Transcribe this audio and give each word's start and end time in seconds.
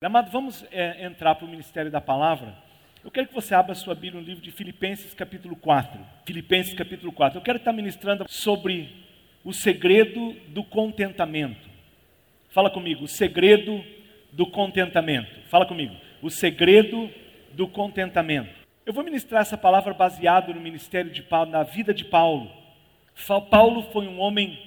Amado, 0.00 0.30
vamos 0.30 0.64
é, 0.70 1.04
entrar 1.04 1.34
para 1.34 1.44
o 1.44 1.50
ministério 1.50 1.90
da 1.90 2.00
palavra. 2.00 2.54
Eu 3.02 3.10
quero 3.10 3.26
que 3.26 3.34
você 3.34 3.52
abra 3.52 3.74
sua 3.74 3.96
Bíblia 3.96 4.20
no 4.20 4.26
livro 4.28 4.40
de 4.40 4.52
Filipenses, 4.52 5.12
capítulo 5.12 5.56
4. 5.56 5.98
Filipenses, 6.24 6.72
capítulo 6.72 7.10
4. 7.10 7.36
Eu 7.36 7.42
quero 7.42 7.58
estar 7.58 7.72
ministrando 7.72 8.24
sobre 8.28 8.94
o 9.42 9.52
segredo 9.52 10.36
do 10.50 10.62
contentamento. 10.62 11.68
Fala 12.50 12.70
comigo, 12.70 13.02
o 13.02 13.08
segredo 13.08 13.84
do 14.30 14.46
contentamento. 14.46 15.40
Fala 15.48 15.66
comigo, 15.66 15.96
o 16.22 16.30
segredo 16.30 17.10
do 17.50 17.66
contentamento. 17.66 18.54
Eu 18.86 18.92
vou 18.92 19.02
ministrar 19.02 19.42
essa 19.42 19.58
palavra 19.58 19.92
baseado 19.92 20.54
no 20.54 20.60
ministério 20.60 21.10
de 21.10 21.24
Paulo, 21.24 21.50
na 21.50 21.64
vida 21.64 21.92
de 21.92 22.04
Paulo. 22.04 22.48
Paulo 23.50 23.82
foi 23.90 24.06
um 24.06 24.20
homem 24.20 24.62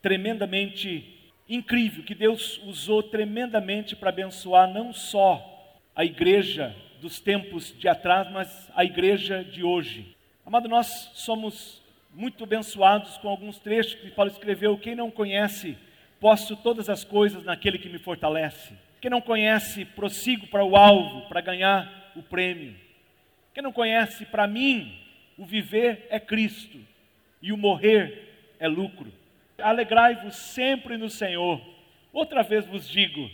tremendamente 0.00 1.11
incrível 1.54 2.02
que 2.02 2.14
Deus 2.14 2.60
usou 2.64 3.02
tremendamente 3.02 3.94
para 3.94 4.08
abençoar 4.08 4.72
não 4.72 4.92
só 4.92 5.78
a 5.94 6.04
igreja 6.04 6.74
dos 7.00 7.20
tempos 7.20 7.76
de 7.78 7.88
atrás, 7.88 8.30
mas 8.30 8.70
a 8.74 8.84
igreja 8.84 9.44
de 9.44 9.62
hoje. 9.62 10.16
Amado, 10.46 10.68
nós 10.68 11.10
somos 11.14 11.82
muito 12.14 12.44
abençoados 12.44 13.18
com 13.18 13.28
alguns 13.28 13.58
trechos 13.58 13.94
que 13.94 14.10
Paulo 14.10 14.30
escreveu. 14.30 14.78
Quem 14.78 14.94
não 14.94 15.10
conhece, 15.10 15.76
posso 16.18 16.56
todas 16.56 16.88
as 16.88 17.04
coisas 17.04 17.44
naquele 17.44 17.78
que 17.78 17.88
me 17.88 17.98
fortalece. 17.98 18.74
Quem 19.00 19.10
não 19.10 19.20
conhece, 19.20 19.84
prossigo 19.84 20.46
para 20.46 20.64
o 20.64 20.76
alvo, 20.76 21.28
para 21.28 21.40
ganhar 21.40 22.12
o 22.16 22.22
prêmio. 22.22 22.74
Quem 23.52 23.62
não 23.62 23.72
conhece, 23.72 24.24
para 24.24 24.46
mim, 24.46 24.98
o 25.36 25.44
viver 25.44 26.06
é 26.08 26.18
Cristo 26.18 26.78
e 27.42 27.52
o 27.52 27.58
morrer 27.58 28.54
é 28.58 28.68
lucro. 28.68 29.12
Alegrai-vos 29.62 30.34
sempre 30.34 30.96
no 30.96 31.08
Senhor. 31.08 31.60
Outra 32.12 32.42
vez 32.42 32.66
vos 32.66 32.88
digo: 32.88 33.30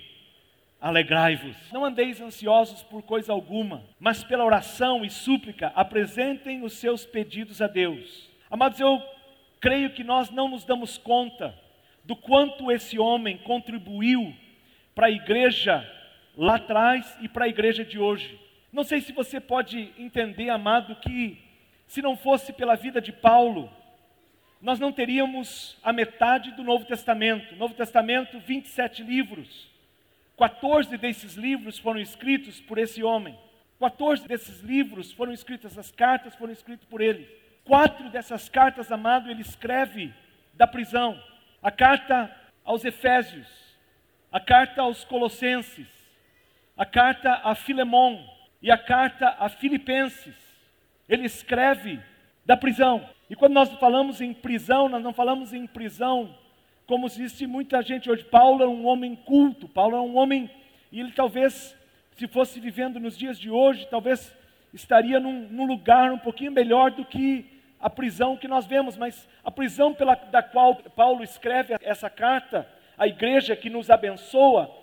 alegrai-vos. 0.81 1.57
Não 1.73 1.85
andeis 1.85 2.21
ansiosos 2.21 2.83
por 2.83 3.03
coisa 3.03 3.33
alguma, 3.33 3.85
mas 3.99 4.23
pela 4.23 4.45
oração 4.45 5.05
e 5.05 5.11
súplica 5.11 5.73
apresentem 5.75 6.63
os 6.63 6.75
seus 6.75 7.05
pedidos 7.05 7.61
a 7.61 7.67
Deus. 7.67 8.31
Amados, 8.51 8.79
eu 8.79 9.03
creio 9.61 9.91
que 9.91 10.05
nós 10.05 10.31
não 10.31 10.49
nos 10.49 10.65
damos 10.65 10.97
conta 10.97 11.55
do 12.05 12.17
quanto 12.17 12.71
esse 12.71 12.99
homem 12.99 13.37
contribuiu 13.39 14.35
para 14.95 15.09
a 15.09 15.11
igreja 15.11 15.87
lá 16.37 16.57
atrás 16.57 17.19
e 17.21 17.29
para 17.29 17.45
a 17.45 17.49
igreja 17.49 17.85
de 17.85 17.99
hoje. 17.99 18.39
Não 18.73 18.85
sei 18.85 19.01
se 19.01 19.13
você 19.13 19.41
pode 19.41 19.93
entender, 19.99 20.51
amado, 20.51 20.97
que 20.97 21.39
se 21.87 22.01
não 22.01 22.17
fosse 22.17 22.53
pela 22.53 22.77
vida 22.77 23.01
de 23.01 23.13
Paulo, 23.13 23.71
nós 24.61 24.81
não 24.81 24.91
teríamos 24.91 25.77
a 25.83 25.93
metade 25.93 26.51
do 26.53 26.65
Novo 26.65 26.85
Testamento. 26.85 27.55
Novo 27.57 27.75
Testamento, 27.75 28.41
27 28.41 29.03
livros. 29.03 29.69
14 30.37 30.97
desses 30.97 31.35
livros 31.35 31.79
foram 31.79 32.01
escritos 32.01 32.61
por 32.61 32.79
esse 32.79 33.03
homem. 33.03 33.39
14 33.79 34.27
desses 34.27 34.61
livros 34.61 35.13
foram 35.13 35.33
escritos, 35.33 35.71
essas 35.71 35.91
cartas 35.93 36.35
foram 36.35 36.53
escritas 36.53 36.87
por 36.89 37.01
ele. 37.01 37.29
Quatro 37.65 38.09
dessas 38.11 38.49
cartas, 38.49 38.91
amado, 38.91 39.31
ele 39.31 39.43
escreve 39.43 40.13
da 40.55 40.67
prisão. 40.67 41.21
A 41.63 41.71
carta 41.71 42.35
aos 42.65 42.85
Efésios, 42.85 43.47
a 44.33 44.41
carta 44.41 44.83
aos 44.83 45.05
Colossenses, 45.05 45.87
a 46.77 46.85
carta 46.85 47.41
a 47.45 47.55
Filemon 47.55 48.25
e 48.61 48.71
a 48.71 48.79
carta 48.79 49.37
a 49.39 49.49
Filipenses. 49.49 50.35
Ele 51.09 51.27
escreve 51.27 52.01
da 52.45 52.57
prisão. 52.57 53.09
E 53.31 53.37
quando 53.37 53.53
nós 53.53 53.71
falamos 53.75 54.21
em 54.21 54.33
prisão, 54.33 54.89
nós 54.89 55.03
não 55.03 55.13
falamos 55.13 55.53
em 55.53 55.67
prisão 55.67 56.35
como 56.87 57.07
existe 57.07 57.47
muita 57.47 57.83
gente 57.83 58.11
hoje. 58.11 58.25
Paulo 58.25 58.65
é 58.65 58.67
um 58.67 58.87
homem 58.87 59.15
culto, 59.15 59.69
Paulo 59.69 59.95
é 59.95 60.01
um 60.01 60.17
homem, 60.17 60.51
e 60.91 60.99
ele 60.99 61.13
talvez, 61.13 61.77
se 62.17 62.27
fosse 62.27 62.59
vivendo 62.59 62.99
nos 62.99 63.17
dias 63.17 63.39
de 63.39 63.51
hoje, 63.51 63.87
talvez 63.91 64.35
estaria 64.73 65.21
num, 65.21 65.47
num 65.51 65.67
lugar 65.67 66.11
um 66.11 66.19
pouquinho 66.19 66.51
melhor 66.51 66.91
do 66.91 67.05
que 67.05 67.45
a 67.79 67.91
prisão 67.91 68.39
que 68.39 68.49
nós 68.49 68.67
vemos, 68.67 68.97
mas 68.97 69.29
a 69.45 69.51
prisão 69.51 69.93
pela, 69.93 70.15
da 70.15 70.43
qual 70.43 70.77
Paulo 70.77 71.23
escreve 71.23 71.77
essa 71.83 72.09
carta, 72.09 72.67
a 72.97 73.07
igreja 73.07 73.55
que 73.55 73.69
nos 73.69 73.91
abençoa, 73.91 74.75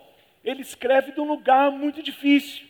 ele 0.44 0.62
escreve 0.62 1.12
de 1.12 1.20
um 1.20 1.26
lugar 1.26 1.72
muito 1.72 2.04
difícil, 2.04 2.68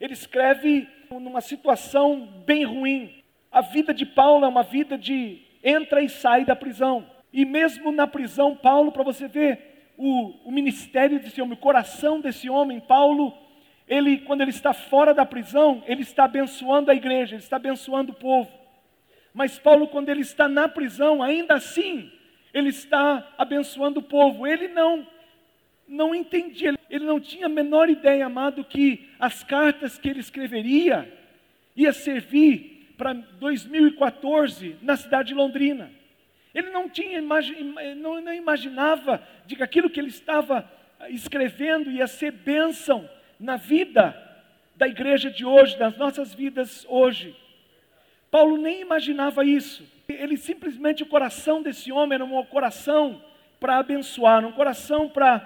ele 0.00 0.14
escreve 0.14 0.88
numa 1.10 1.42
situação 1.42 2.26
bem 2.46 2.64
ruim, 2.64 3.19
a 3.50 3.60
vida 3.60 3.92
de 3.92 4.06
Paulo 4.06 4.44
é 4.44 4.48
uma 4.48 4.62
vida 4.62 4.96
de 4.96 5.42
entra 5.62 6.02
e 6.02 6.08
sai 6.08 6.44
da 6.44 6.54
prisão. 6.54 7.06
E 7.32 7.44
mesmo 7.44 7.92
na 7.92 8.06
prisão, 8.06 8.56
Paulo, 8.56 8.92
para 8.92 9.02
você 9.02 9.26
ver 9.28 9.92
o, 9.96 10.34
o 10.44 10.52
ministério 10.52 11.20
desse 11.20 11.40
homem, 11.40 11.54
o 11.54 11.60
coração 11.60 12.20
desse 12.20 12.48
homem, 12.48 12.80
Paulo, 12.80 13.34
ele, 13.86 14.18
quando 14.18 14.40
ele 14.40 14.50
está 14.50 14.72
fora 14.72 15.12
da 15.12 15.26
prisão, 15.26 15.82
ele 15.86 16.02
está 16.02 16.24
abençoando 16.24 16.90
a 16.90 16.94
igreja, 16.94 17.34
ele 17.34 17.42
está 17.42 17.56
abençoando 17.56 18.12
o 18.12 18.16
povo. 18.16 18.50
Mas 19.34 19.58
Paulo, 19.58 19.88
quando 19.88 20.08
ele 20.08 20.22
está 20.22 20.48
na 20.48 20.68
prisão, 20.68 21.22
ainda 21.22 21.54
assim, 21.54 22.10
ele 22.52 22.68
está 22.68 23.34
abençoando 23.36 24.00
o 24.00 24.02
povo. 24.02 24.46
Ele 24.46 24.68
não 24.68 25.06
não 25.86 26.14
entendia, 26.14 26.72
ele 26.88 27.04
não 27.04 27.18
tinha 27.18 27.46
a 27.46 27.48
menor 27.48 27.90
ideia, 27.90 28.24
amado, 28.24 28.62
que 28.62 29.08
as 29.18 29.42
cartas 29.42 29.98
que 29.98 30.08
ele 30.08 30.20
escreveria 30.20 31.12
ia 31.74 31.92
servir 31.92 32.69
para 33.00 33.14
2014 33.14 34.76
na 34.82 34.94
cidade 34.94 35.28
de 35.28 35.34
Londrina. 35.34 35.90
Ele 36.54 36.68
não 36.68 36.86
tinha 36.86 37.18
não, 37.22 38.20
não 38.20 38.34
imaginava 38.34 39.26
de 39.46 39.56
que 39.56 39.62
aquilo 39.62 39.88
que 39.88 39.98
ele 39.98 40.10
estava 40.10 40.70
escrevendo 41.08 41.90
ia 41.90 42.06
ser 42.06 42.30
bênção 42.30 43.08
na 43.38 43.56
vida 43.56 44.14
da 44.76 44.86
igreja 44.86 45.30
de 45.30 45.46
hoje, 45.46 45.78
das 45.78 45.96
nossas 45.96 46.34
vidas 46.34 46.84
hoje. 46.90 47.34
Paulo 48.30 48.58
nem 48.58 48.82
imaginava 48.82 49.46
isso. 49.46 49.82
Ele 50.06 50.36
simplesmente, 50.36 51.02
o 51.02 51.06
coração 51.06 51.62
desse 51.62 51.90
homem 51.90 52.16
era 52.16 52.24
um 52.24 52.44
coração 52.44 53.24
para 53.58 53.78
abençoar, 53.78 54.44
um 54.44 54.52
coração 54.52 55.08
para 55.08 55.38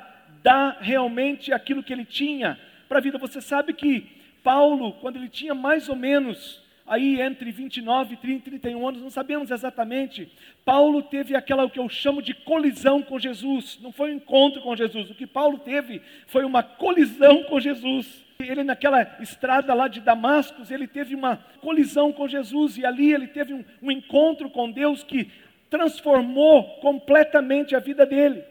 dar 0.43 0.79
realmente 0.81 1.53
aquilo 1.53 1.85
que 1.85 1.93
ele 1.93 2.05
tinha 2.05 2.59
para 2.89 2.99
a 2.99 3.01
vida. 3.01 3.17
Você 3.17 3.41
sabe 3.41 3.73
que 3.73 4.11
Paulo, 4.43 4.95
quando 4.95 5.17
ele 5.17 5.29
tinha 5.29 5.55
mais 5.55 5.89
ou 5.89 5.95
menos 5.95 6.64
aí 6.87 7.21
entre 7.21 7.51
29, 7.51 8.17
30 8.17 8.49
e 8.49 8.59
31 8.59 8.89
anos, 8.89 9.03
não 9.03 9.11
sabemos 9.11 9.51
exatamente. 9.51 10.31
Paulo 10.65 11.03
teve 11.03 11.35
aquela 11.35 11.69
que 11.69 11.79
eu 11.79 11.89
chamo 11.89 12.21
de 12.21 12.35
colisão 12.35 13.03
com 13.03 13.19
Jesus. 13.19 13.79
Não 13.83 13.93
foi 13.93 14.13
um 14.13 14.17
encontro 14.17 14.61
com 14.61 14.77
Jesus. 14.77 15.11
O 15.11 15.15
que 15.15 15.27
Paulo 15.27 15.59
teve 15.59 16.03
foi 16.27 16.45
uma 16.45 16.63
colisão 16.63 17.45
com 17.45 17.59
Jesus. 17.59 18.23
Ele 18.39 18.65
naquela 18.65 19.17
estrada 19.21 19.73
lá 19.73 19.89
de 19.89 20.01
Damascus, 20.01 20.71
ele 20.71 20.87
teve 20.87 21.15
uma 21.15 21.37
colisão 21.61 22.13
com 22.13 22.29
Jesus 22.29 22.77
e 22.77 22.85
ali 22.85 23.13
ele 23.13 23.29
teve 23.29 23.55
um, 23.55 23.65
um 23.81 23.91
encontro 23.91 24.51
com 24.51 24.71
Deus 24.71 25.03
que 25.03 25.31
transformou 25.71 26.65
completamente 26.81 27.75
a 27.75 27.79
vida 27.79 28.05
dele. 28.05 28.45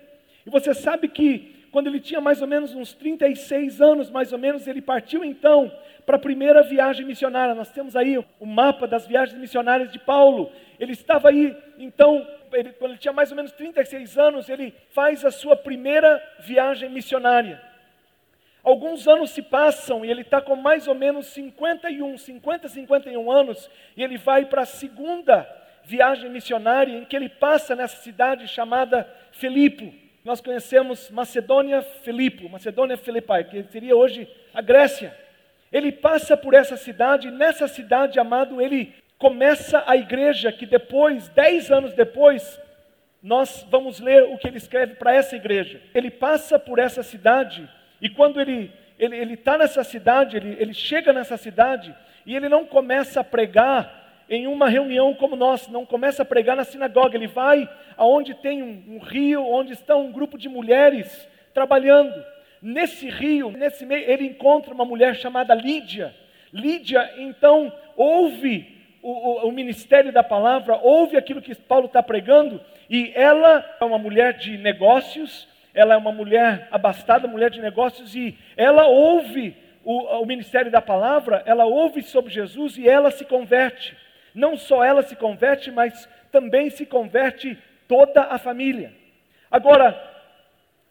E 0.45 0.49
você 0.49 0.73
sabe 0.73 1.07
que 1.07 1.52
quando 1.73 1.87
ele 1.87 1.99
tinha 1.99 2.21
mais 2.21 2.39
ou 2.39 2.47
menos 2.47 2.75
uns 2.75 2.93
36 2.93 3.81
anos, 3.81 4.11
mais 4.11 4.31
ou 4.31 4.37
menos, 4.37 4.67
ele 4.67 4.79
partiu 4.79 5.25
então 5.25 5.75
para 6.05 6.17
a 6.17 6.19
primeira 6.19 6.61
viagem 6.61 7.03
missionária. 7.03 7.55
Nós 7.55 7.71
temos 7.71 7.95
aí 7.95 8.15
o 8.39 8.45
mapa 8.45 8.85
das 8.85 9.07
viagens 9.07 9.39
missionárias 9.39 9.91
de 9.91 9.97
Paulo. 9.97 10.51
Ele 10.79 10.91
estava 10.91 11.29
aí, 11.29 11.57
então, 11.79 12.27
ele, 12.51 12.73
quando 12.73 12.91
ele 12.91 12.99
tinha 12.99 13.11
mais 13.11 13.31
ou 13.31 13.35
menos 13.35 13.51
36 13.53 14.19
anos, 14.19 14.49
ele 14.49 14.71
faz 14.91 15.25
a 15.25 15.31
sua 15.31 15.55
primeira 15.55 16.21
viagem 16.41 16.91
missionária. 16.91 17.59
Alguns 18.63 19.07
anos 19.07 19.31
se 19.31 19.41
passam 19.41 20.05
e 20.05 20.11
ele 20.11 20.21
está 20.21 20.39
com 20.39 20.55
mais 20.55 20.87
ou 20.87 20.93
menos 20.93 21.25
51, 21.25 22.19
50, 22.19 22.67
51 22.67 23.31
anos, 23.31 23.67
e 23.97 24.03
ele 24.03 24.19
vai 24.19 24.45
para 24.45 24.61
a 24.61 24.65
segunda 24.65 25.49
viagem 25.83 26.29
missionária, 26.29 26.95
em 26.95 27.03
que 27.03 27.15
ele 27.15 27.29
passa 27.29 27.75
nessa 27.75 27.97
cidade 27.97 28.47
chamada 28.47 29.11
Filipe 29.31 30.02
nós 30.23 30.39
conhecemos 30.39 31.09
Macedônia 31.09 31.81
Filipo, 31.81 32.47
Macedônia 32.47 32.97
Filipai, 32.97 33.43
que 33.43 33.63
seria 33.63 33.95
hoje 33.95 34.27
a 34.53 34.61
Grécia. 34.61 35.15
Ele 35.71 35.91
passa 35.91 36.37
por 36.37 36.53
essa 36.53 36.77
cidade, 36.77 37.27
e 37.27 37.31
nessa 37.31 37.67
cidade, 37.67 38.19
amado, 38.19 38.61
ele 38.61 38.93
começa 39.17 39.83
a 39.85 39.97
igreja 39.97 40.51
que 40.51 40.65
depois, 40.65 41.27
dez 41.29 41.71
anos 41.71 41.93
depois, 41.93 42.59
nós 43.21 43.65
vamos 43.69 43.99
ler 43.99 44.23
o 44.23 44.37
que 44.37 44.47
ele 44.47 44.57
escreve 44.57 44.95
para 44.95 45.13
essa 45.13 45.35
igreja. 45.35 45.81
Ele 45.93 46.11
passa 46.11 46.57
por 46.57 46.79
essa 46.79 47.03
cidade, 47.03 47.69
e 48.01 48.09
quando 48.09 48.39
ele 48.39 48.71
ele 48.99 49.33
está 49.33 49.57
nessa 49.57 49.83
cidade, 49.83 50.37
ele, 50.37 50.55
ele 50.59 50.73
chega 50.73 51.11
nessa 51.11 51.35
cidade, 51.35 51.93
e 52.25 52.35
ele 52.35 52.47
não 52.47 52.65
começa 52.65 53.19
a 53.19 53.23
pregar 53.23 54.02
em 54.29 54.47
uma 54.47 54.69
reunião 54.69 55.13
como 55.13 55.35
nós, 55.35 55.67
não 55.67 55.85
começa 55.85 56.23
a 56.23 56.25
pregar 56.25 56.55
na 56.55 56.63
sinagoga, 56.63 57.15
ele 57.15 57.27
vai 57.27 57.69
aonde 57.97 58.33
tem 58.33 58.63
um, 58.63 58.95
um 58.95 58.99
rio, 58.99 59.45
onde 59.45 59.73
está 59.73 59.95
um 59.95 60.11
grupo 60.11 60.37
de 60.37 60.49
mulheres 60.49 61.27
trabalhando. 61.53 62.23
Nesse 62.61 63.09
rio, 63.09 63.51
nesse 63.51 63.85
meio, 63.85 64.09
ele 64.09 64.25
encontra 64.25 64.73
uma 64.73 64.85
mulher 64.85 65.15
chamada 65.15 65.53
Lídia. 65.53 66.15
Lídia, 66.51 67.13
então, 67.17 67.71
ouve 67.95 68.73
o, 69.01 69.11
o, 69.11 69.47
o, 69.49 69.51
ministério 69.51 70.13
da 70.13 70.23
palavra, 70.23 70.77
ouve 70.77 71.17
aquilo 71.17 71.41
que 71.41 71.53
Paulo 71.55 71.87
está 71.87 72.01
pregando, 72.01 72.61
e 72.89 73.11
ela 73.15 73.65
é 73.79 73.83
uma 73.83 73.97
mulher 73.97 74.37
de 74.37 74.57
negócios, 74.57 75.47
ela 75.73 75.95
é 75.95 75.97
uma 75.97 76.11
mulher 76.11 76.67
abastada, 76.71 77.27
mulher 77.27 77.49
de 77.49 77.59
negócios, 77.59 78.15
e 78.15 78.37
ela 78.55 78.87
ouve 78.87 79.55
o, 79.83 80.21
o 80.21 80.25
ministério 80.25 80.71
da 80.71 80.81
palavra, 80.81 81.43
ela 81.45 81.65
ouve 81.65 82.01
sobre 82.01 82.31
Jesus 82.31 82.77
e 82.77 82.87
ela 82.87 83.11
se 83.11 83.25
converte. 83.25 83.97
Não 84.33 84.57
só 84.57 84.83
ela 84.83 85.03
se 85.03 85.15
converte, 85.15 85.71
mas 85.71 86.07
também 86.31 86.69
se 86.69 86.85
converte 86.85 87.57
toda 87.87 88.23
a 88.23 88.37
família. 88.37 88.93
Agora, 89.51 90.11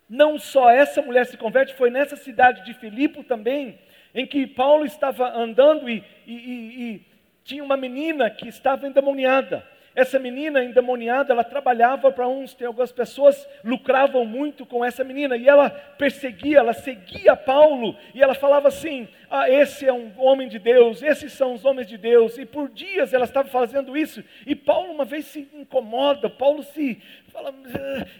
não 0.08 0.38
só 0.38 0.70
essa 0.70 1.02
mulher 1.02 1.26
se 1.26 1.36
converte, 1.36 1.74
foi 1.74 1.90
nessa 1.90 2.16
cidade 2.16 2.64
de 2.64 2.74
Filipe 2.74 3.24
também, 3.24 3.78
em 4.14 4.26
que 4.26 4.46
Paulo 4.46 4.84
estava 4.84 5.28
andando 5.36 5.88
e, 5.88 6.04
e, 6.26 6.32
e, 6.34 6.82
e 6.94 7.06
tinha 7.44 7.64
uma 7.64 7.76
menina 7.76 8.30
que 8.30 8.46
estava 8.46 8.86
endemoniada. 8.86 9.66
Essa 9.94 10.18
menina 10.18 10.64
endemoniada, 10.64 11.34
ela 11.34 11.44
trabalhava 11.44 12.10
para 12.10 12.26
uns, 12.26 12.54
tem 12.54 12.66
algumas 12.66 12.90
pessoas 12.90 13.46
lucravam 13.62 14.24
muito 14.24 14.64
com 14.64 14.82
essa 14.82 15.04
menina, 15.04 15.36
e 15.36 15.46
ela 15.46 15.68
perseguia, 15.68 16.60
ela 16.60 16.72
seguia 16.72 17.36
Paulo, 17.36 17.94
e 18.14 18.22
ela 18.22 18.34
falava 18.34 18.68
assim: 18.68 19.06
Ah, 19.30 19.50
esse 19.50 19.86
é 19.86 19.92
um 19.92 20.10
homem 20.16 20.48
de 20.48 20.58
Deus, 20.58 21.02
esses 21.02 21.32
são 21.34 21.52
os 21.52 21.64
homens 21.66 21.86
de 21.86 21.98
Deus, 21.98 22.38
e 22.38 22.46
por 22.46 22.70
dias 22.70 23.12
ela 23.12 23.26
estava 23.26 23.48
fazendo 23.48 23.94
isso, 23.94 24.24
e 24.46 24.54
Paulo 24.54 24.92
uma 24.92 25.04
vez 25.04 25.26
se 25.26 25.46
incomoda, 25.52 26.30
Paulo 26.30 26.62
se 26.62 27.02
fala, 27.28 27.54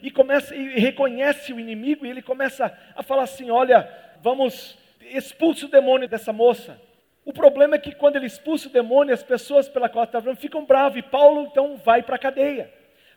e 0.02 0.10
começa, 0.10 0.54
e 0.54 0.78
reconhece 0.78 1.54
o 1.54 1.60
inimigo, 1.60 2.04
e 2.04 2.10
ele 2.10 2.20
começa 2.20 2.76
a 2.94 3.02
falar 3.02 3.22
assim: 3.22 3.50
Olha, 3.50 3.88
vamos, 4.20 4.78
expulse 5.00 5.64
o 5.64 5.68
demônio 5.68 6.06
dessa 6.06 6.34
moça. 6.34 6.78
O 7.24 7.32
problema 7.32 7.76
é 7.76 7.78
que 7.78 7.94
quando 7.94 8.16
ele 8.16 8.26
expulsa 8.26 8.68
o 8.68 8.72
demônio, 8.72 9.14
as 9.14 9.22
pessoas 9.22 9.68
pela 9.68 9.88
qual 9.88 10.04
está 10.04 10.20
ficam 10.34 10.64
bravas, 10.64 10.98
e 10.98 11.02
Paulo 11.02 11.48
então 11.50 11.76
vai 11.76 12.02
para 12.02 12.16
a 12.16 12.18
cadeia. 12.18 12.70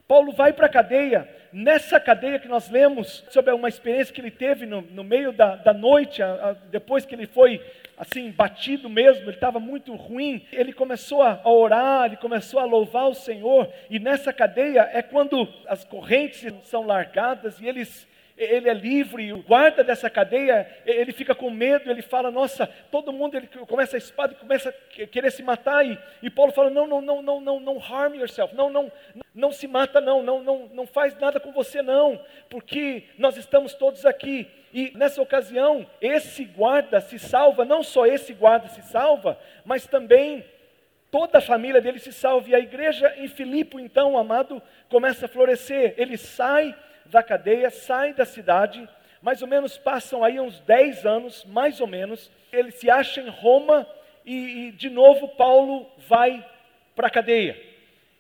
Paulo 0.08 0.32
vai 0.32 0.54
para 0.54 0.68
a 0.68 0.70
cadeia, 0.70 1.28
nessa 1.52 2.00
cadeia 2.00 2.38
que 2.38 2.48
nós 2.48 2.70
lemos 2.70 3.26
sobre 3.32 3.52
uma 3.52 3.68
experiência 3.68 4.14
que 4.14 4.22
ele 4.22 4.30
teve 4.30 4.68
no, 4.68 4.82
no 4.82 5.04
meio 5.04 5.32
da, 5.32 5.56
da 5.56 5.74
noite, 5.74 6.22
a, 6.22 6.50
a, 6.50 6.54
depois 6.54 7.08
que 7.08 7.16
ele 7.16 7.26
foi 7.26 7.60
assim, 7.98 8.30
batido 8.30 8.88
mesmo, 8.88 9.24
ele 9.24 9.32
estava 9.32 9.60
muito 9.60 9.96
ruim, 9.96 10.46
ele 10.52 10.72
começou 10.72 11.24
a, 11.24 11.42
a 11.44 11.50
orar, 11.50 12.06
ele 12.06 12.18
começou 12.18 12.60
a 12.60 12.66
louvar 12.66 13.10
o 13.10 13.16
Senhor, 13.16 13.68
e 13.90 13.98
nessa 13.98 14.32
cadeia 14.32 14.88
é 14.94 15.02
quando 15.02 15.48
as 15.68 15.84
correntes 15.84 16.54
são 16.66 16.86
largadas 16.86 17.60
e 17.60 17.68
eles 17.68 18.08
ele 18.38 18.70
é 18.70 18.74
livre, 18.74 19.32
o 19.32 19.42
guarda 19.42 19.84
dessa 19.84 20.10
cadeia, 20.10 20.70
ele 20.86 21.14
fica 21.14 21.34
com 21.34 21.50
medo, 21.50 21.90
ele 21.90 22.02
fala, 22.02 22.30
nossa, 22.30 22.68
todo 22.92 23.14
mundo, 23.14 23.36
ele 23.38 23.48
começa 23.48 23.96
a 23.96 23.98
espada 23.98 24.34
e 24.34 24.36
começa 24.36 24.70
a 24.70 25.08
querer 25.08 25.32
se 25.32 25.42
matar, 25.42 25.86
e, 25.86 25.98
e 26.22 26.30
Paulo 26.30 26.52
fala, 26.52 26.70
não, 26.70 26.86
não, 26.86 27.02
não, 27.02 27.22
não, 27.22 27.40
não, 27.40 27.60
não 27.60 27.78
harm 27.80 28.16
yourself, 28.16 28.54
não, 28.54 28.70
não, 28.70 28.92
não 29.34 29.52
se 29.54 29.68
mata 29.68 30.02
não, 30.02 30.22
não, 30.22 30.44
não, 30.44 30.70
não 30.74 30.86
faz 30.86 31.18
nada 31.18 31.40
com 31.40 31.54
você 31.54 31.82
não, 31.82 32.20
porque 32.50 33.04
nós 33.18 33.38
estamos 33.38 33.74
todos 33.74 34.06
aqui, 34.06 34.48
e 34.74 34.92
nessa 34.96 35.22
ocasião, 35.22 35.90
esse 36.02 36.44
guarda 36.44 37.00
se 37.00 37.18
salva, 37.18 37.64
não 37.64 37.84
só 37.84 38.06
esse 38.06 38.34
guarda 38.34 38.68
se 38.68 38.82
salva, 38.82 39.40
mas 39.64 39.88
também 39.88 40.44
toda 41.10 41.38
a 41.38 41.42
família 41.42 41.80
dele 41.80 42.00
se 42.00 42.12
salva, 42.12 42.50
e 42.50 42.56
a 42.56 42.60
igreja 42.60 43.14
em 43.18 43.30
Filipe, 43.30 43.78
então, 43.82 44.18
amado, 44.18 44.62
começa 44.90 45.26
a 45.26 45.30
florescer, 45.30 45.94
ele 45.98 46.18
sai 46.18 46.76
da 47.06 47.24
cadeia, 47.24 47.70
saem 47.70 48.14
da 48.14 48.26
cidade, 48.26 48.88
mais 49.22 49.42
ou 49.42 49.48
menos 49.48 49.78
passam 49.78 50.24
aí 50.24 50.40
uns 50.40 50.60
10 50.62 51.06
anos, 51.06 51.46
mais 51.46 51.82
ou 51.82 51.88
menos, 51.88 52.32
ele 52.52 52.72
se 52.72 52.90
acha 52.90 53.22
em 53.22 53.30
Roma 53.30 53.88
e, 54.26 54.68
e 54.68 54.72
de 54.72 54.90
novo 54.90 55.30
Paulo 55.30 55.90
vai 56.08 56.46
para 56.96 57.08
a 57.08 57.12
cadeia. 57.12 57.60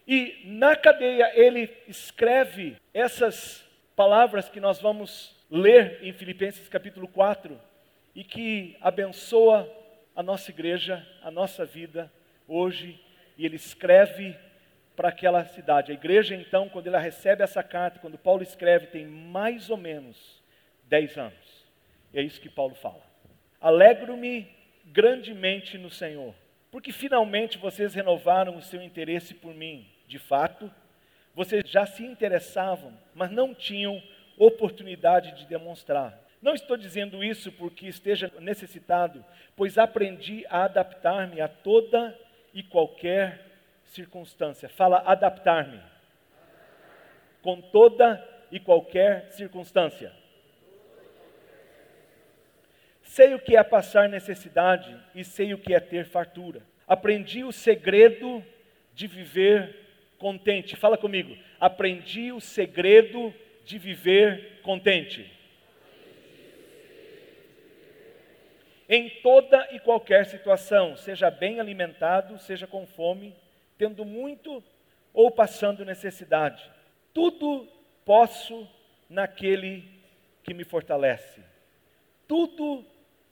E 0.07 0.41
na 0.45 0.75
cadeia 0.75 1.31
ele 1.35 1.69
escreve 1.87 2.75
essas 2.93 3.63
palavras 3.95 4.49
que 4.49 4.59
nós 4.59 4.79
vamos 4.79 5.35
ler 5.49 5.99
em 6.01 6.13
Filipenses 6.13 6.67
capítulo 6.69 7.07
4 7.07 7.59
e 8.13 8.23
que 8.23 8.77
abençoa 8.81 9.69
a 10.15 10.23
nossa 10.23 10.51
igreja, 10.51 11.05
a 11.21 11.29
nossa 11.29 11.65
vida 11.65 12.11
hoje, 12.47 12.99
e 13.37 13.45
ele 13.45 13.55
escreve 13.55 14.35
para 14.95 15.09
aquela 15.09 15.43
cidade. 15.45 15.91
A 15.91 15.95
igreja, 15.95 16.35
então, 16.35 16.69
quando 16.69 16.87
ela 16.87 16.99
recebe 16.99 17.43
essa 17.43 17.61
carta, 17.61 17.99
quando 17.99 18.17
Paulo 18.17 18.43
escreve, 18.43 18.87
tem 18.87 19.05
mais 19.05 19.69
ou 19.69 19.77
menos 19.77 20.41
10 20.85 21.17
anos. 21.17 21.65
E 22.13 22.19
é 22.19 22.21
isso 22.21 22.39
que 22.39 22.49
Paulo 22.49 22.75
fala. 22.75 23.01
Alegro-me 23.59 24.47
grandemente 24.85 25.77
no 25.77 25.89
Senhor, 25.89 26.33
porque 26.71 26.91
finalmente 26.91 27.57
vocês 27.57 27.93
renovaram 27.93 28.55
o 28.55 28.61
seu 28.61 28.81
interesse 28.81 29.33
por 29.33 29.53
mim. 29.53 29.87
De 30.07 30.19
fato, 30.19 30.71
vocês 31.33 31.63
já 31.69 31.85
se 31.85 32.03
interessavam, 32.05 32.93
mas 33.13 33.31
não 33.31 33.53
tinham 33.53 34.01
oportunidade 34.37 35.33
de 35.33 35.45
demonstrar. 35.45 36.21
Não 36.41 36.53
estou 36.53 36.77
dizendo 36.77 37.23
isso 37.23 37.51
porque 37.51 37.87
esteja 37.87 38.31
necessitado, 38.39 39.25
pois 39.55 39.77
aprendi 39.77 40.45
a 40.47 40.65
adaptar-me 40.65 41.41
a 41.41 41.47
toda 41.47 42.17
e 42.53 42.61
qualquer 42.61 43.54
circunstância. 43.85 44.69
Fala 44.69 45.03
adaptar-me. 45.05 45.81
Com 47.41 47.61
toda 47.61 48.23
e 48.51 48.59
qualquer 48.59 49.31
circunstância. 49.31 50.11
Sei 53.01 53.33
o 53.33 53.39
que 53.39 53.55
é 53.55 53.63
passar 53.63 54.09
necessidade 54.09 54.97
e 55.13 55.23
sei 55.23 55.53
o 55.53 55.57
que 55.57 55.73
é 55.73 55.79
ter 55.79 56.05
fartura. 56.05 56.61
Aprendi 56.87 57.43
o 57.43 57.51
segredo 57.51 58.43
de 58.93 59.07
viver 59.07 59.75
contente. 60.17 60.75
Fala 60.75 60.97
comigo. 60.97 61.37
Aprendi 61.59 62.31
o 62.31 62.41
segredo 62.41 63.33
de 63.63 63.77
viver 63.77 64.61
contente. 64.61 65.31
Em 68.87 69.09
toda 69.21 69.67
e 69.71 69.79
qualquer 69.79 70.25
situação, 70.25 70.95
seja 70.95 71.31
bem 71.31 71.59
alimentado, 71.59 72.37
seja 72.37 72.67
com 72.67 72.85
fome, 72.85 73.35
tendo 73.77 74.05
muito 74.05 74.63
ou 75.13 75.31
passando 75.31 75.85
necessidade. 75.85 76.69
Tudo 77.13 77.67
posso 78.03 78.67
naquele 79.09 79.89
que 80.43 80.53
me 80.53 80.63
fortalece. 80.63 81.41
Tudo 82.27 82.85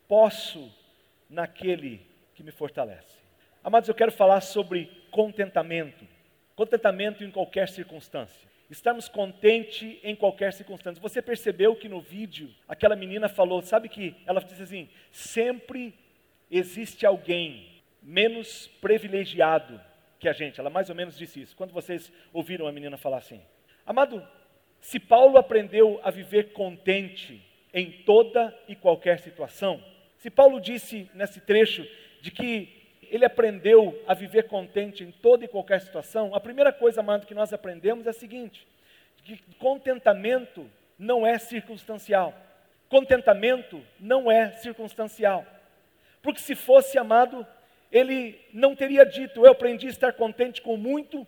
posso 0.07 0.71
naquele 1.29 2.05
que 2.35 2.43
me 2.43 2.51
fortalece. 2.51 3.19
Amados, 3.63 3.89
eu 3.89 3.95
quero 3.95 4.11
falar 4.11 4.41
sobre 4.41 4.85
contentamento. 5.11 6.07
Contentamento 6.55 7.23
em 7.23 7.31
qualquer 7.31 7.69
circunstância. 7.69 8.47
Estamos 8.69 9.07
contentes 9.07 9.99
em 10.03 10.15
qualquer 10.15 10.53
circunstância. 10.53 11.01
Você 11.01 11.21
percebeu 11.21 11.75
que 11.75 11.89
no 11.89 12.01
vídeo 12.01 12.49
aquela 12.67 12.95
menina 12.95 13.29
falou, 13.29 13.61
sabe 13.61 13.89
que 13.89 14.15
ela 14.25 14.41
disse 14.41 14.63
assim: 14.63 14.89
sempre 15.11 15.93
existe 16.49 17.05
alguém 17.05 17.81
menos 18.01 18.67
privilegiado 18.81 19.79
que 20.23 20.29
a 20.29 20.33
gente. 20.33 20.59
Ela 20.59 20.69
mais 20.69 20.89
ou 20.89 20.95
menos 20.95 21.17
disse 21.17 21.41
isso. 21.41 21.55
Quando 21.55 21.73
vocês 21.73 22.11
ouviram 22.31 22.65
a 22.65 22.71
menina 22.71 22.97
falar 22.97 23.17
assim? 23.17 23.41
Amado, 23.85 24.25
se 24.79 24.97
Paulo 24.97 25.37
aprendeu 25.37 25.99
a 26.01 26.09
viver 26.09 26.53
contente 26.53 27.45
em 27.73 27.91
toda 27.91 28.57
e 28.67 28.75
qualquer 28.75 29.19
situação, 29.19 29.83
se 30.17 30.29
Paulo 30.29 30.61
disse 30.61 31.09
nesse 31.13 31.41
trecho 31.41 31.85
de 32.21 32.31
que 32.31 32.81
ele 33.09 33.25
aprendeu 33.25 34.01
a 34.07 34.13
viver 34.13 34.43
contente 34.43 35.03
em 35.03 35.11
toda 35.11 35.43
e 35.43 35.47
qualquer 35.47 35.81
situação, 35.81 36.33
a 36.33 36.39
primeira 36.39 36.71
coisa, 36.71 37.01
amado, 37.01 37.27
que 37.27 37.35
nós 37.35 37.51
aprendemos 37.51 38.07
é 38.07 38.11
a 38.11 38.13
seguinte: 38.13 38.65
que 39.25 39.37
contentamento 39.59 40.69
não 40.97 41.27
é 41.27 41.37
circunstancial. 41.37 42.33
Contentamento 42.87 43.83
não 43.99 44.31
é 44.31 44.51
circunstancial. 44.51 45.45
Porque 46.21 46.39
se 46.39 46.55
fosse 46.55 46.97
amado, 46.97 47.45
ele 47.93 48.41
não 48.51 48.75
teria 48.75 49.05
dito: 49.05 49.45
Eu 49.45 49.51
aprendi 49.51 49.85
a 49.85 49.91
estar 49.91 50.11
contente 50.13 50.61
com 50.61 50.75
muito 50.75 51.25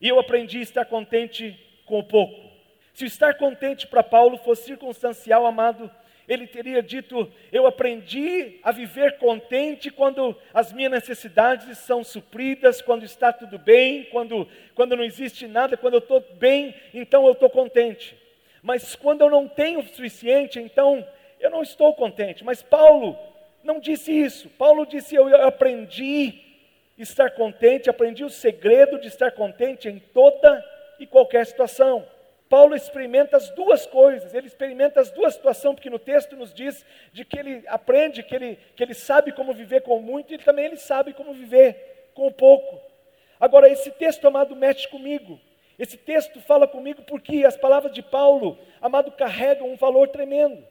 e 0.00 0.08
eu 0.08 0.18
aprendi 0.18 0.58
a 0.58 0.62
estar 0.62 0.84
contente 0.84 1.58
com 1.86 2.00
o 2.00 2.04
pouco. 2.04 2.52
Se 2.92 3.04
estar 3.06 3.34
contente 3.34 3.86
para 3.86 4.02
Paulo 4.02 4.36
fosse 4.38 4.64
circunstancial, 4.64 5.46
amado, 5.46 5.88
ele 6.26 6.48
teria 6.48 6.82
dito: 6.82 7.30
Eu 7.52 7.64
aprendi 7.64 8.58
a 8.64 8.72
viver 8.72 9.18
contente 9.18 9.88
quando 9.88 10.36
as 10.52 10.72
minhas 10.72 10.90
necessidades 10.90 11.78
são 11.78 12.02
supridas, 12.02 12.82
quando 12.82 13.04
está 13.04 13.32
tudo 13.32 13.56
bem, 13.56 14.04
quando, 14.06 14.48
quando 14.74 14.96
não 14.96 15.04
existe 15.04 15.46
nada, 15.46 15.76
quando 15.76 15.94
eu 15.94 16.00
estou 16.00 16.20
bem, 16.34 16.74
então 16.92 17.24
eu 17.24 17.32
estou 17.32 17.48
contente. 17.48 18.16
Mas 18.60 18.96
quando 18.96 19.20
eu 19.20 19.30
não 19.30 19.46
tenho 19.46 19.78
o 19.78 19.86
suficiente, 19.86 20.58
então 20.58 21.06
eu 21.38 21.50
não 21.50 21.62
estou 21.62 21.94
contente. 21.94 22.42
Mas 22.42 22.62
Paulo 22.62 23.16
não 23.64 23.80
disse 23.80 24.12
isso. 24.12 24.48
Paulo 24.50 24.86
disse: 24.86 25.14
Eu 25.14 25.34
aprendi 25.46 26.40
estar 26.96 27.30
contente, 27.30 27.90
aprendi 27.90 28.24
o 28.24 28.30
segredo 28.30 29.00
de 29.00 29.08
estar 29.08 29.32
contente 29.32 29.88
em 29.88 29.98
toda 29.98 30.64
e 30.98 31.06
qualquer 31.06 31.44
situação. 31.46 32.06
Paulo 32.48 32.76
experimenta 32.76 33.36
as 33.36 33.50
duas 33.50 33.86
coisas, 33.86 34.34
ele 34.34 34.46
experimenta 34.46 35.00
as 35.00 35.10
duas 35.10 35.34
situações, 35.34 35.74
porque 35.74 35.90
no 35.90 35.98
texto 35.98 36.36
nos 36.36 36.52
diz 36.52 36.84
de 37.12 37.24
que 37.24 37.38
ele 37.38 37.64
aprende, 37.66 38.22
que 38.22 38.34
ele, 38.34 38.58
que 38.76 38.82
ele 38.82 38.94
sabe 38.94 39.32
como 39.32 39.52
viver 39.52 39.80
com 39.80 39.98
muito 39.98 40.32
e 40.32 40.38
também 40.38 40.66
ele 40.66 40.76
sabe 40.76 41.12
como 41.14 41.32
viver 41.32 42.10
com 42.14 42.30
pouco. 42.30 42.80
Agora, 43.40 43.68
esse 43.68 43.90
texto 43.90 44.26
amado 44.28 44.54
mexe 44.54 44.86
comigo. 44.86 45.40
Esse 45.78 45.96
texto 45.96 46.40
fala 46.40 46.68
comigo 46.68 47.02
porque 47.02 47.44
as 47.44 47.56
palavras 47.56 47.92
de 47.92 48.02
Paulo, 48.02 48.56
amado, 48.80 49.10
carregam 49.10 49.68
um 49.68 49.76
valor 49.76 50.08
tremendo. 50.08 50.64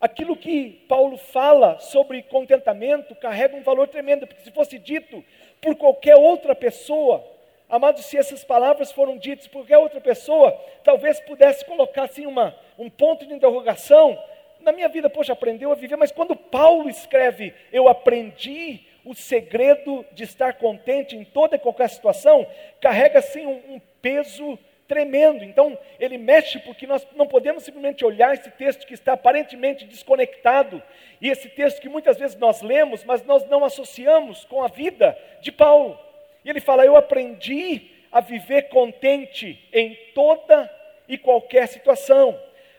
Aquilo 0.00 0.34
que 0.34 0.82
Paulo 0.88 1.18
fala 1.18 1.78
sobre 1.78 2.22
contentamento 2.22 3.14
carrega 3.14 3.54
um 3.54 3.62
valor 3.62 3.86
tremendo, 3.86 4.26
porque 4.26 4.42
se 4.42 4.50
fosse 4.50 4.78
dito 4.78 5.22
por 5.60 5.76
qualquer 5.76 6.16
outra 6.16 6.54
pessoa, 6.54 7.22
amado, 7.68 8.00
se 8.00 8.16
essas 8.16 8.42
palavras 8.42 8.90
foram 8.90 9.18
ditas 9.18 9.46
por 9.46 9.58
qualquer 9.58 9.76
outra 9.76 10.00
pessoa, 10.00 10.52
talvez 10.82 11.20
pudesse 11.20 11.66
colocar 11.66 12.04
assim 12.04 12.24
uma, 12.24 12.56
um 12.78 12.88
ponto 12.88 13.26
de 13.26 13.34
interrogação. 13.34 14.18
Na 14.60 14.72
minha 14.72 14.88
vida, 14.88 15.10
poxa, 15.10 15.34
aprendeu 15.34 15.70
a 15.70 15.74
viver, 15.74 15.96
mas 15.96 16.10
quando 16.10 16.34
Paulo 16.34 16.88
escreve, 16.88 17.52
eu 17.70 17.86
aprendi 17.86 18.80
o 19.04 19.14
segredo 19.14 20.04
de 20.12 20.24
estar 20.24 20.54
contente 20.54 21.14
em 21.14 21.24
toda 21.24 21.56
e 21.56 21.58
qualquer 21.58 21.90
situação, 21.90 22.46
carrega 22.80 23.18
assim 23.18 23.44
um, 23.44 23.74
um 23.74 23.80
peso 24.00 24.58
tremendo. 24.90 25.44
Então, 25.44 25.78
ele 26.00 26.18
mexe 26.18 26.58
porque 26.58 26.84
nós 26.84 27.06
não 27.14 27.24
podemos 27.24 27.62
simplesmente 27.62 28.04
olhar 28.04 28.34
esse 28.34 28.50
texto 28.50 28.84
que 28.84 28.94
está 28.94 29.12
aparentemente 29.12 29.84
desconectado, 29.84 30.82
e 31.20 31.28
esse 31.28 31.48
texto 31.48 31.80
que 31.80 31.88
muitas 31.88 32.18
vezes 32.18 32.36
nós 32.36 32.60
lemos, 32.60 33.04
mas 33.04 33.24
nós 33.24 33.46
não 33.46 33.64
associamos 33.64 34.44
com 34.46 34.64
a 34.64 34.66
vida 34.66 35.16
de 35.40 35.52
Paulo. 35.52 35.96
E 36.44 36.50
ele 36.50 36.58
fala: 36.58 36.84
Eu 36.84 36.96
aprendi 36.96 37.88
a 38.10 38.20
viver 38.20 38.62
contente 38.62 39.64
em 39.72 39.94
toda 40.12 40.68
e 41.06 41.16
qualquer 41.16 41.68
situação. 41.68 42.36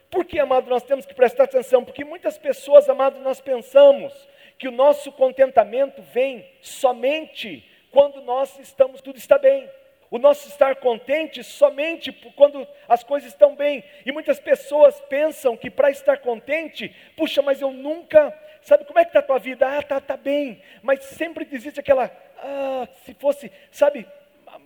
Por 0.10 0.26
que, 0.26 0.38
amado, 0.38 0.70
nós 0.70 0.84
temos 0.84 1.06
que 1.06 1.14
prestar 1.14 1.46
atenção? 1.46 1.86
Porque 1.86 2.04
muitas 2.04 2.38
pessoas, 2.38 2.90
amado, 2.90 3.22
nós 3.22 3.40
pensamos 3.40 4.14
que 4.58 4.68
o 4.68 4.72
nosso 4.72 5.14
contentamento 5.14 6.02
vem 6.02 6.46
somente 6.60 7.66
quando 7.90 8.22
nós 8.22 8.60
estamos, 8.60 9.00
tudo 9.00 9.18
está 9.18 9.38
bem 9.38 9.70
o 10.12 10.20
nosso 10.20 10.50
estar 10.50 10.76
contente 10.76 11.42
somente 11.42 12.12
quando 12.36 12.68
as 12.88 13.02
coisas 13.02 13.32
estão 13.32 13.56
bem. 13.56 13.82
E 14.06 14.12
muitas 14.12 14.42
pessoas 14.42 15.00
pensam 15.08 15.56
que 15.56 15.72
para 15.72 15.90
estar 15.90 16.18
contente, 16.18 16.94
puxa, 17.16 17.42
mas 17.42 17.62
eu 17.62 17.72
nunca. 17.72 18.38
Sabe 18.62 18.84
como 18.84 19.00
é 19.00 19.06
que 19.06 19.10
está 19.10 19.20
a 19.20 19.24
tua 19.24 19.40
vida? 19.40 19.66
Ah, 19.66 19.82
tá, 19.82 20.02
tá 20.02 20.18
bem. 20.18 20.62
Mas 20.84 21.02
sempre 21.06 21.48
existe 21.50 21.80
aquela. 21.80 22.12
Ah, 22.38 22.90
se 23.06 23.14
fosse, 23.14 23.50
sabe, 23.72 24.06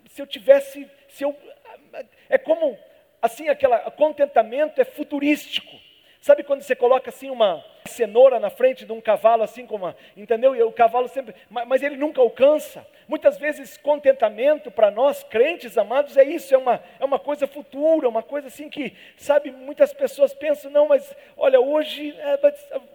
se 0.10 0.20
eu 0.20 0.26
tivesse. 0.26 0.90
Se 1.10 1.24
eu, 1.24 1.38
é 2.28 2.40
como 2.40 2.76
assim, 3.22 3.48
aquela 3.48 3.92
contentamento 3.92 4.82
é 4.82 4.84
futurístico. 4.84 5.85
Sabe 6.26 6.42
quando 6.42 6.64
você 6.64 6.76
coloca 6.76 7.12
assim 7.12 7.30
uma 7.30 7.64
cenoura 7.86 8.40
na 8.40 8.50
frente 8.50 8.84
de 8.84 8.92
um 8.92 9.00
cavalo, 9.00 9.44
assim 9.44 9.68
como, 9.68 9.86
uma, 9.86 9.96
entendeu? 10.18 10.56
E 10.56 10.64
o 10.64 10.72
cavalo 10.72 11.08
sempre, 11.08 11.36
mas 11.52 11.84
ele 11.84 11.98
nunca 11.98 12.20
alcança. 12.20 12.84
Muitas 13.08 13.38
vezes 13.38 13.78
contentamento 13.78 14.72
para 14.72 14.90
nós 14.90 15.22
crentes 15.22 15.78
amados 15.78 16.18
é 16.18 16.24
isso, 16.24 16.52
é 16.56 16.58
uma, 16.58 16.84
é 17.00 17.06
uma 17.06 17.20
coisa 17.20 17.46
futura, 17.46 18.10
uma 18.10 18.24
coisa 18.24 18.48
assim 18.48 18.72
que, 18.72 18.96
sabe, 19.16 19.52
muitas 19.52 19.94
pessoas 19.94 20.34
pensam, 20.34 20.72
não, 20.72 20.88
mas 20.88 21.16
olha, 21.38 21.62
hoje, 21.62 22.16
é, 22.18 22.40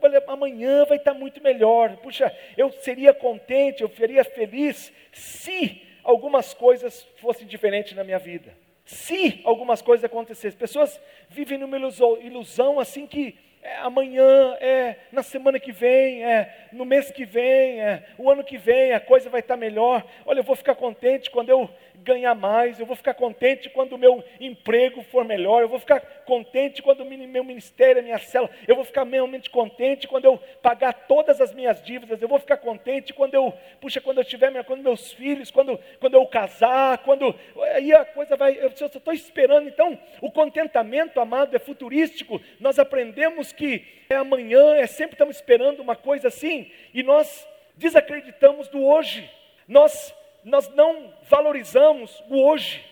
olha, 0.03 0.25
amanhã 0.27 0.85
vai 0.85 0.97
estar 0.97 1.15
muito 1.15 1.41
melhor. 1.41 1.99
Puxa, 1.99 2.37
eu 2.57 2.73
seria 2.73 3.15
contente, 3.15 3.85
eu 3.85 3.89
seria 3.91 4.25
feliz 4.25 4.93
se 5.13 5.81
algumas 6.03 6.53
coisas 6.53 7.07
fossem 7.21 7.47
diferentes 7.47 7.95
na 7.95 8.03
minha 8.03 8.19
vida 8.19 8.53
se 8.91 9.41
algumas 9.45 9.81
coisas 9.81 10.05
acontecessem. 10.05 10.59
Pessoas 10.59 11.01
vivem 11.29 11.59
numa 11.59 11.77
ilusão, 11.77 12.21
ilusão 12.21 12.81
assim 12.81 13.07
que 13.07 13.39
é 13.63 13.77
amanhã, 13.77 14.57
é 14.61 14.97
na 15.13 15.23
semana 15.23 15.61
que 15.61 15.71
vem, 15.71 16.25
é 16.25 16.69
no 16.73 16.85
mês 16.85 17.11
que 17.11 17.25
vem, 17.25 17.81
é 17.81 18.05
o 18.19 18.29
ano 18.29 18.43
que 18.43 18.59
vem, 18.59 18.93
a 18.93 18.99
coisa 18.99 19.31
vai 19.31 19.41
estar 19.41 19.57
melhor. 19.57 20.05
Olha, 20.27 20.41
eu 20.41 20.45
vou 20.45 20.57
ficar 20.57 20.75
contente 20.75 21.31
quando 21.31 21.51
eu 21.51 21.71
ganhar 22.03 22.35
mais, 22.35 22.79
eu 22.79 22.87
vou 22.87 22.97
ficar 22.97 23.15
contente 23.15 23.69
quando 23.71 23.95
o 23.95 23.99
meu 23.99 24.25
emprego 24.41 25.03
for 25.03 25.25
melhor, 25.25 25.63
eu 25.63 25.69
vou 25.69 25.79
ficar 25.79 26.01
contente 26.25 26.83
quando 26.83 27.01
o 27.01 27.05
meu 27.05 27.45
ministério, 27.45 28.01
a 28.01 28.03
minha 28.03 28.19
célula, 28.19 28.51
eu 28.67 28.75
vou 28.75 28.85
ficar 28.85 29.05
realmente 29.05 29.51
contente 29.51 30.09
quando 30.09 30.25
eu 30.25 30.39
pagar 30.63 30.93
todas 30.93 31.41
as 31.41 31.53
minhas 31.53 31.83
dívidas, 31.83 32.21
eu 32.21 32.29
vou 32.29 32.39
ficar 32.39 32.57
contente 32.57 33.13
quando 33.13 33.35
eu, 33.35 33.53
puxa, 33.81 34.01
quando 34.01 34.19
eu 34.19 34.25
tiver, 34.25 34.51
quando 34.65 34.83
meus 34.83 35.13
filhos, 35.13 35.51
quando, 35.51 35.79
quando 35.99 36.15
eu 36.15 36.27
casar, 36.27 36.99
quando, 36.99 37.35
aí 37.75 37.93
a 37.93 38.05
coisa 38.05 38.37
vai, 38.37 38.59
eu 38.59 38.69
estou 38.69 39.13
esperando, 39.13 39.69
então, 39.69 39.99
o 40.21 40.31
contentamento, 40.31 41.21
amado, 41.21 41.55
é 41.55 41.59
futurístico, 41.59 42.41
nós 42.59 42.79
aprendemos 42.79 43.53
que 43.53 43.85
é 44.09 44.17
amanhã, 44.17 44.75
é 44.77 44.87
sempre 44.87 45.15
estamos 45.15 45.37
esperando 45.37 45.81
uma 45.81 45.97
coisa 45.97 46.29
assim, 46.29 46.71
e 46.95 47.03
nós 47.03 47.47
desacreditamos 47.77 48.69
do 48.69 48.85
hoje, 48.85 49.31
nós 49.67 50.15
nós 50.45 50.69
não 50.69 51.13
valorizamos 51.29 52.23
o 52.29 52.43
hoje, 52.43 52.85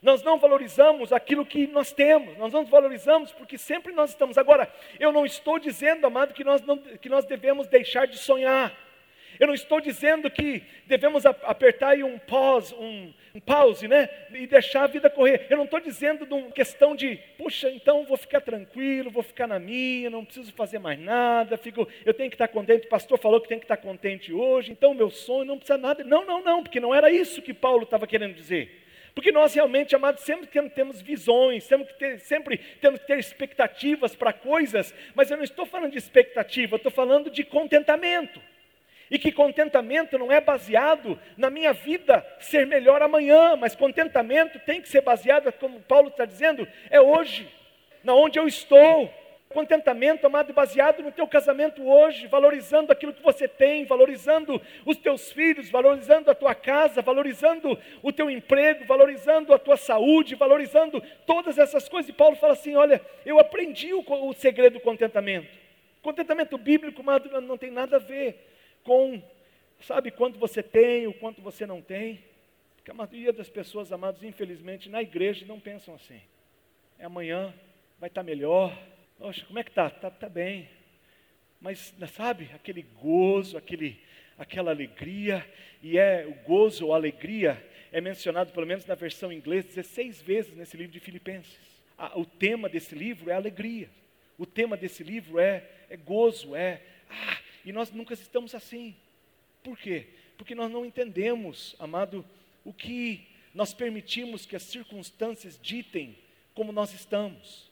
nós 0.00 0.22
não 0.22 0.38
valorizamos 0.38 1.12
aquilo 1.12 1.46
que 1.46 1.66
nós 1.66 1.92
temos, 1.92 2.36
nós 2.36 2.52
não 2.52 2.64
valorizamos 2.64 3.32
porque 3.32 3.56
sempre 3.56 3.92
nós 3.92 4.10
estamos. 4.10 4.36
Agora, 4.36 4.72
eu 4.98 5.12
não 5.12 5.24
estou 5.24 5.58
dizendo, 5.58 6.06
amado, 6.06 6.34
que 6.34 6.42
nós, 6.42 6.60
não, 6.62 6.76
que 6.76 7.08
nós 7.08 7.24
devemos 7.24 7.68
deixar 7.68 8.06
de 8.06 8.18
sonhar, 8.18 8.76
eu 9.42 9.48
não 9.48 9.54
estou 9.54 9.80
dizendo 9.80 10.30
que 10.30 10.62
devemos 10.86 11.26
apertar 11.26 11.88
aí 11.88 12.04
um 12.04 12.16
pause, 12.16 12.72
um, 12.76 13.12
um 13.34 13.40
pause, 13.40 13.88
né? 13.88 14.08
E 14.32 14.46
deixar 14.46 14.84
a 14.84 14.86
vida 14.86 15.10
correr. 15.10 15.48
Eu 15.50 15.56
não 15.56 15.64
estou 15.64 15.80
dizendo 15.80 16.24
de 16.24 16.32
uma 16.32 16.52
questão 16.52 16.94
de, 16.94 17.16
puxa, 17.36 17.68
então 17.68 18.04
vou 18.04 18.16
ficar 18.16 18.40
tranquilo, 18.40 19.10
vou 19.10 19.24
ficar 19.24 19.48
na 19.48 19.58
minha, 19.58 20.08
não 20.08 20.24
preciso 20.24 20.52
fazer 20.52 20.78
mais 20.78 20.96
nada, 20.96 21.56
fico, 21.56 21.88
eu 22.04 22.14
tenho 22.14 22.30
que 22.30 22.36
estar 22.36 22.46
contente. 22.46 22.86
O 22.86 22.88
pastor 22.88 23.18
falou 23.18 23.40
que 23.40 23.48
tem 23.48 23.58
que 23.58 23.64
estar 23.64 23.78
contente 23.78 24.32
hoje, 24.32 24.70
então 24.70 24.94
meu 24.94 25.10
sonho 25.10 25.44
não 25.44 25.58
precisa 25.58 25.76
nada. 25.76 26.04
Não, 26.04 26.24
não, 26.24 26.40
não, 26.40 26.62
porque 26.62 26.78
não 26.78 26.94
era 26.94 27.10
isso 27.10 27.42
que 27.42 27.52
Paulo 27.52 27.82
estava 27.82 28.06
querendo 28.06 28.34
dizer. 28.34 28.80
Porque 29.12 29.32
nós 29.32 29.52
realmente, 29.52 29.96
amados, 29.96 30.22
sempre 30.22 30.46
temos 30.70 31.02
visões, 31.02 31.64
sempre, 31.64 31.92
ter, 31.94 32.20
sempre 32.20 32.58
temos 32.80 33.00
que 33.00 33.08
ter 33.08 33.18
expectativas 33.18 34.14
para 34.14 34.32
coisas, 34.32 34.94
mas 35.16 35.32
eu 35.32 35.36
não 35.36 35.42
estou 35.42 35.66
falando 35.66 35.90
de 35.90 35.98
expectativa, 35.98 36.74
eu 36.74 36.76
estou 36.76 36.92
falando 36.92 37.28
de 37.28 37.42
contentamento. 37.42 38.40
E 39.12 39.18
que 39.18 39.30
contentamento 39.30 40.18
não 40.18 40.32
é 40.32 40.40
baseado 40.40 41.20
na 41.36 41.50
minha 41.50 41.74
vida 41.74 42.26
ser 42.40 42.66
melhor 42.66 43.02
amanhã, 43.02 43.54
mas 43.56 43.76
contentamento 43.76 44.58
tem 44.60 44.80
que 44.80 44.88
ser 44.88 45.02
baseado, 45.02 45.52
como 45.52 45.80
Paulo 45.80 46.08
está 46.08 46.24
dizendo, 46.24 46.66
é 46.88 46.98
hoje, 46.98 47.46
na 48.02 48.14
onde 48.14 48.38
eu 48.38 48.48
estou. 48.48 49.12
Contentamento, 49.50 50.26
amado, 50.26 50.54
baseado 50.54 51.02
no 51.02 51.12
teu 51.12 51.26
casamento 51.26 51.86
hoje, 51.86 52.26
valorizando 52.26 52.90
aquilo 52.90 53.12
que 53.12 53.22
você 53.22 53.46
tem, 53.46 53.84
valorizando 53.84 54.58
os 54.86 54.96
teus 54.96 55.30
filhos, 55.30 55.68
valorizando 55.68 56.30
a 56.30 56.34
tua 56.34 56.54
casa, 56.54 57.02
valorizando 57.02 57.78
o 58.02 58.10
teu 58.14 58.30
emprego, 58.30 58.86
valorizando 58.86 59.52
a 59.52 59.58
tua 59.58 59.76
saúde, 59.76 60.36
valorizando 60.36 61.02
todas 61.26 61.58
essas 61.58 61.86
coisas. 61.86 62.08
E 62.08 62.14
Paulo 62.14 62.36
fala 62.36 62.54
assim: 62.54 62.76
olha, 62.76 62.98
eu 63.26 63.38
aprendi 63.38 63.92
o, 63.92 64.02
o 64.08 64.32
segredo 64.32 64.78
do 64.78 64.80
contentamento. 64.80 65.48
Contentamento 66.00 66.56
bíblico, 66.56 67.02
amado, 67.02 67.38
não 67.42 67.58
tem 67.58 67.70
nada 67.70 67.96
a 67.96 68.00
ver 68.00 68.51
com, 68.84 69.22
sabe, 69.80 70.10
quanto 70.10 70.38
você 70.38 70.62
tem, 70.62 71.06
o 71.06 71.14
quanto 71.14 71.40
você 71.40 71.66
não 71.66 71.80
tem. 71.80 72.24
Porque 72.76 72.90
a 72.90 72.94
maioria 72.94 73.32
das 73.32 73.48
pessoas, 73.48 73.92
amados, 73.92 74.22
infelizmente, 74.22 74.88
na 74.88 75.02
igreja 75.02 75.46
não 75.46 75.60
pensam 75.60 75.94
assim. 75.94 76.20
É 76.98 77.04
amanhã, 77.04 77.54
vai 77.98 78.08
estar 78.08 78.22
tá 78.22 78.24
melhor. 78.24 78.76
Poxa, 79.18 79.44
como 79.46 79.58
é 79.58 79.64
que 79.64 79.70
está? 79.70 79.86
Está 79.86 80.10
tá 80.10 80.28
bem. 80.28 80.68
Mas, 81.60 81.94
sabe, 82.12 82.50
aquele 82.54 82.82
gozo, 83.00 83.56
aquele, 83.56 84.00
aquela 84.36 84.72
alegria, 84.72 85.46
e 85.80 85.96
é 85.96 86.26
o 86.26 86.34
gozo 86.46 86.86
ou 86.86 86.94
alegria 86.94 87.64
é 87.92 88.00
mencionado, 88.00 88.52
pelo 88.52 88.66
menos 88.66 88.86
na 88.86 88.94
versão 88.94 89.30
inglesa, 89.30 89.68
16 89.68 90.22
vezes 90.22 90.56
nesse 90.56 90.76
livro 90.76 90.92
de 90.92 90.98
Filipenses. 90.98 91.60
o 92.16 92.24
tema 92.24 92.68
desse 92.68 92.94
livro 92.94 93.30
é 93.30 93.34
alegria. 93.34 93.88
O 94.38 94.46
tema 94.46 94.76
desse 94.76 95.04
livro 95.04 95.38
é, 95.38 95.62
é 95.90 95.96
gozo, 95.96 96.56
é 96.56 96.80
ah, 97.10 97.38
e 97.64 97.72
nós 97.72 97.90
nunca 97.90 98.14
estamos 98.14 98.54
assim. 98.54 98.94
Por 99.62 99.78
quê? 99.78 100.06
Porque 100.36 100.54
nós 100.54 100.70
não 100.70 100.84
entendemos, 100.84 101.76
amado, 101.78 102.24
o 102.64 102.72
que 102.72 103.26
nós 103.54 103.74
permitimos 103.74 104.46
que 104.46 104.56
as 104.56 104.62
circunstâncias 104.62 105.58
ditem 105.62 106.16
como 106.54 106.72
nós 106.72 106.92
estamos. 106.92 107.70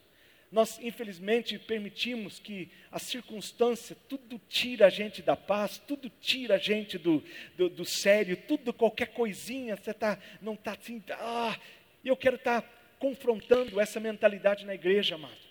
Nós, 0.50 0.80
infelizmente, 0.82 1.58
permitimos 1.58 2.40
que 2.40 2.68
a 2.90 2.98
circunstância, 2.98 3.96
tudo 4.08 4.40
tira 4.48 4.86
a 4.86 4.90
gente 4.90 5.22
da 5.22 5.36
paz, 5.36 5.78
tudo 5.78 6.10
tira 6.20 6.56
a 6.56 6.58
gente 6.58 6.98
do, 6.98 7.22
do, 7.56 7.68
do 7.68 7.84
sério, 7.84 8.36
tudo, 8.36 8.72
qualquer 8.72 9.08
coisinha, 9.08 9.76
você 9.76 9.94
tá, 9.94 10.18
não 10.42 10.54
está 10.54 10.72
assim, 10.72 11.02
ah, 11.10 11.56
eu 12.04 12.16
quero 12.16 12.34
estar 12.34 12.62
tá 12.62 12.68
confrontando 12.98 13.80
essa 13.80 14.00
mentalidade 14.00 14.66
na 14.66 14.74
igreja, 14.74 15.14
amado. 15.14 15.49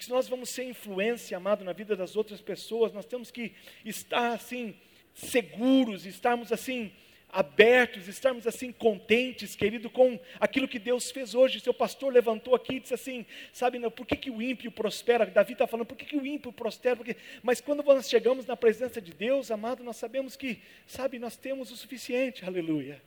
Porque 0.00 0.06
se 0.06 0.12
nós 0.12 0.28
vamos 0.28 0.48
ser 0.48 0.64
influência, 0.64 1.36
amado, 1.36 1.62
na 1.62 1.74
vida 1.74 1.94
das 1.94 2.16
outras 2.16 2.40
pessoas, 2.40 2.90
nós 2.90 3.04
temos 3.04 3.30
que 3.30 3.52
estar 3.84 4.32
assim, 4.32 4.74
seguros, 5.12 6.06
estarmos 6.06 6.50
assim, 6.52 6.90
abertos, 7.28 8.08
estarmos 8.08 8.46
assim 8.46 8.72
contentes, 8.72 9.54
querido, 9.54 9.90
com 9.90 10.18
aquilo 10.40 10.66
que 10.66 10.78
Deus 10.78 11.10
fez 11.10 11.34
hoje. 11.34 11.60
Seu 11.60 11.74
pastor 11.74 12.10
levantou 12.10 12.54
aqui 12.54 12.76
e 12.76 12.80
disse 12.80 12.94
assim: 12.94 13.26
sabe, 13.52 13.78
não, 13.78 13.90
por 13.90 14.06
que, 14.06 14.16
que 14.16 14.30
o 14.30 14.40
ímpio 14.40 14.72
prospera? 14.72 15.26
Davi 15.26 15.52
está 15.52 15.66
falando, 15.66 15.84
por 15.84 15.98
que, 15.98 16.06
que 16.06 16.16
o 16.16 16.24
ímpio 16.24 16.50
prospera? 16.50 16.96
Porque, 16.96 17.14
mas 17.42 17.60
quando 17.60 17.82
nós 17.82 18.08
chegamos 18.08 18.46
na 18.46 18.56
presença 18.56 19.02
de 19.02 19.12
Deus, 19.12 19.50
amado, 19.50 19.84
nós 19.84 19.96
sabemos 19.96 20.34
que, 20.34 20.62
sabe, 20.86 21.18
nós 21.18 21.36
temos 21.36 21.70
o 21.70 21.76
suficiente, 21.76 22.42
aleluia. 22.42 23.02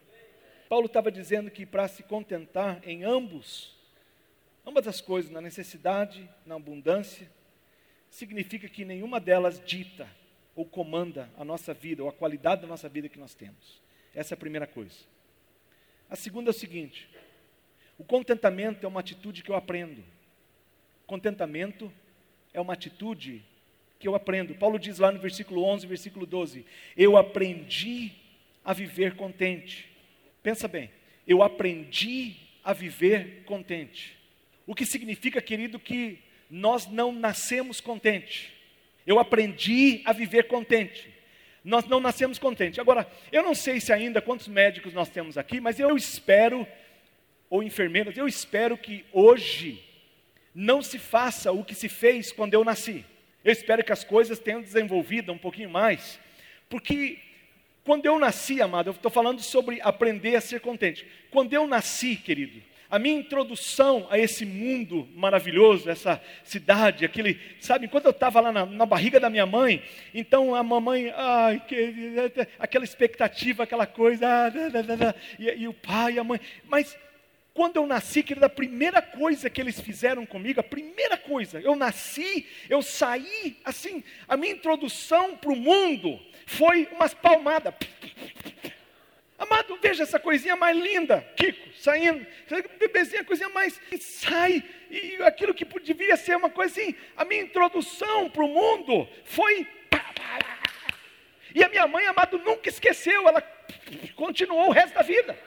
Paulo 0.70 0.86
estava 0.86 1.12
dizendo 1.12 1.50
que 1.50 1.66
para 1.66 1.88
se 1.88 2.04
contentar 2.04 2.88
em 2.88 3.04
ambos, 3.04 3.74
Ambas 4.66 4.88
as 4.88 5.02
coisas, 5.02 5.32
na 5.32 5.42
necessidade, 5.42 6.30
na 6.46 6.56
abundância, 6.56 7.30
significa 8.10 8.70
que 8.70 8.86
nenhuma 8.86 9.20
delas 9.20 9.62
dita 9.66 10.08
ou 10.56 10.66
comanda 10.66 11.30
a 11.38 11.44
nossa 11.44 11.74
vida, 11.74 12.04
ou 12.04 12.10
a 12.10 12.14
qualidade 12.14 12.62
da 12.62 12.68
nossa 12.68 12.88
vida 12.88 13.10
que 13.10 13.20
nós 13.20 13.34
temos. 13.34 13.82
Essa 14.14 14.34
é 14.34 14.36
a 14.36 14.40
primeira 14.40 14.68
coisa. 14.68 14.96
A 16.10 16.16
segunda 16.16 16.50
é 16.50 16.52
o 16.52 16.54
seguinte: 16.54 17.10
o 17.98 18.04
contentamento 18.04 18.86
é 18.86 18.88
uma 18.88 19.00
atitude 19.00 19.44
que 19.44 19.50
eu 19.50 19.56
aprendo. 19.56 20.04
Contentamento 21.06 21.92
é 22.54 22.62
uma 22.62 22.74
atitude 22.74 23.44
que 24.00 24.08
eu 24.08 24.16
aprendo. 24.16 24.56
Paulo 24.56 24.78
diz 24.78 25.00
lá 25.00 25.12
no 25.12 25.20
versículo 25.20 25.64
11, 25.64 25.88
versículo 25.88 26.26
12: 26.26 26.66
Eu 26.96 27.18
aprendi 27.18 28.14
a 28.64 28.74
viver 28.74 29.16
contente. 29.16 29.90
Pensa 30.42 30.68
bem, 30.68 30.92
eu 31.28 31.42
aprendi 31.42 32.36
a 32.64 32.74
viver 32.74 33.44
contente. 33.46 34.23
O 34.66 34.74
que 34.74 34.86
significa, 34.86 35.42
querido, 35.42 35.80
que 35.80 36.20
nós 36.50 36.88
não 36.88 37.12
nascemos 37.12 37.82
contente. 37.82 38.54
Eu 39.06 39.20
aprendi 39.20 40.02
a 40.06 40.14
viver 40.14 40.44
contente. 40.48 41.12
Nós 41.64 41.86
não 41.86 42.00
nascemos 42.00 42.38
contente. 42.38 42.80
Agora, 42.80 43.10
eu 43.32 43.42
não 43.42 43.56
sei 43.56 43.80
se 43.80 43.92
ainda 43.92 44.22
quantos 44.22 44.48
médicos 44.48 44.94
nós 44.94 45.10
temos 45.10 45.38
aqui, 45.38 45.60
mas 45.60 45.80
eu 45.80 45.96
espero, 45.96 46.68
ou 47.50 47.64
enfermeiras, 47.64 48.18
eu 48.18 48.28
espero 48.28 48.78
que 48.78 49.06
hoje 49.12 49.84
não 50.54 50.82
se 50.82 51.00
faça 51.00 51.52
o 51.52 51.64
que 51.64 51.74
se 51.74 51.90
fez 51.90 52.32
quando 52.32 52.54
eu 52.54 52.64
nasci. 52.64 53.06
Eu 53.44 53.52
espero 53.52 53.84
que 53.84 53.92
as 53.92 54.04
coisas 54.04 54.40
tenham 54.40 54.62
desenvolvido 54.62 55.32
um 55.34 55.38
pouquinho 55.38 55.70
mais, 55.70 56.20
porque 56.70 57.20
quando 57.84 58.06
eu 58.06 58.18
nasci, 58.18 58.62
amado, 58.62 58.90
eu 58.90 58.94
estou 58.94 59.12
falando 59.12 59.42
sobre 59.42 59.82
aprender 59.82 60.36
a 60.36 60.42
ser 60.42 60.62
contente. 60.62 61.06
Quando 61.30 61.54
eu 61.54 61.68
nasci, 61.68 62.16
querido, 62.16 62.62
a 62.94 63.00
minha 63.00 63.18
introdução 63.18 64.06
a 64.12 64.20
esse 64.20 64.46
mundo 64.46 65.10
maravilhoso, 65.16 65.90
essa 65.90 66.22
cidade, 66.44 67.04
aquele, 67.04 67.40
sabe, 67.60 67.88
enquanto 67.88 68.06
eu 68.06 68.12
estava 68.12 68.40
lá 68.40 68.52
na, 68.52 68.68
na, 68.68 68.86
barriga 68.86 69.20
da 69.20 69.32
minha 69.32 69.48
mãe, 69.48 69.82
então 70.14 70.54
a 70.54 70.62
mamãe, 70.62 71.12
ai, 71.16 71.60
que, 71.68 71.92
aquela 72.60 72.86
expectativa, 72.86 73.64
aquela 73.64 73.88
coisa, 73.88 74.28
ah, 74.28 75.16
e, 75.40 75.64
e 75.64 75.68
o 75.68 75.74
pai, 75.74 76.20
a 76.20 76.24
mãe, 76.24 76.40
mas 76.66 76.96
quando 77.52 77.78
eu 77.78 77.88
nasci, 77.88 78.22
querida, 78.22 78.46
a 78.46 78.50
primeira 78.50 79.02
coisa 79.02 79.50
que 79.50 79.60
eles 79.60 79.82
fizeram 79.82 80.24
comigo, 80.24 80.60
a 80.60 80.64
primeira 80.64 81.18
coisa, 81.18 81.60
eu 81.62 81.76
nasci, 81.76 82.46
eu 82.70 82.84
saí, 82.84 83.58
assim, 83.66 84.04
a 84.28 84.38
minha 84.38 84.54
introdução 84.54 85.36
para 85.36 85.52
o 85.52 85.56
mundo 85.56 86.20
foi 86.46 86.88
umas 86.92 87.16
palmadas. 87.16 87.74
Amado, 89.44 89.78
veja 89.82 90.04
essa 90.04 90.18
coisinha 90.18 90.56
mais 90.56 90.78
linda, 90.78 91.22
Kiko, 91.36 91.74
saindo, 91.78 92.26
bebezinha, 92.80 93.26
coisinha 93.26 93.50
mais, 93.50 93.80
sai, 94.00 94.64
e 94.90 95.18
aquilo 95.22 95.54
que 95.54 95.66
devia 95.82 96.16
ser 96.16 96.38
uma 96.38 96.50
coisa 96.50 96.72
assim, 96.72 96.96
a 97.18 97.26
minha 97.26 97.42
introdução 97.42 98.30
para 98.30 98.42
o 98.42 98.48
mundo 98.48 99.06
foi, 99.26 99.68
e 101.54 101.62
a 101.62 101.68
minha 101.68 101.86
mãe, 101.88 102.06
amado, 102.06 102.38
nunca 102.38 102.70
esqueceu, 102.70 103.28
ela 103.28 103.42
continuou 104.16 104.70
o 104.70 104.72
resto 104.72 104.94
da 104.94 105.02
vida. 105.02 105.38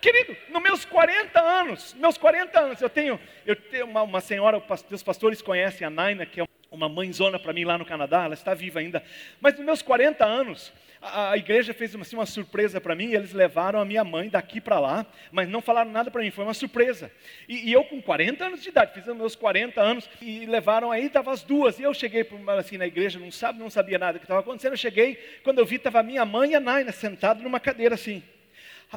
Querido, 0.00 0.36
nos 0.50 0.62
meus 0.62 0.84
40 0.84 1.40
anos, 1.40 1.92
meus 1.94 2.16
40 2.16 2.60
anos, 2.60 2.80
eu 2.80 2.88
tenho, 2.88 3.20
eu 3.44 3.56
tenho 3.56 3.84
uma, 3.84 4.02
uma 4.02 4.20
senhora, 4.20 4.62
os 4.92 5.02
pastores 5.02 5.42
conhecem 5.42 5.84
a 5.84 5.90
Naina, 5.90 6.24
que 6.24 6.40
é 6.40 6.46
uma 6.70 6.88
mãezona 6.88 7.36
para 7.36 7.52
mim 7.52 7.64
lá 7.64 7.76
no 7.76 7.84
Canadá, 7.84 8.26
ela 8.26 8.34
está 8.34 8.54
viva 8.54 8.78
ainda, 8.78 9.02
mas 9.40 9.56
nos 9.56 9.66
meus 9.66 9.82
40 9.82 10.24
anos, 10.24 10.72
a, 11.00 11.32
a 11.32 11.36
igreja 11.36 11.72
fez 11.72 11.94
uma, 11.94 12.02
assim, 12.02 12.16
uma 12.16 12.26
surpresa 12.26 12.80
para 12.80 12.94
mim, 12.94 13.12
eles 13.12 13.32
levaram 13.32 13.80
a 13.80 13.84
minha 13.84 14.04
mãe 14.04 14.28
daqui 14.28 14.60
para 14.60 14.78
lá, 14.78 15.06
mas 15.30 15.48
não 15.48 15.60
falaram 15.60 15.90
nada 15.90 16.10
para 16.10 16.22
mim, 16.22 16.30
foi 16.30 16.44
uma 16.44 16.54
surpresa. 16.54 17.10
E, 17.48 17.68
e, 17.68 17.72
eu 17.72 17.84
com 17.84 18.02
40 18.02 18.44
anos 18.44 18.62
de 18.62 18.68
idade, 18.68 18.92
fiz 18.94 19.06
meus 19.14 19.36
40 19.36 19.80
anos, 19.80 20.08
e 20.20 20.46
levaram 20.46 20.90
aí, 20.90 21.06
estavam 21.06 21.32
as 21.32 21.42
duas, 21.42 21.78
e 21.78 21.82
eu 21.82 21.94
cheguei 21.94 22.28
assim 22.58 22.76
na 22.76 22.86
igreja, 22.86 23.18
não 23.18 23.30
sabe, 23.30 23.58
não 23.58 23.70
sabia 23.70 23.98
nada 23.98 24.14
do 24.14 24.18
que 24.18 24.24
estava 24.24 24.40
acontecendo, 24.40 24.72
eu 24.72 24.78
cheguei, 24.78 25.16
quando 25.44 25.58
eu 25.58 25.66
vi, 25.66 25.76
estava 25.76 26.02
minha 26.02 26.24
mãe 26.24 26.50
e 26.50 26.54
a 26.54 26.60
Naina 26.60 26.92
sentados 26.92 27.42
numa 27.42 27.60
cadeira 27.60 27.94
assim. 27.94 28.22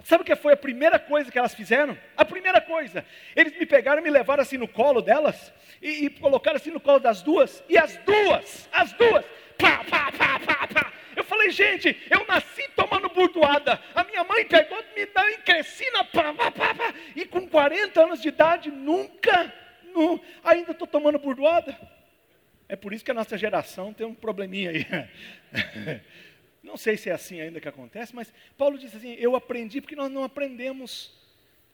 Sabe 0.05 0.21
o 0.21 0.25
que 0.25 0.35
foi 0.37 0.53
a 0.53 0.57
primeira 0.57 0.97
coisa 0.97 1.29
que 1.29 1.37
elas 1.37 1.53
fizeram? 1.53 1.97
A 2.15 2.23
primeira 2.23 2.61
coisa, 2.61 3.05
eles 3.35 3.57
me 3.59 3.65
pegaram 3.65 4.01
e 4.01 4.03
me 4.03 4.09
levaram 4.09 4.41
assim 4.41 4.57
no 4.57 4.67
colo 4.67 5.01
delas, 5.01 5.51
e, 5.81 6.05
e 6.05 6.09
colocaram 6.09 6.55
assim 6.55 6.71
no 6.71 6.79
colo 6.79 6.99
das 6.99 7.21
duas, 7.21 7.61
e 7.67 7.77
as 7.77 7.97
duas, 7.97 8.69
as 8.71 8.93
duas, 8.93 9.25
pá, 9.57 9.83
pá, 9.83 10.11
pá, 10.11 10.39
pá, 10.39 10.67
pá, 10.67 10.93
falei, 11.31 11.49
gente, 11.49 11.97
eu 12.09 12.25
nasci 12.27 12.67
tomando 12.75 13.07
burdoada. 13.07 13.81
A 13.95 14.03
minha 14.03 14.23
mãe 14.25 14.45
pegou, 14.45 14.77
me 14.95 15.05
deu 15.05 15.29
em 15.29 15.41
crescina, 15.41 16.03
pá, 16.03 16.33
pá, 16.33 16.51
pá, 16.51 16.75
pá, 16.75 16.93
e 17.15 17.25
com 17.25 17.47
40 17.47 18.03
anos 18.03 18.21
de 18.21 18.27
idade, 18.27 18.69
nunca, 18.69 19.53
nu, 19.93 20.21
ainda 20.43 20.71
estou 20.71 20.85
tomando 20.85 21.17
burdoada. 21.17 21.77
É 22.67 22.75
por 22.75 22.91
isso 22.93 23.05
que 23.05 23.11
a 23.11 23.13
nossa 23.13 23.37
geração 23.37 23.93
tem 23.93 24.05
um 24.05 24.13
probleminha 24.13 24.71
aí. 24.71 24.85
Não 26.61 26.77
sei 26.77 26.97
se 26.97 27.09
é 27.09 27.13
assim 27.13 27.39
ainda 27.39 27.59
que 27.59 27.67
acontece, 27.67 28.13
mas 28.13 28.31
Paulo 28.57 28.77
diz 28.77 28.95
assim: 28.95 29.13
Eu 29.13 29.35
aprendi 29.35 29.81
porque 29.81 29.95
nós 29.95 30.11
não 30.11 30.23
aprendemos 30.23 31.11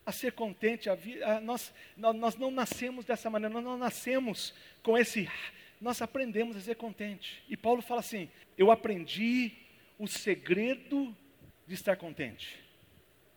a 0.05 0.13
ser 0.13 0.31
contente. 0.31 0.89
A 0.89 0.93
a, 0.93 1.41
nós, 1.41 1.73
nós, 1.97 2.15
nós, 2.15 2.35
não 2.37 2.49
nascemos 2.49 3.03
dessa 3.03 3.29
maneira, 3.29 3.53
nós 3.53 3.63
não 3.63 3.77
nascemos 3.77 4.55
com 4.81 4.97
esse 4.97 5.29
nós 5.79 6.01
aprendemos 6.01 6.55
a 6.55 6.61
ser 6.61 6.75
contente. 6.75 7.43
E 7.47 7.55
Paulo 7.55 7.81
fala 7.81 7.99
assim: 7.99 8.29
eu 8.57 8.71
aprendi 8.71 9.53
o 9.97 10.07
segredo 10.07 11.15
de 11.67 11.73
estar 11.73 11.95
contente. 11.95 12.59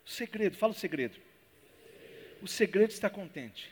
O 0.04 0.10
segredo, 0.10 0.56
fala 0.56 0.72
o 0.72 0.76
segredo. 0.76 1.18
O 2.42 2.48
segredo 2.48 2.88
de 2.88 2.94
estar 2.94 3.10
contente. 3.10 3.70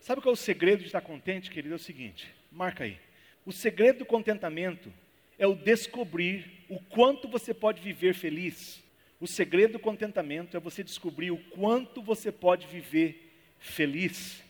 Sabe 0.00 0.20
qual 0.20 0.32
é 0.32 0.34
o 0.34 0.36
segredo 0.36 0.80
de 0.80 0.86
estar 0.86 1.00
contente, 1.00 1.50
querido? 1.50 1.74
É 1.74 1.76
o 1.76 1.80
seguinte, 1.80 2.28
marca 2.50 2.84
aí. 2.84 2.98
O 3.44 3.52
segredo 3.52 4.00
do 4.00 4.06
contentamento 4.06 4.92
é 5.38 5.46
o 5.46 5.54
descobrir 5.54 6.64
o 6.68 6.80
quanto 6.80 7.28
você 7.28 7.54
pode 7.54 7.80
viver 7.80 8.14
feliz. 8.14 8.82
O 9.20 9.26
segredo 9.26 9.72
do 9.72 9.78
contentamento 9.78 10.56
é 10.56 10.60
você 10.60 10.84
descobrir 10.84 11.30
o 11.30 11.38
quanto 11.50 12.02
você 12.02 12.30
pode 12.30 12.66
viver 12.66 13.32
feliz, 13.58 14.42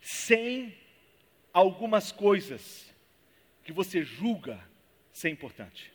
sem 0.00 0.74
algumas 1.58 2.12
coisas 2.12 2.92
que 3.64 3.72
você 3.72 4.02
julga 4.02 4.60
ser 5.12 5.28
importante. 5.28 5.92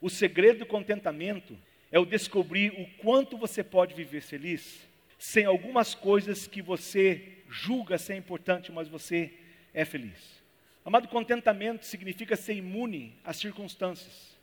O 0.00 0.10
segredo 0.10 0.60
do 0.60 0.66
contentamento 0.66 1.56
é 1.90 1.98
o 1.98 2.04
descobrir 2.04 2.72
o 2.72 2.86
quanto 3.02 3.38
você 3.38 3.64
pode 3.64 3.94
viver 3.94 4.20
feliz 4.20 4.86
sem 5.18 5.46
algumas 5.46 5.94
coisas 5.94 6.46
que 6.46 6.60
você 6.60 7.38
julga 7.48 7.96
ser 7.96 8.16
importante, 8.16 8.70
mas 8.70 8.88
você 8.88 9.32
é 9.72 9.84
feliz. 9.84 10.42
Amado, 10.84 11.08
contentamento 11.08 11.86
significa 11.86 12.36
ser 12.36 12.52
imune 12.52 13.18
às 13.24 13.38
circunstâncias. 13.38 14.36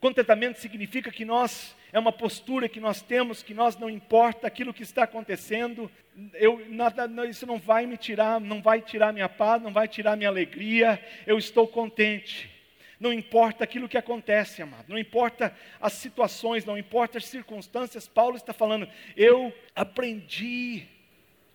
Contentamento 0.00 0.58
significa 0.58 1.12
que 1.12 1.24
nós, 1.24 1.76
é 1.94 1.98
uma 2.00 2.10
postura 2.10 2.68
que 2.68 2.80
nós 2.80 3.00
temos, 3.00 3.40
que 3.40 3.54
nós 3.54 3.76
não 3.78 3.88
importa 3.88 4.48
aquilo 4.48 4.74
que 4.74 4.82
está 4.82 5.04
acontecendo, 5.04 5.88
eu, 6.32 6.68
nada, 6.68 7.08
isso 7.28 7.46
não 7.46 7.56
vai 7.56 7.86
me 7.86 7.96
tirar, 7.96 8.40
não 8.40 8.60
vai 8.60 8.82
tirar 8.82 9.12
minha 9.12 9.28
paz, 9.28 9.62
não 9.62 9.72
vai 9.72 9.86
tirar 9.86 10.16
minha 10.16 10.28
alegria, 10.28 11.00
eu 11.24 11.38
estou 11.38 11.68
contente. 11.68 12.50
Não 12.98 13.12
importa 13.12 13.62
aquilo 13.62 13.88
que 13.88 13.96
acontece, 13.96 14.60
amado, 14.60 14.86
não 14.88 14.98
importa 14.98 15.56
as 15.80 15.92
situações, 15.92 16.64
não 16.64 16.76
importa 16.76 17.18
as 17.18 17.26
circunstâncias, 17.26 18.08
Paulo 18.08 18.34
está 18.34 18.52
falando, 18.52 18.88
eu 19.16 19.54
aprendi 19.72 20.88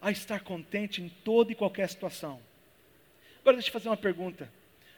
a 0.01 0.09
estar 0.09 0.39
contente 0.39 1.01
em 1.01 1.09
toda 1.09 1.51
e 1.51 1.55
qualquer 1.55 1.89
situação. 1.89 2.39
Agora 3.41 3.57
deixa 3.57 3.67
eu 3.67 3.73
fazer 3.73 3.89
uma 3.89 3.97
pergunta. 3.97 4.49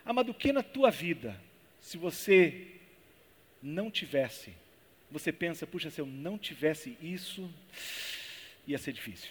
Amado, 0.05 0.29
o 0.29 0.35
que 0.35 0.53
na 0.53 0.61
tua 0.61 0.91
vida, 0.91 1.35
se 1.79 1.97
você 1.97 2.67
não 3.59 3.89
tivesse, 3.89 4.60
você 5.11 5.31
pensa, 5.31 5.67
puxa, 5.67 5.89
se 5.89 5.99
eu 5.99 6.05
não 6.05 6.37
tivesse 6.37 6.97
isso, 7.01 7.51
ia 8.65 8.77
ser 8.77 8.93
difícil. 8.93 9.29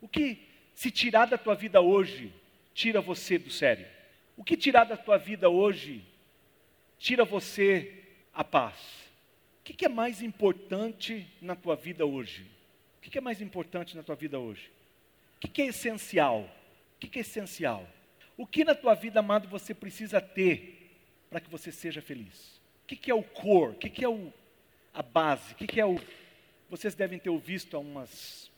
O 0.00 0.08
que 0.08 0.38
se 0.74 0.90
tirar 0.90 1.26
da 1.26 1.38
tua 1.38 1.54
vida 1.54 1.80
hoje, 1.80 2.32
tira 2.74 3.00
você 3.00 3.38
do 3.38 3.50
sério? 3.50 3.86
O 4.36 4.42
que 4.42 4.56
tirar 4.56 4.84
da 4.84 4.96
tua 4.96 5.16
vida 5.18 5.48
hoje, 5.48 6.04
tira 6.98 7.24
você 7.24 8.02
a 8.32 8.42
paz? 8.42 8.76
O 9.60 9.72
que, 9.72 9.84
é 9.84 9.88
mais 9.88 10.20
importante 10.20 11.26
na 11.40 11.54
tua 11.54 11.76
vida 11.76 12.04
hoje? 12.04 12.44
O 12.98 13.00
que, 13.02 13.16
é 13.16 13.20
mais 13.20 13.40
importante 13.40 13.96
na 13.96 14.02
tua 14.02 14.16
vida 14.16 14.38
hoje? 14.38 14.70
O 15.36 15.48
que, 15.48 15.62
é 15.62 15.66
essencial? 15.66 16.50
O 16.96 16.98
que 16.98 17.18
é 17.18 17.22
essencial? 17.22 17.88
O 18.36 18.46
que 18.46 18.64
na 18.64 18.74
tua 18.74 18.94
vida, 18.94 19.20
amado, 19.20 19.48
você 19.48 19.72
precisa 19.72 20.20
ter 20.20 20.98
para 21.28 21.40
que 21.40 21.48
você 21.48 21.70
seja 21.70 22.02
feliz? 22.02 22.60
que, 22.90 22.96
que 22.96 23.10
é 23.10 23.14
o 23.14 23.22
core? 23.22 23.72
O 23.72 23.76
que 23.76 24.04
é 24.04 24.08
o, 24.08 24.32
a 24.92 25.02
base? 25.02 25.52
O 25.52 25.56
que, 25.56 25.66
que 25.66 25.80
é 25.80 25.86
o. 25.86 26.00
Vocês 26.68 26.94
devem 26.94 27.18
ter 27.18 27.36
visto 27.38 27.76
há 27.76 27.80
umas 27.80 28.50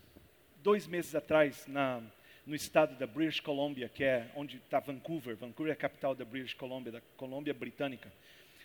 dois 0.62 0.86
meses 0.86 1.14
atrás 1.14 1.66
na, 1.66 2.02
no 2.46 2.54
estado 2.54 2.96
da 2.96 3.06
British 3.06 3.40
Columbia, 3.40 3.88
que 3.88 4.04
é 4.04 4.30
onde 4.34 4.56
está 4.56 4.80
Vancouver. 4.80 5.36
Vancouver 5.36 5.72
é 5.72 5.74
a 5.74 5.76
capital 5.76 6.14
da 6.14 6.24
British 6.24 6.54
Columbia, 6.54 6.92
da 6.92 7.00
Colômbia 7.16 7.54
Britânica, 7.54 8.12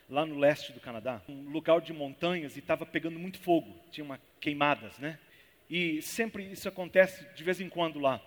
lá 0.09 0.25
no 0.25 0.37
leste 0.37 0.71
do 0.71 0.79
Canadá. 0.79 1.21
Um 1.27 1.49
lugar 1.49 1.81
de 1.81 1.93
montanhas 1.93 2.55
e 2.55 2.59
estava 2.59 2.85
pegando 2.85 3.19
muito 3.19 3.39
fogo, 3.39 3.73
tinha 3.91 4.03
uma 4.03 4.19
queimadas, 4.39 4.97
né? 4.99 5.19
E 5.69 6.01
sempre 6.01 6.43
isso 6.51 6.67
acontece 6.67 7.25
de 7.35 7.43
vez 7.43 7.59
em 7.59 7.69
quando 7.69 7.99
lá. 7.99 8.21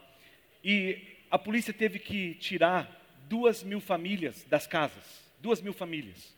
E 0.62 1.16
a 1.30 1.38
polícia 1.38 1.72
teve 1.72 1.98
que 1.98 2.34
tirar 2.34 3.00
duas 3.28 3.62
mil 3.62 3.80
famílias 3.80 4.44
das 4.44 4.66
casas. 4.66 5.30
Duas 5.40 5.60
mil 5.62 5.72
famílias. 5.72 6.36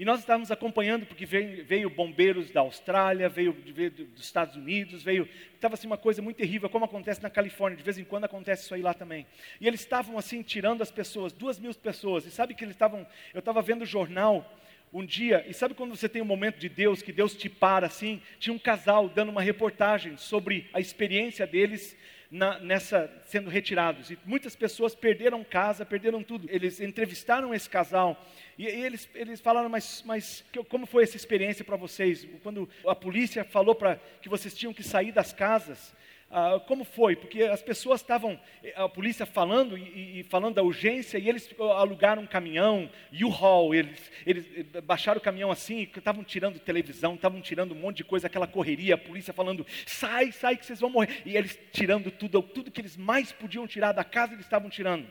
E 0.00 0.04
nós 0.06 0.20
estávamos 0.20 0.50
acompanhando, 0.50 1.04
porque 1.04 1.26
veio, 1.26 1.62
veio 1.62 1.90
bombeiros 1.90 2.50
da 2.50 2.60
Austrália, 2.60 3.28
veio, 3.28 3.54
veio, 3.66 3.90
dos 3.90 4.24
Estados 4.24 4.56
Unidos, 4.56 5.02
veio. 5.02 5.28
Estava 5.54 5.74
assim 5.74 5.86
uma 5.86 5.98
coisa 5.98 6.22
muito 6.22 6.38
terrível, 6.38 6.70
como 6.70 6.86
acontece 6.86 7.22
na 7.22 7.28
Califórnia, 7.28 7.76
de 7.76 7.84
vez 7.84 7.98
em 7.98 8.04
quando 8.04 8.24
acontece 8.24 8.64
isso 8.64 8.74
aí 8.74 8.80
lá 8.80 8.94
também. 8.94 9.26
E 9.60 9.68
eles 9.68 9.80
estavam 9.80 10.16
assim, 10.16 10.40
tirando 10.40 10.80
as 10.80 10.90
pessoas, 10.90 11.34
duas 11.34 11.58
mil 11.58 11.74
pessoas. 11.74 12.24
E 12.24 12.30
sabe 12.30 12.54
que 12.54 12.64
eles 12.64 12.74
estavam. 12.74 13.06
Eu 13.34 13.40
estava 13.40 13.60
vendo 13.60 13.82
o 13.82 13.86
jornal 13.86 14.58
um 14.90 15.04
dia, 15.04 15.44
e 15.46 15.52
sabe 15.52 15.74
quando 15.74 15.94
você 15.94 16.08
tem 16.08 16.22
um 16.22 16.24
momento 16.24 16.56
de 16.56 16.70
Deus, 16.70 17.02
que 17.02 17.12
Deus 17.12 17.34
te 17.34 17.50
para 17.50 17.86
assim? 17.86 18.22
Tinha 18.38 18.54
um 18.54 18.58
casal 18.58 19.06
dando 19.06 19.28
uma 19.28 19.42
reportagem 19.42 20.16
sobre 20.16 20.70
a 20.72 20.80
experiência 20.80 21.46
deles 21.46 21.94
na, 22.30 22.58
nessa 22.60 23.10
sendo 23.24 23.50
retirados. 23.50 24.10
E 24.10 24.18
muitas 24.24 24.54
pessoas 24.54 24.94
perderam 24.94 25.42
casa, 25.42 25.84
perderam 25.84 26.22
tudo. 26.22 26.48
Eles 26.50 26.80
entrevistaram 26.80 27.54
esse 27.54 27.68
casal 27.68 28.24
e, 28.56 28.64
e 28.64 28.84
eles, 28.84 29.08
eles 29.14 29.40
falaram, 29.40 29.68
mas, 29.68 30.02
mas 30.06 30.44
como 30.68 30.86
foi 30.86 31.02
essa 31.02 31.16
experiência 31.16 31.64
para 31.64 31.76
vocês? 31.76 32.26
Quando 32.42 32.68
a 32.86 32.94
polícia 32.94 33.44
falou 33.44 33.74
para 33.74 33.96
que 34.22 34.28
vocês 34.28 34.54
tinham 34.54 34.72
que 34.72 34.82
sair 34.82 35.10
das 35.10 35.32
casas, 35.32 35.94
ah, 36.32 36.60
como 36.64 36.84
foi? 36.84 37.16
Porque 37.16 37.42
as 37.42 37.60
pessoas 37.60 38.00
estavam, 38.00 38.38
a 38.76 38.88
polícia 38.88 39.26
falando 39.26 39.76
e, 39.76 40.20
e, 40.20 40.22
falando 40.22 40.54
da 40.54 40.62
urgência, 40.62 41.18
e 41.18 41.28
eles 41.28 41.52
alugaram 41.58 42.22
um 42.22 42.26
caminhão, 42.26 42.88
U-Haul, 43.12 43.74
eles, 43.74 44.12
eles 44.24 44.46
baixaram 44.84 45.18
o 45.18 45.22
caminhão 45.22 45.50
assim, 45.50 45.82
estavam 45.82 46.22
tirando 46.22 46.60
televisão, 46.60 47.16
estavam 47.16 47.40
tirando 47.40 47.72
um 47.72 47.78
monte 47.78 47.98
de 47.98 48.04
coisa, 48.04 48.28
aquela 48.28 48.46
correria, 48.46 48.94
a 48.94 48.98
polícia 48.98 49.32
falando, 49.32 49.66
sai, 49.84 50.30
sai 50.30 50.56
que 50.56 50.64
vocês 50.64 50.78
vão 50.78 50.90
morrer. 50.90 51.22
E 51.26 51.36
eles 51.36 51.58
tirando 51.72 52.12
tudo, 52.12 52.40
tudo 52.42 52.70
que 52.70 52.80
eles 52.80 52.96
mais 52.96 53.32
podiam 53.32 53.66
tirar 53.66 53.90
da 53.90 54.04
casa, 54.04 54.34
eles 54.34 54.44
estavam 54.44 54.70
tirando. 54.70 55.08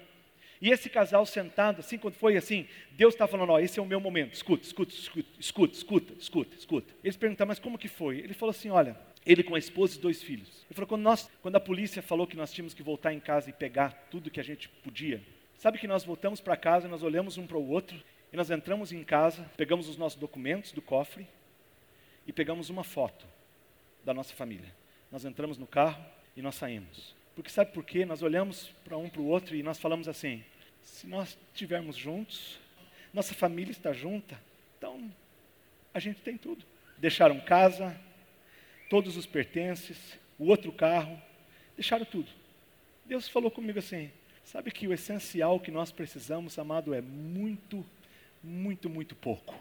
E 0.61 0.69
esse 0.69 0.89
casal 0.89 1.25
sentado, 1.25 1.79
assim, 1.79 1.97
quando 1.97 2.15
foi 2.15 2.37
assim, 2.37 2.65
Deus 2.91 3.13
está 3.13 3.27
falando, 3.27 3.51
ó, 3.51 3.59
esse 3.59 3.77
é 3.79 3.81
o 3.81 3.85
meu 3.85 3.99
momento, 3.99 4.33
escuta, 4.33 4.63
escuta, 4.63 4.93
escuta, 4.93 5.29
escuta, 5.39 5.73
escuta, 5.73 6.13
escuta, 6.17 6.55
escuta. 6.55 6.93
Eles 7.03 7.17
perguntaram, 7.17 7.47
mas 7.47 7.59
como 7.59 7.77
que 7.77 7.87
foi? 7.87 8.19
Ele 8.19 8.33
falou 8.33 8.51
assim, 8.51 8.69
olha, 8.69 8.97
ele 9.25 9.43
com 9.43 9.55
a 9.55 9.59
esposa 9.59 9.97
e 9.97 10.01
dois 10.01 10.21
filhos. 10.21 10.65
Ele 10.65 10.75
falou, 10.75 10.87
quando, 10.87 11.01
nós, 11.01 11.29
quando 11.41 11.55
a 11.55 11.59
polícia 11.59 12.01
falou 12.01 12.25
que 12.25 12.37
nós 12.37 12.51
tínhamos 12.51 12.73
que 12.73 12.83
voltar 12.83 13.13
em 13.13 13.19
casa 13.19 13.49
e 13.49 13.53
pegar 13.53 13.91
tudo 14.09 14.31
que 14.31 14.39
a 14.39 14.43
gente 14.43 14.69
podia, 14.69 15.21
sabe 15.57 15.77
que 15.77 15.87
nós 15.87 16.03
voltamos 16.03 16.39
para 16.39 16.55
casa, 16.55 16.87
nós 16.87 17.03
olhamos 17.03 17.37
um 17.37 17.45
para 17.45 17.57
o 17.57 17.69
outro, 17.69 18.01
e 18.31 18.37
nós 18.37 18.49
entramos 18.51 18.91
em 18.91 19.03
casa, 19.03 19.49
pegamos 19.57 19.89
os 19.89 19.97
nossos 19.97 20.19
documentos 20.19 20.71
do 20.71 20.81
cofre, 20.81 21.27
e 22.25 22.31
pegamos 22.31 22.69
uma 22.69 22.83
foto 22.83 23.25
da 24.05 24.13
nossa 24.13 24.35
família. 24.35 24.73
Nós 25.11 25.25
entramos 25.25 25.57
no 25.57 25.65
carro 25.65 26.03
e 26.37 26.41
nós 26.41 26.55
saímos. 26.55 27.15
Porque 27.35 27.49
sabe 27.49 27.71
por 27.71 27.83
quê? 27.83 28.05
Nós 28.05 28.21
olhamos 28.21 28.69
para 28.83 28.97
um 28.97 29.09
para 29.09 29.21
o 29.21 29.25
outro 29.25 29.55
e 29.55 29.63
nós 29.63 29.79
falamos 29.79 30.07
assim: 30.07 30.43
se 30.83 31.07
nós 31.07 31.37
estivermos 31.53 31.95
juntos, 31.95 32.59
nossa 33.13 33.33
família 33.33 33.71
está 33.71 33.91
junta, 33.91 34.39
então 34.77 35.11
a 35.93 35.99
gente 35.99 36.21
tem 36.21 36.37
tudo. 36.37 36.63
Deixaram 36.97 37.39
casa, 37.39 37.99
todos 38.89 39.15
os 39.15 39.25
pertences, 39.25 40.17
o 40.37 40.47
outro 40.47 40.71
carro, 40.71 41.21
deixaram 41.75 42.05
tudo. 42.05 42.29
Deus 43.05 43.27
falou 43.27 43.51
comigo 43.51 43.79
assim: 43.79 44.11
sabe 44.43 44.71
que 44.71 44.87
o 44.87 44.93
essencial 44.93 45.59
que 45.59 45.71
nós 45.71 45.91
precisamos, 45.91 46.57
amado, 46.57 46.93
é 46.93 47.01
muito, 47.01 47.85
muito, 48.43 48.89
muito 48.89 49.15
pouco. 49.15 49.55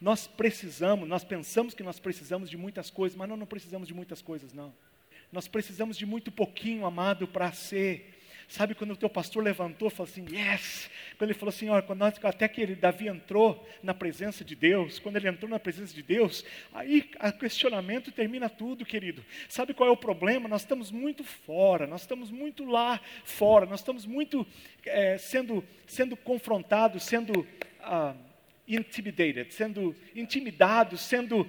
Nós 0.00 0.26
precisamos, 0.26 1.08
nós 1.08 1.22
pensamos 1.22 1.74
que 1.74 1.82
nós 1.82 2.00
precisamos 2.00 2.48
de 2.48 2.56
muitas 2.56 2.90
coisas, 2.90 3.16
mas 3.16 3.28
nós 3.28 3.38
não 3.38 3.46
precisamos 3.46 3.86
de 3.86 3.94
muitas 3.94 4.22
coisas, 4.22 4.52
não. 4.52 4.74
Nós 5.30 5.46
precisamos 5.46 5.96
de 5.98 6.06
muito 6.06 6.30
pouquinho, 6.30 6.86
amado, 6.86 7.28
para 7.28 7.52
ser 7.52 8.16
Sabe 8.48 8.74
quando 8.74 8.92
o 8.92 8.96
teu 8.96 9.10
pastor 9.10 9.42
levantou 9.42 9.88
e 9.88 9.90
falou 9.90 10.08
assim, 10.10 10.24
yes! 10.30 10.88
Quando 11.18 11.30
ele 11.30 11.38
falou 11.38 11.50
assim, 11.50 11.66
quando 11.86 11.98
nós, 11.98 12.14
até 12.22 12.46
que 12.46 12.60
ele, 12.60 12.74
Davi 12.74 13.08
entrou 13.08 13.66
na 13.82 13.94
presença 13.94 14.44
de 14.44 14.54
Deus, 14.54 14.98
quando 14.98 15.16
ele 15.16 15.28
entrou 15.28 15.50
na 15.50 15.58
presença 15.58 15.94
de 15.94 16.02
Deus, 16.02 16.44
aí 16.74 17.10
o 17.22 17.32
questionamento 17.38 18.12
termina 18.12 18.48
tudo, 18.50 18.84
querido. 18.84 19.24
Sabe 19.48 19.72
qual 19.72 19.88
é 19.88 19.92
o 19.92 19.96
problema? 19.96 20.48
Nós 20.48 20.62
estamos 20.62 20.90
muito 20.90 21.24
fora, 21.24 21.86
nós 21.86 22.02
estamos 22.02 22.30
muito 22.30 22.64
lá 22.64 23.00
fora, 23.24 23.64
nós 23.64 23.80
estamos 23.80 24.04
muito 24.04 24.46
é, 24.84 25.16
sendo, 25.16 25.64
sendo 25.86 26.16
confrontados, 26.16 27.04
sendo 27.04 27.40
uh, 27.40 28.16
intimidated, 28.68 29.52
sendo 29.54 29.96
intimidados, 30.14 31.00
sendo 31.00 31.48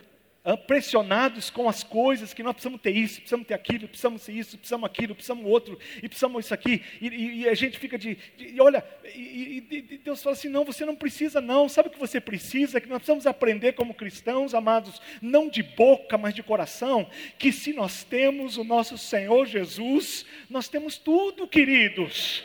pressionados 0.55 1.49
com 1.49 1.67
as 1.67 1.83
coisas, 1.83 2.33
que 2.33 2.41
nós 2.41 2.53
precisamos 2.53 2.79
ter 2.79 2.91
isso, 2.91 3.15
precisamos 3.15 3.45
ter 3.45 3.53
aquilo, 3.53 3.88
precisamos 3.88 4.21
ser 4.21 4.31
isso, 4.31 4.57
precisamos 4.57 4.86
aquilo, 4.86 5.13
precisamos 5.13 5.45
outro, 5.45 5.77
e 6.01 6.07
precisamos 6.07 6.45
isso 6.45 6.53
aqui, 6.53 6.81
e, 7.01 7.07
e, 7.07 7.41
e 7.41 7.49
a 7.49 7.53
gente 7.53 7.77
fica 7.77 7.97
de, 7.97 8.17
de 8.38 8.55
e 8.55 8.62
olha, 8.62 8.86
e, 9.03 9.63
e, 9.69 9.97
Deus 9.97 10.23
fala 10.23 10.36
assim, 10.36 10.47
não, 10.47 10.63
você 10.63 10.86
não 10.86 10.95
precisa 10.95 11.41
não, 11.41 11.67
sabe 11.67 11.89
o 11.89 11.91
que 11.91 11.99
você 11.99 12.21
precisa? 12.21 12.79
Que 12.79 12.88
nós 12.88 12.99
precisamos 12.99 13.27
aprender 13.27 13.73
como 13.73 13.93
cristãos, 13.93 14.53
amados, 14.53 15.01
não 15.21 15.49
de 15.49 15.62
boca, 15.62 16.17
mas 16.17 16.33
de 16.33 16.43
coração, 16.43 17.10
que 17.38 17.51
se 17.51 17.73
nós 17.73 18.03
temos 18.03 18.57
o 18.57 18.63
nosso 18.63 18.97
Senhor 18.97 19.45
Jesus, 19.45 20.25
nós 20.49 20.69
temos 20.69 20.97
tudo, 20.97 21.47
queridos, 21.47 22.43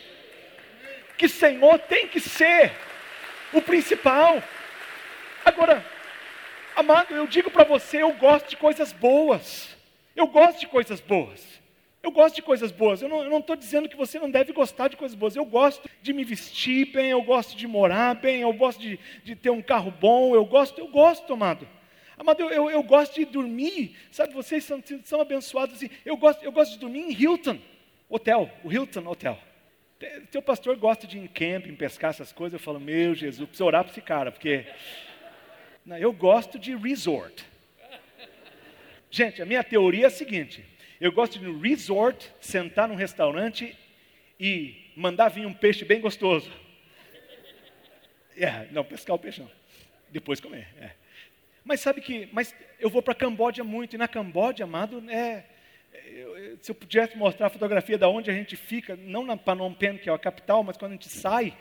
que 1.16 1.28
Senhor 1.28 1.78
tem 1.78 2.08
que 2.08 2.18
ser 2.18 2.72
o 3.52 3.60
principal, 3.60 4.42
agora, 5.44 5.91
Amado, 6.74 7.14
eu 7.14 7.26
digo 7.26 7.50
para 7.50 7.64
você, 7.64 8.02
eu 8.02 8.12
gosto 8.14 8.48
de 8.48 8.56
coisas 8.56 8.92
boas. 8.92 9.76
Eu 10.16 10.26
gosto 10.26 10.60
de 10.60 10.66
coisas 10.66 11.00
boas. 11.00 11.60
Eu 12.02 12.10
gosto 12.10 12.34
de 12.34 12.42
coisas 12.42 12.72
boas. 12.72 13.00
Eu 13.00 13.08
não 13.08 13.38
estou 13.38 13.54
dizendo 13.54 13.88
que 13.88 13.96
você 13.96 14.18
não 14.18 14.30
deve 14.30 14.52
gostar 14.52 14.88
de 14.88 14.96
coisas 14.96 15.16
boas. 15.16 15.36
Eu 15.36 15.44
gosto 15.44 15.88
de 16.02 16.12
me 16.12 16.24
vestir 16.24 16.86
bem, 16.86 17.10
eu 17.10 17.22
gosto 17.22 17.56
de 17.56 17.66
morar 17.66 18.16
bem, 18.16 18.40
eu 18.40 18.52
gosto 18.52 18.80
de, 18.80 18.98
de 19.22 19.36
ter 19.36 19.50
um 19.50 19.62
carro 19.62 19.90
bom, 19.90 20.34
eu 20.34 20.44
gosto, 20.44 20.78
eu 20.80 20.88
gosto, 20.88 21.32
amado. 21.32 21.68
Amado, 22.18 22.40
eu, 22.40 22.50
eu, 22.50 22.70
eu 22.70 22.82
gosto 22.82 23.14
de 23.14 23.24
dormir. 23.24 23.96
Sabe, 24.10 24.34
vocês 24.34 24.64
são, 24.64 24.82
são 25.04 25.20
abençoados 25.20 25.76
assim. 25.76 25.90
Eu 26.04 26.16
gosto, 26.16 26.42
eu 26.42 26.52
gosto 26.52 26.72
de 26.72 26.78
dormir 26.78 27.00
em 27.00 27.12
Hilton, 27.12 27.58
hotel, 28.08 28.50
o 28.64 28.72
Hilton 28.72 29.06
Hotel. 29.06 29.38
Teu 30.32 30.42
pastor 30.42 30.76
gosta 30.76 31.06
de 31.06 31.16
ir 31.16 31.20
em 31.20 31.26
camping, 31.28 31.76
pescar 31.76 32.10
essas 32.10 32.32
coisas. 32.32 32.54
Eu 32.54 32.64
falo, 32.64 32.80
meu 32.80 33.14
Jesus, 33.14 33.46
precisa 33.46 33.64
orar 33.64 33.84
para 33.84 33.92
esse 33.92 34.00
cara, 34.00 34.32
porque 34.32 34.66
eu 35.98 36.12
gosto 36.12 36.58
de 36.58 36.74
resort. 36.76 37.44
Gente, 39.10 39.42
a 39.42 39.46
minha 39.46 39.62
teoria 39.62 40.04
é 40.04 40.06
a 40.06 40.10
seguinte: 40.10 40.64
eu 41.00 41.12
gosto 41.12 41.38
de 41.38 41.50
resort, 41.50 42.32
sentar 42.40 42.88
num 42.88 42.94
restaurante 42.94 43.76
e 44.38 44.90
mandar 44.96 45.28
vir 45.28 45.46
um 45.46 45.52
peixe 45.52 45.84
bem 45.84 46.00
gostoso. 46.00 46.50
É, 48.36 48.66
não, 48.70 48.84
pescar 48.84 49.16
o 49.16 49.18
peixe 49.18 49.40
não. 49.40 49.50
Depois 50.10 50.40
comer. 50.40 50.68
É. 50.80 50.92
Mas 51.64 51.80
sabe 51.80 52.00
que, 52.00 52.28
mas 52.32 52.54
eu 52.80 52.88
vou 52.88 53.02
para 53.02 53.14
Camboja 53.14 53.62
muito, 53.62 53.94
e 53.94 53.98
na 53.98 54.08
Camboja, 54.08 54.64
amado, 54.64 55.02
é, 55.10 55.44
eu, 55.92 56.58
se 56.60 56.70
eu 56.70 56.74
pudesse 56.74 57.16
mostrar 57.16 57.46
a 57.46 57.50
fotografia 57.50 57.98
da 57.98 58.08
onde 58.08 58.30
a 58.30 58.34
gente 58.34 58.56
fica, 58.56 58.96
não 58.96 59.24
na 59.24 59.36
Phnom 59.36 59.74
Penh, 59.74 59.98
que 59.98 60.08
é 60.08 60.12
a 60.12 60.18
capital, 60.18 60.64
mas 60.64 60.76
quando 60.76 60.92
a 60.92 60.94
gente 60.94 61.08
sai, 61.08 61.56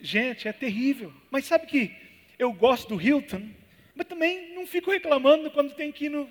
gente, 0.00 0.48
é 0.48 0.52
terrível. 0.52 1.12
Mas 1.30 1.44
sabe 1.44 1.66
que 1.66 1.94
eu 2.38 2.52
gosto 2.52 2.88
do 2.88 3.00
Hilton, 3.00 3.48
mas 3.94 4.06
também 4.06 4.54
não 4.54 4.66
fico 4.66 4.90
reclamando 4.90 5.50
quando 5.50 5.74
tem 5.74 5.90
que 5.90 6.06
ir 6.06 6.08
no, 6.10 6.28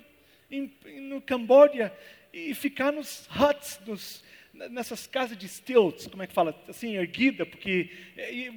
em, 0.50 0.72
no 1.00 1.20
Camboja 1.20 1.92
e 2.32 2.54
ficar 2.54 2.92
nos 2.92 3.28
huts, 3.28 3.80
nos, 3.86 4.24
nessas 4.70 5.06
casas 5.06 5.36
de 5.36 5.48
stilts, 5.48 6.06
como 6.06 6.22
é 6.22 6.26
que 6.26 6.32
fala, 6.34 6.54
assim, 6.68 6.96
erguida, 6.96 7.44
porque 7.44 7.90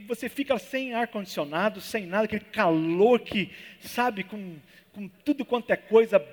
você 0.07 0.29
fica 0.29 0.57
sem 0.57 0.93
ar-condicionado, 0.93 1.81
sem 1.81 2.05
nada, 2.05 2.25
aquele 2.25 2.45
calor 2.45 3.19
que, 3.19 3.51
sabe, 3.79 4.23
com, 4.23 4.57
com 4.93 5.07
tudo 5.07 5.45
quanto 5.45 5.71
é 5.71 5.77
coisa. 5.77 6.23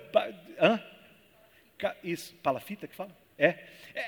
Hã? 0.60 0.82
Isso, 2.02 2.34
palafita 2.42 2.86
que 2.86 2.94
fala? 2.94 3.16
É. 3.38 3.58
é, 3.94 4.00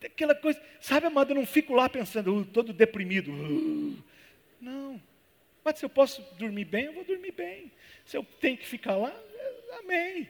é 0.00 0.06
aquela 0.06 0.34
coisa, 0.34 0.60
sabe, 0.80 1.06
amado, 1.06 1.30
eu 1.30 1.36
não 1.36 1.46
fico 1.46 1.74
lá 1.74 1.88
pensando, 1.88 2.34
uh, 2.34 2.44
todo 2.44 2.72
deprimido. 2.72 3.32
Não. 4.60 5.00
Mas 5.66 5.80
se 5.80 5.84
eu 5.84 5.88
posso 5.88 6.22
dormir 6.38 6.64
bem, 6.64 6.84
eu 6.84 6.92
vou 6.92 7.02
dormir 7.02 7.32
bem. 7.32 7.72
Se 8.04 8.16
eu 8.16 8.24
tenho 8.40 8.56
que 8.56 8.64
ficar 8.64 8.94
lá, 8.94 9.12
amém. 9.80 10.28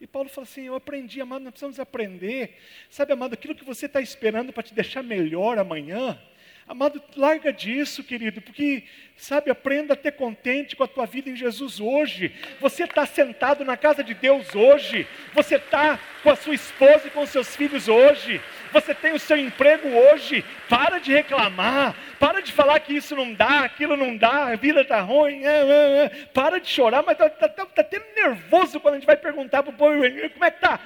E 0.00 0.06
Paulo 0.06 0.30
fala 0.30 0.46
assim: 0.46 0.62
Eu 0.62 0.74
aprendi, 0.74 1.20
amado, 1.20 1.42
nós 1.42 1.50
precisamos 1.50 1.78
aprender. 1.78 2.56
Sabe, 2.88 3.12
amado, 3.12 3.34
aquilo 3.34 3.54
que 3.54 3.62
você 3.62 3.84
está 3.84 4.00
esperando 4.00 4.54
para 4.54 4.62
te 4.62 4.72
deixar 4.72 5.02
melhor 5.02 5.58
amanhã. 5.58 6.18
Amado, 6.66 7.02
larga 7.14 7.52
disso, 7.52 8.02
querido, 8.02 8.40
porque, 8.40 8.84
sabe, 9.16 9.50
aprenda 9.50 9.92
a 9.92 9.96
ter 9.96 10.12
contente 10.12 10.74
com 10.74 10.84
a 10.84 10.88
tua 10.88 11.04
vida 11.04 11.28
em 11.28 11.36
Jesus 11.36 11.78
hoje. 11.78 12.34
Você 12.58 12.84
está 12.84 13.04
sentado 13.04 13.66
na 13.66 13.76
casa 13.76 14.02
de 14.02 14.14
Deus 14.14 14.54
hoje. 14.54 15.06
Você 15.34 15.56
está 15.56 16.00
com 16.22 16.30
a 16.30 16.36
sua 16.36 16.54
esposa 16.54 17.08
e 17.08 17.10
com 17.10 17.26
seus 17.26 17.54
filhos 17.54 17.86
hoje. 17.86 18.40
Você 18.72 18.94
tem 18.94 19.12
o 19.12 19.18
seu 19.18 19.36
emprego 19.36 19.88
hoje, 19.88 20.44
para 20.68 20.98
de 20.98 21.12
reclamar, 21.12 21.94
para 22.18 22.40
de 22.40 22.52
falar 22.52 22.78
que 22.80 22.94
isso 22.94 23.16
não 23.16 23.32
dá, 23.32 23.60
aquilo 23.60 23.96
não 23.96 24.16
dá, 24.16 24.46
a 24.46 24.56
vida 24.56 24.82
está 24.82 25.00
ruim, 25.00 25.44
é, 25.44 25.48
é, 25.48 26.04
é. 26.04 26.08
para 26.32 26.60
de 26.60 26.68
chorar, 26.68 27.02
mas 27.02 27.14
está 27.14 27.28
tá, 27.28 27.48
tá, 27.48 27.66
tá 27.66 27.80
até 27.80 28.00
nervoso 28.14 28.78
quando 28.80 28.94
a 28.94 28.96
gente 28.98 29.06
vai 29.06 29.16
perguntar 29.16 29.62
para 29.62 29.70
o 29.70 29.76
povo, 29.76 29.96
como 29.96 30.44
é 30.44 30.50
que 30.50 30.56
está? 30.56 30.80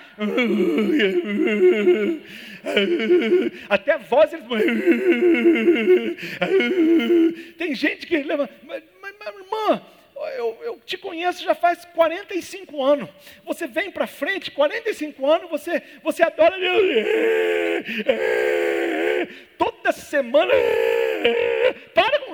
Até 3.69 3.93
a 3.93 3.99
voz 3.99 4.33
eles... 4.33 4.47
Tem 7.59 7.75
gente 7.75 8.07
que 8.07 8.23
leva, 8.23 8.49
mas, 8.63 8.83
mas, 9.03 9.15
mas 9.19 9.35
irmã, 9.35 9.83
eu, 10.31 10.59
eu, 10.63 10.81
te 10.85 10.97
conheço 10.97 11.43
já 11.43 11.55
faz 11.55 11.85
45 11.85 12.83
anos. 12.83 13.09
Você 13.45 13.67
vem 13.67 13.91
para 13.91 14.07
frente, 14.07 14.51
45 14.51 15.27
anos, 15.27 15.51
você, 15.51 15.83
você 16.03 16.23
adora. 16.23 16.57
Toda 19.59 19.93
semana. 19.93 20.53
Para 21.95 22.19
com. 22.21 22.33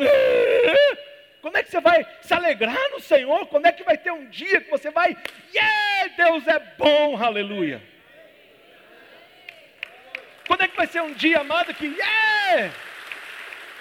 Quando 1.40 1.57
é 1.57 1.62
que 1.62 1.70
você 1.70 1.81
vai 1.81 2.07
se 2.20 2.35
alegrar 2.35 2.90
no 2.90 3.00
Senhor? 3.00 3.46
Quando 3.46 3.66
é 3.66 3.72
que 3.72 3.83
vai 3.83 3.96
ter 3.96 4.12
um 4.12 4.26
dia 4.26 4.61
que 4.61 4.70
você 4.70 4.90
vai. 4.90 5.16
Yeah, 5.55 6.14
Deus 6.16 6.46
é 6.46 6.59
bom, 6.76 7.16
aleluia. 7.16 7.83
Quando 10.46 10.62
é 10.62 10.68
que 10.68 10.76
vai 10.76 10.87
ser 10.87 11.00
um 11.00 11.12
dia, 11.12 11.40
amado, 11.40 11.72
que. 11.72 11.87
Yeah! 11.87 12.89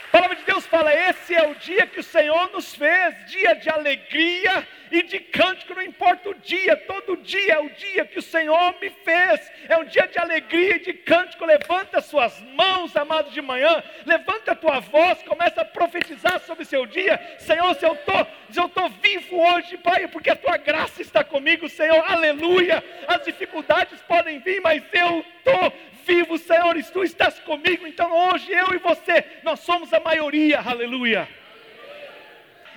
A 0.09 0.11
palavra 0.11 0.37
de 0.37 0.43
Deus 0.43 0.65
fala: 0.65 0.91
esse 0.91 1.35
é 1.35 1.47
o 1.47 1.53
dia 1.53 1.85
que 1.85 1.99
o 1.99 2.03
Senhor 2.03 2.51
nos 2.51 2.73
fez, 2.73 3.25
dia 3.27 3.53
de 3.53 3.69
alegria 3.69 4.67
e 4.91 5.03
de 5.03 5.19
cântico, 5.19 5.75
não 5.75 5.81
importa 5.81 6.29
o 6.29 6.33
dia, 6.33 6.75
todo 6.75 7.17
dia 7.17 7.53
é 7.53 7.59
o 7.59 7.69
dia 7.69 8.05
que 8.05 8.19
o 8.19 8.21
Senhor 8.21 8.75
me 8.81 8.89
fez, 8.89 9.51
é 9.67 9.77
um 9.77 9.85
dia 9.85 10.07
de 10.07 10.17
alegria 10.17 10.75
e 10.75 10.79
de 10.79 10.93
cântico. 10.93 11.45
Levanta 11.45 12.01
suas 12.01 12.39
mãos, 12.55 12.95
amado 12.95 13.31
de 13.31 13.41
manhã, 13.41 13.83
levanta 14.05 14.51
a 14.51 14.55
tua 14.55 14.79
voz, 14.79 15.21
começa 15.23 15.61
a 15.61 15.65
profetizar 15.65 16.39
sobre 16.41 16.63
o 16.63 16.67
seu 16.67 16.85
dia. 16.85 17.19
Senhor, 17.39 17.73
se 17.75 17.85
eu 17.85 17.93
estou 17.93 18.27
se 18.49 18.59
eu 18.59 18.67
tô 18.67 18.89
vivo 18.89 19.37
hoje, 19.37 19.77
Pai, 19.77 20.07
porque 20.07 20.31
a 20.31 20.35
tua 20.35 20.57
graça 20.57 21.01
está 21.01 21.23
comigo, 21.23 21.69
Senhor, 21.69 22.03
aleluia. 22.07 22.83
As 23.07 23.23
dificuldades 23.23 24.01
podem 24.01 24.39
vir, 24.39 24.59
mas 24.61 24.81
eu 24.91 25.23
estou 25.37 25.73
vivo, 26.05 26.37
Senhor, 26.37 26.75
e 26.75 26.83
tu 26.83 27.03
estás 27.03 27.39
comigo. 27.39 27.85
Então 27.85 28.11
hoje 28.11 28.51
eu 28.51 28.73
e 28.73 28.79
você, 28.79 29.23
nós 29.43 29.59
somos 29.59 29.93
a 29.93 29.99
maioria, 29.99 30.59
aleluia. 30.59 31.27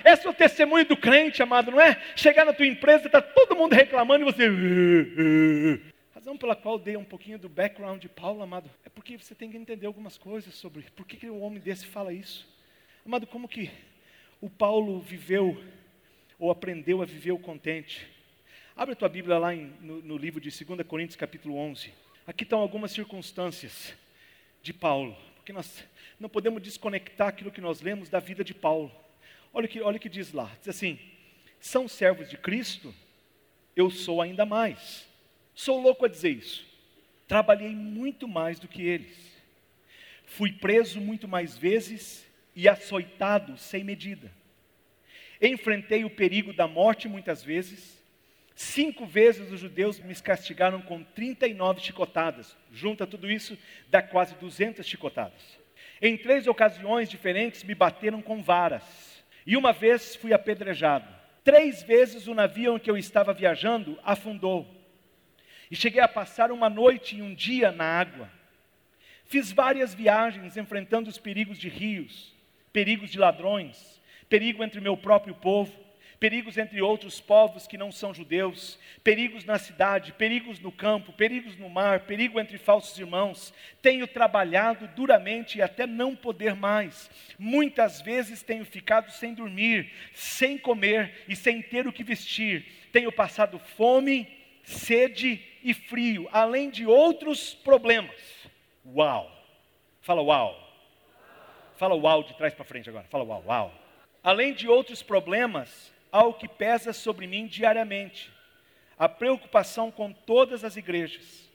Esse 0.03 0.27
é 0.27 0.29
o 0.29 0.33
testemunho 0.33 0.85
do 0.85 0.97
crente, 0.97 1.41
amado, 1.41 1.71
não 1.71 1.79
é? 1.79 2.01
Chegar 2.15 2.45
na 2.45 2.53
tua 2.53 2.67
empresa, 2.67 3.07
está 3.07 3.21
todo 3.21 3.55
mundo 3.55 3.73
reclamando 3.73 4.23
e 4.23 4.31
você. 4.31 5.81
A 6.11 6.19
razão 6.19 6.37
pela 6.37 6.55
qual 6.55 6.77
dei 6.77 6.97
um 6.97 7.05
pouquinho 7.05 7.39
do 7.39 7.47
background 7.47 8.01
de 8.01 8.09
Paulo, 8.09 8.41
amado, 8.41 8.69
é 8.85 8.89
porque 8.89 9.17
você 9.17 9.33
tem 9.33 9.49
que 9.49 9.57
entender 9.57 9.85
algumas 9.85 10.17
coisas 10.17 10.53
sobre 10.55 10.83
por 10.95 11.05
que, 11.05 11.15
que 11.15 11.29
um 11.29 11.41
homem 11.41 11.59
desse 11.59 11.85
fala 11.85 12.11
isso. 12.11 12.47
Amado, 13.05 13.25
como 13.27 13.47
que 13.47 13.71
o 14.41 14.49
Paulo 14.49 14.99
viveu 14.99 15.61
ou 16.37 16.51
aprendeu 16.51 17.01
a 17.01 17.05
viver 17.05 17.31
o 17.31 17.39
contente? 17.39 18.05
Abre 18.75 18.93
a 18.93 18.95
tua 18.95 19.09
Bíblia 19.09 19.37
lá 19.37 19.53
em, 19.53 19.73
no, 19.81 20.01
no 20.01 20.17
livro 20.17 20.41
de 20.41 20.49
2 20.49 20.85
Coríntios, 20.87 21.15
capítulo 21.15 21.55
11. 21.57 21.93
Aqui 22.25 22.43
estão 22.43 22.59
algumas 22.59 22.91
circunstâncias 22.91 23.93
de 24.61 24.73
Paulo, 24.73 25.15
porque 25.35 25.53
nós 25.53 25.85
não 26.19 26.27
podemos 26.27 26.61
desconectar 26.61 27.27
aquilo 27.27 27.51
que 27.51 27.61
nós 27.61 27.81
lemos 27.81 28.09
da 28.09 28.19
vida 28.19 28.43
de 28.43 28.53
Paulo. 28.53 28.91
Olha 29.53 29.65
o 29.65 29.69
que, 29.69 29.81
olha 29.81 29.97
o 29.97 29.99
que 29.99 30.09
diz 30.09 30.33
lá: 30.33 30.51
diz 30.59 30.69
assim, 30.69 30.99
são 31.59 31.87
servos 31.87 32.29
de 32.29 32.37
Cristo, 32.37 32.93
eu 33.75 33.89
sou 33.89 34.21
ainda 34.21 34.45
mais. 34.45 35.07
Sou 35.53 35.79
louco 35.79 36.05
a 36.05 36.09
dizer 36.09 36.31
isso. 36.31 36.65
Trabalhei 37.27 37.69
muito 37.69 38.27
mais 38.27 38.59
do 38.59 38.67
que 38.67 38.81
eles. 38.81 39.31
Fui 40.25 40.51
preso 40.51 40.99
muito 40.99 41.27
mais 41.27 41.55
vezes 41.55 42.25
e 42.55 42.67
açoitado 42.67 43.57
sem 43.57 43.83
medida. 43.83 44.31
Enfrentei 45.41 46.03
o 46.03 46.09
perigo 46.09 46.53
da 46.53 46.67
morte 46.67 47.07
muitas 47.07 47.43
vezes 47.43 48.03
Cinco 48.55 49.05
vezes 49.05 49.51
os 49.51 49.59
judeus 49.59 49.99
me 49.99 50.13
castigaram 50.15 50.81
com 50.81 51.03
39 51.03 51.81
chicotadas. 51.81 52.55
Junta 52.71 53.07
tudo 53.07 53.29
isso, 53.29 53.57
dá 53.89 54.01
quase 54.01 54.35
200 54.35 54.85
chicotadas. 54.85 55.59
Em 56.01 56.17
três 56.17 56.47
ocasiões 56.47 57.09
diferentes 57.09 57.63
me 57.63 57.73
bateram 57.73 58.21
com 58.21 58.43
varas. 58.43 59.12
E 59.45 59.57
uma 59.57 59.73
vez 59.73 60.15
fui 60.15 60.33
apedrejado. 60.33 61.07
Três 61.43 61.83
vezes 61.83 62.27
o 62.27 62.33
navio 62.33 62.75
em 62.75 62.79
que 62.79 62.89
eu 62.89 62.97
estava 62.97 63.33
viajando 63.33 63.99
afundou. 64.03 64.65
E 65.69 65.75
cheguei 65.75 66.01
a 66.01 66.07
passar 66.07 66.51
uma 66.51 66.69
noite 66.69 67.17
e 67.17 67.21
um 67.21 67.33
dia 67.33 67.71
na 67.71 67.85
água. 67.85 68.29
Fiz 69.25 69.51
várias 69.51 69.93
viagens 69.93 70.55
enfrentando 70.55 71.09
os 71.09 71.17
perigos 71.17 71.57
de 71.57 71.67
rios, 71.67 72.33
perigos 72.71 73.09
de 73.09 73.19
ladrões, 73.19 74.01
perigo 74.29 74.63
entre 74.63 74.79
meu 74.79 74.95
próprio 74.95 75.35
povo 75.35 75.82
perigos 76.23 76.57
entre 76.57 76.81
outros 76.81 77.19
povos 77.19 77.67
que 77.67 77.77
não 77.77 77.91
são 77.91 78.13
judeus, 78.13 78.79
perigos 79.03 79.43
na 79.43 79.59
cidade, 79.59 80.13
perigos 80.13 80.57
no 80.57 80.71
campo, 80.71 81.11
perigos 81.11 81.57
no 81.57 81.67
mar, 81.67 82.05
perigo 82.05 82.39
entre 82.39 82.57
falsos 82.57 82.97
irmãos. 82.97 83.53
Tenho 83.81 84.07
trabalhado 84.07 84.87
duramente 84.95 85.57
e 85.57 85.61
até 85.61 85.85
não 85.85 86.15
poder 86.15 86.55
mais. 86.55 87.11
Muitas 87.37 87.99
vezes 87.99 88.41
tenho 88.41 88.63
ficado 88.63 89.11
sem 89.11 89.33
dormir, 89.33 89.91
sem 90.13 90.57
comer 90.57 91.25
e 91.27 91.35
sem 91.35 91.61
ter 91.61 91.87
o 91.87 91.91
que 91.91 92.05
vestir. 92.05 92.67
Tenho 92.93 93.11
passado 93.11 93.59
fome, 93.59 94.25
sede 94.63 95.43
e 95.61 95.73
frio, 95.73 96.29
além 96.31 96.69
de 96.69 96.85
outros 96.85 97.53
problemas. 97.53 98.15
Uau! 98.85 99.29
Fala 99.99 100.21
uau. 100.21 100.57
Fala 101.75 101.95
uau 101.95 102.23
de 102.23 102.33
trás 102.37 102.53
para 102.53 102.63
frente 102.63 102.87
agora. 102.87 103.07
Fala 103.09 103.25
uau, 103.25 103.43
uau. 103.45 103.73
Além 104.23 104.53
de 104.53 104.69
outros 104.69 105.03
problemas, 105.03 105.92
ao 106.13 106.35
que 106.35 106.47
pesa 106.47 106.93
sobre 106.93 107.25
mim 107.25 107.47
diariamente, 107.47 108.31
a 108.99 109.09
preocupação 109.09 109.89
com 109.89 110.13
todas 110.13 110.63
as 110.63 110.77
igrejas. 110.77 111.49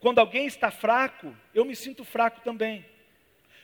Quando 0.00 0.18
alguém 0.18 0.46
está 0.46 0.70
fraco, 0.70 1.36
eu 1.54 1.62
me 1.62 1.76
sinto 1.76 2.02
fraco 2.02 2.40
também. 2.40 2.86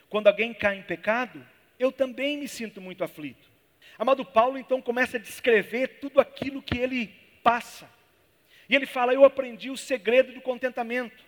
Quando 0.07 0.27
alguém 0.27 0.53
cai 0.53 0.77
em 0.77 0.83
pecado, 0.83 1.43
eu 1.79 1.91
também 1.91 2.37
me 2.37 2.47
sinto 2.47 2.79
muito 2.79 3.03
aflito. 3.03 3.49
Amado 3.97 4.23
Paulo 4.23 4.59
então 4.59 4.79
começa 4.79 5.17
a 5.17 5.19
descrever 5.19 5.99
tudo 5.99 6.21
aquilo 6.21 6.61
que 6.61 6.77
ele 6.77 7.07
passa. 7.41 7.89
E 8.69 8.75
ele 8.75 8.85
fala: 8.85 9.15
Eu 9.15 9.25
aprendi 9.25 9.71
o 9.71 9.77
segredo 9.77 10.31
do 10.31 10.41
contentamento. 10.41 11.25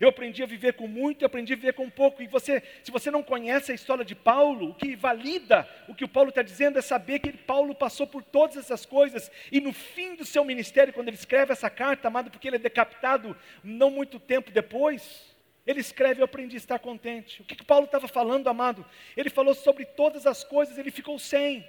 Eu 0.00 0.10
aprendi 0.10 0.42
a 0.42 0.46
viver 0.46 0.74
com 0.74 0.86
muito 0.86 1.22
e 1.22 1.24
aprendi 1.24 1.52
a 1.52 1.56
viver 1.56 1.72
com 1.72 1.90
pouco. 1.90 2.22
E 2.22 2.28
você, 2.28 2.62
se 2.84 2.90
você 2.90 3.10
não 3.10 3.22
conhece 3.22 3.72
a 3.72 3.74
história 3.74 4.04
de 4.04 4.14
Paulo, 4.14 4.70
o 4.70 4.74
que 4.74 4.94
valida 4.94 5.68
o 5.88 5.94
que 5.94 6.04
o 6.04 6.08
Paulo 6.08 6.28
está 6.28 6.42
dizendo 6.42 6.78
é 6.78 6.82
saber 6.82 7.18
que 7.18 7.32
Paulo 7.32 7.74
passou 7.74 8.06
por 8.06 8.22
todas 8.22 8.56
essas 8.56 8.86
coisas. 8.86 9.30
E 9.50 9.60
no 9.60 9.72
fim 9.72 10.14
do 10.14 10.24
seu 10.24 10.44
ministério, 10.44 10.92
quando 10.92 11.08
ele 11.08 11.16
escreve 11.16 11.52
essa 11.52 11.68
carta, 11.68 12.08
amado, 12.08 12.30
porque 12.30 12.46
ele 12.46 12.56
é 12.56 12.60
decapitado 12.60 13.36
não 13.64 13.90
muito 13.90 14.20
tempo 14.20 14.52
depois, 14.52 15.34
ele 15.66 15.80
escreve: 15.80 16.20
Eu 16.20 16.26
aprendi 16.26 16.56
a 16.56 16.58
estar 16.58 16.78
contente. 16.78 17.42
O 17.42 17.44
que, 17.44 17.56
que 17.56 17.64
Paulo 17.64 17.86
estava 17.86 18.06
falando, 18.06 18.48
amado? 18.48 18.86
Ele 19.16 19.30
falou 19.30 19.54
sobre 19.54 19.84
todas 19.84 20.26
as 20.26 20.44
coisas, 20.44 20.78
ele 20.78 20.90
ficou 20.90 21.18
sem. 21.18 21.66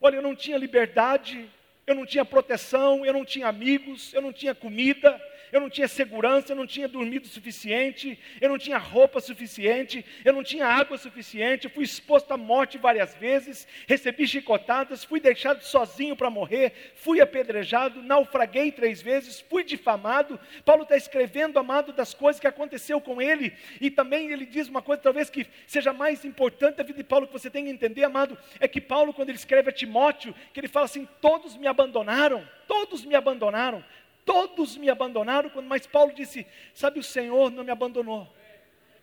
Olha, 0.00 0.16
eu 0.16 0.22
não 0.22 0.36
tinha 0.36 0.56
liberdade, 0.56 1.50
eu 1.86 1.94
não 1.94 2.06
tinha 2.06 2.24
proteção, 2.24 3.04
eu 3.04 3.12
não 3.12 3.24
tinha 3.24 3.48
amigos, 3.48 4.14
eu 4.14 4.22
não 4.22 4.32
tinha 4.32 4.54
comida, 4.54 5.20
eu 5.52 5.60
não 5.60 5.70
tinha 5.70 5.88
segurança, 5.88 6.52
eu 6.52 6.56
não 6.56 6.66
tinha 6.66 6.86
dormido 6.86 7.26
suficiente, 7.26 8.18
eu 8.40 8.48
não 8.48 8.58
tinha 8.58 8.78
roupa 8.78 9.20
suficiente, 9.20 10.04
eu 10.24 10.32
não 10.32 10.42
tinha 10.42 10.66
água 10.66 10.96
suficiente, 10.96 11.68
fui 11.68 11.84
exposto 11.84 12.32
à 12.32 12.36
morte 12.36 12.78
várias 12.78 13.14
vezes, 13.14 13.66
recebi 13.86 14.26
chicotadas, 14.26 15.04
fui 15.04 15.20
deixado 15.20 15.62
sozinho 15.62 16.16
para 16.16 16.30
morrer, 16.30 16.92
fui 16.94 17.20
apedrejado, 17.20 18.02
naufraguei 18.02 18.70
três 18.70 19.02
vezes, 19.02 19.40
fui 19.40 19.64
difamado. 19.64 20.38
Paulo 20.64 20.82
está 20.82 20.96
escrevendo, 20.96 21.58
amado, 21.58 21.92
das 21.92 22.14
coisas 22.14 22.40
que 22.40 22.46
aconteceu 22.46 23.00
com 23.00 23.20
ele, 23.20 23.52
e 23.80 23.90
também 23.90 24.30
ele 24.30 24.46
diz 24.46 24.68
uma 24.68 24.82
coisa, 24.82 25.02
talvez 25.02 25.30
que 25.30 25.46
seja 25.66 25.92
mais 25.92 26.24
importante 26.24 26.76
da 26.76 26.82
vida 26.84 26.98
de 26.98 27.04
Paulo, 27.04 27.26
que 27.26 27.32
você 27.32 27.50
tem 27.50 27.64
que 27.64 27.70
entender, 27.70 28.04
amado, 28.04 28.38
é 28.58 28.68
que 28.68 28.80
Paulo, 28.80 29.12
quando 29.12 29.28
ele 29.28 29.38
escreve 29.38 29.70
a 29.70 29.72
Timóteo, 29.72 30.34
que 30.52 30.60
ele 30.60 30.68
fala 30.68 30.86
assim: 30.86 31.08
todos 31.20 31.56
me 31.56 31.66
abandonaram, 31.66 32.46
todos 32.66 33.04
me 33.04 33.14
abandonaram. 33.14 33.84
Todos 34.30 34.76
me 34.76 34.88
abandonaram, 34.88 35.50
mas 35.62 35.88
Paulo 35.88 36.14
disse: 36.14 36.46
Sabe, 36.72 37.00
o 37.00 37.02
Senhor 37.02 37.50
não 37.50 37.64
me 37.64 37.72
abandonou. 37.72 38.32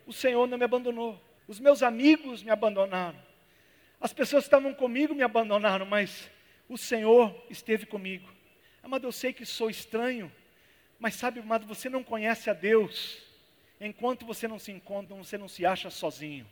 O 0.06 0.14
Senhor 0.14 0.48
não 0.48 0.58
me 0.58 0.64
abandonou. 0.64 1.22
Os 1.46 1.60
meus 1.60 1.84
amigos 1.84 2.42
me 2.42 2.50
abandonaram. 2.50 3.20
As 4.00 4.14
pessoas 4.14 4.46
que 4.46 4.48
estavam 4.48 4.74
comigo 4.74 5.14
me 5.14 5.24
abandonaram, 5.24 5.86
mas 5.86 6.32
o 6.70 6.78
Senhor 6.78 7.36
esteve 7.50 7.86
comigo. 7.86 8.26
Amado, 8.82 9.06
eu 9.06 9.12
sei 9.12 9.34
que 9.34 9.46
sou 9.46 9.70
estranho, 9.70 10.32
mas 10.98 11.16
sabe, 11.16 11.42
amado, 11.42 11.68
você 11.68 11.90
não 11.90 12.06
conhece 12.06 12.50
a 12.50 12.54
Deus. 12.54 13.22
Enquanto 13.82 14.26
você 14.26 14.48
não 14.48 14.58
se 14.58 14.72
encontra, 14.72 15.14
você 15.14 15.38
não 15.38 15.50
se 15.50 15.66
acha 15.66 15.90
sozinho. 15.90 16.48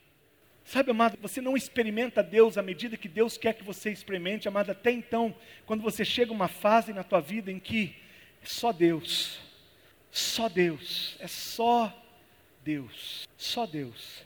Sabe, 0.66 0.92
amado, 0.92 1.18
você 1.22 1.40
não 1.40 1.56
experimenta 1.56 2.22
Deus 2.22 2.58
à 2.58 2.62
medida 2.62 2.98
que 2.98 3.08
Deus 3.08 3.38
quer 3.38 3.54
que 3.54 3.64
você 3.64 3.90
experimente, 3.90 4.50
amado, 4.50 4.72
até 4.72 4.92
então, 4.92 5.34
quando 5.66 5.82
você 5.82 6.04
chega 6.04 6.32
a 6.32 6.36
uma 6.36 6.50
fase 6.50 6.92
na 6.92 7.06
tua 7.06 7.22
vida 7.22 7.50
em 7.50 7.58
que 7.58 8.04
só 8.46 8.72
Deus. 8.72 9.40
Só 10.12 10.48
Deus. 10.48 11.16
É 11.20 11.28
só 11.28 11.94
Deus, 12.64 13.28
só 13.38 13.66
Deus. 13.68 14.24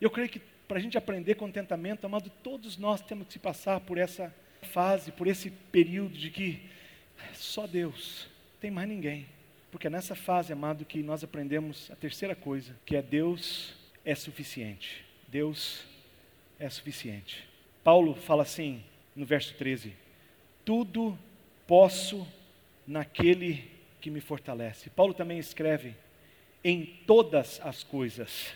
Eu 0.00 0.10
creio 0.10 0.28
que 0.28 0.40
para 0.68 0.78
a 0.78 0.80
gente 0.80 0.96
aprender 0.96 1.34
contentamento, 1.34 2.06
amado, 2.06 2.30
todos 2.42 2.76
nós 2.78 3.00
temos 3.00 3.26
que 3.28 3.38
passar 3.38 3.80
por 3.80 3.98
essa 3.98 4.34
fase, 4.62 5.10
por 5.10 5.26
esse 5.26 5.50
período 5.50 6.16
de 6.16 6.30
que 6.30 6.70
só 7.34 7.66
Deus, 7.66 8.28
tem 8.60 8.70
mais 8.70 8.88
ninguém. 8.88 9.26
Porque 9.70 9.86
é 9.86 9.90
nessa 9.90 10.14
fase, 10.14 10.52
amado, 10.52 10.84
que 10.84 11.02
nós 11.02 11.24
aprendemos 11.24 11.90
a 11.90 11.96
terceira 11.96 12.34
coisa, 12.34 12.76
que 12.84 12.94
é 12.94 13.02
Deus 13.02 13.74
é 14.04 14.14
suficiente. 14.14 15.04
Deus 15.28 15.84
é 16.58 16.68
suficiente. 16.68 17.48
Paulo 17.82 18.14
fala 18.14 18.42
assim 18.42 18.82
no 19.16 19.26
verso 19.26 19.54
13: 19.54 19.94
Tudo 20.64 21.18
posso 21.66 22.26
naquele 22.86 23.70
que 24.00 24.10
me 24.10 24.20
fortalece. 24.20 24.90
Paulo 24.90 25.14
também 25.14 25.38
escreve: 25.38 25.94
Em 26.64 26.84
todas 27.06 27.60
as 27.62 27.82
coisas 27.82 28.54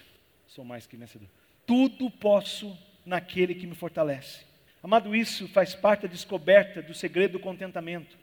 sou 0.56 0.64
mais 0.64 0.86
que 0.86 0.96
vencedor. 0.96 1.28
Tudo 1.66 2.10
posso 2.10 2.76
naquele 3.04 3.54
que 3.54 3.66
me 3.66 3.74
fortalece. 3.74 4.44
Amado, 4.82 5.14
isso 5.14 5.46
faz 5.48 5.74
parte 5.74 6.02
da 6.02 6.08
descoberta 6.08 6.80
do 6.80 6.94
segredo 6.94 7.32
do 7.32 7.40
contentamento. 7.40 8.16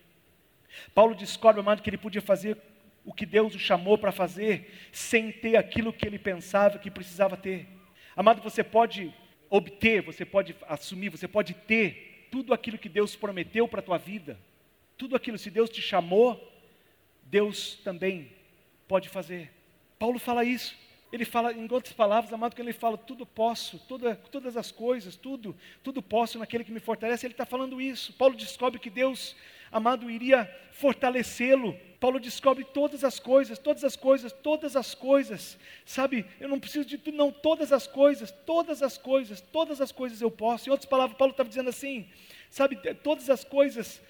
Paulo 0.96 1.14
descobre, 1.14 1.62
amado, 1.62 1.84
que 1.84 1.90
ele 1.90 1.98
podia 1.98 2.22
fazer 2.22 2.58
o 3.06 3.14
que 3.14 3.26
Deus 3.26 3.54
o 3.54 3.60
chamou 3.60 3.98
para 3.98 4.12
fazer, 4.12 4.90
sem 4.92 5.32
ter 5.32 5.58
aquilo 5.58 5.94
que 5.94 6.08
ele 6.08 6.18
pensava 6.18 6.80
que 6.80 6.90
precisava 6.90 7.38
ter. 7.38 7.68
Amado, 8.16 8.42
você 8.42 8.64
pode 8.64 9.14
obter, 9.50 10.02
você 10.02 10.26
pode 10.26 10.56
assumir, 10.68 11.10
você 11.10 11.28
pode 11.28 11.54
ter 11.54 12.28
tudo 12.32 12.54
aquilo 12.54 12.80
que 12.80 12.90
Deus 12.90 13.16
prometeu 13.16 13.68
para 13.68 13.80
a 13.80 13.84
tua 13.84 13.98
vida. 13.98 14.40
Tudo 14.98 15.16
aquilo, 15.16 15.38
se 15.38 15.50
Deus 15.50 15.70
te 15.70 15.82
chamou, 15.82 16.40
Deus 17.24 17.80
também 17.84 18.32
pode 18.88 19.10
fazer. 19.10 19.52
Paulo 19.98 20.20
fala 20.20 20.44
isso. 20.44 20.76
Ele 21.12 21.26
fala, 21.26 21.54
em 21.54 21.68
outras 21.72 21.94
palavras, 21.94 22.34
amado, 22.34 22.56
que 22.56 22.62
ele 22.62 22.74
fala, 22.74 22.98
tudo 22.98 23.24
posso, 23.24 23.78
toda, 23.88 24.16
todas 24.16 24.58
as 24.58 24.72
coisas, 24.72 25.16
tudo, 25.16 25.56
tudo 25.84 26.02
posso 26.02 26.40
naquele 26.40 26.64
que 26.64 26.72
me 26.72 26.80
fortalece. 26.80 27.26
Ele 27.26 27.36
está 27.36 27.46
falando 27.46 27.80
isso. 27.80 28.14
Paulo 28.14 28.36
descobre 28.36 28.80
que 28.80 28.90
Deus, 28.90 29.36
amado, 29.72 30.10
iria 30.10 30.50
fortalecê-lo. 30.72 31.78
Paulo 32.00 32.20
descobre 32.20 32.66
todas 32.66 33.04
as 33.04 33.20
coisas, 33.20 33.60
todas 33.60 33.84
as 33.84 33.96
coisas, 33.96 34.32
todas 34.32 34.76
as 34.76 34.96
coisas. 34.96 35.58
Sabe, 35.86 36.26
eu 36.40 36.50
não 36.50 36.60
preciso 36.60 36.86
de 36.86 36.98
tudo, 36.98 37.16
não, 37.16 37.32
todas 37.32 37.72
as 37.72 37.86
coisas, 37.86 38.32
todas 38.32 38.82
as 38.82 38.98
coisas, 38.98 39.40
todas 39.40 39.80
as 39.82 39.92
coisas 39.92 40.20
eu 40.20 40.32
posso. 40.32 40.68
Em 40.68 40.72
outras 40.72 40.90
palavras, 40.90 41.16
Paulo 41.16 41.32
estava 41.32 41.48
dizendo 41.48 41.70
assim, 41.70 42.10
sabe, 42.50 42.76
todas 43.04 43.30
as 43.30 43.44
coisas 43.44 44.02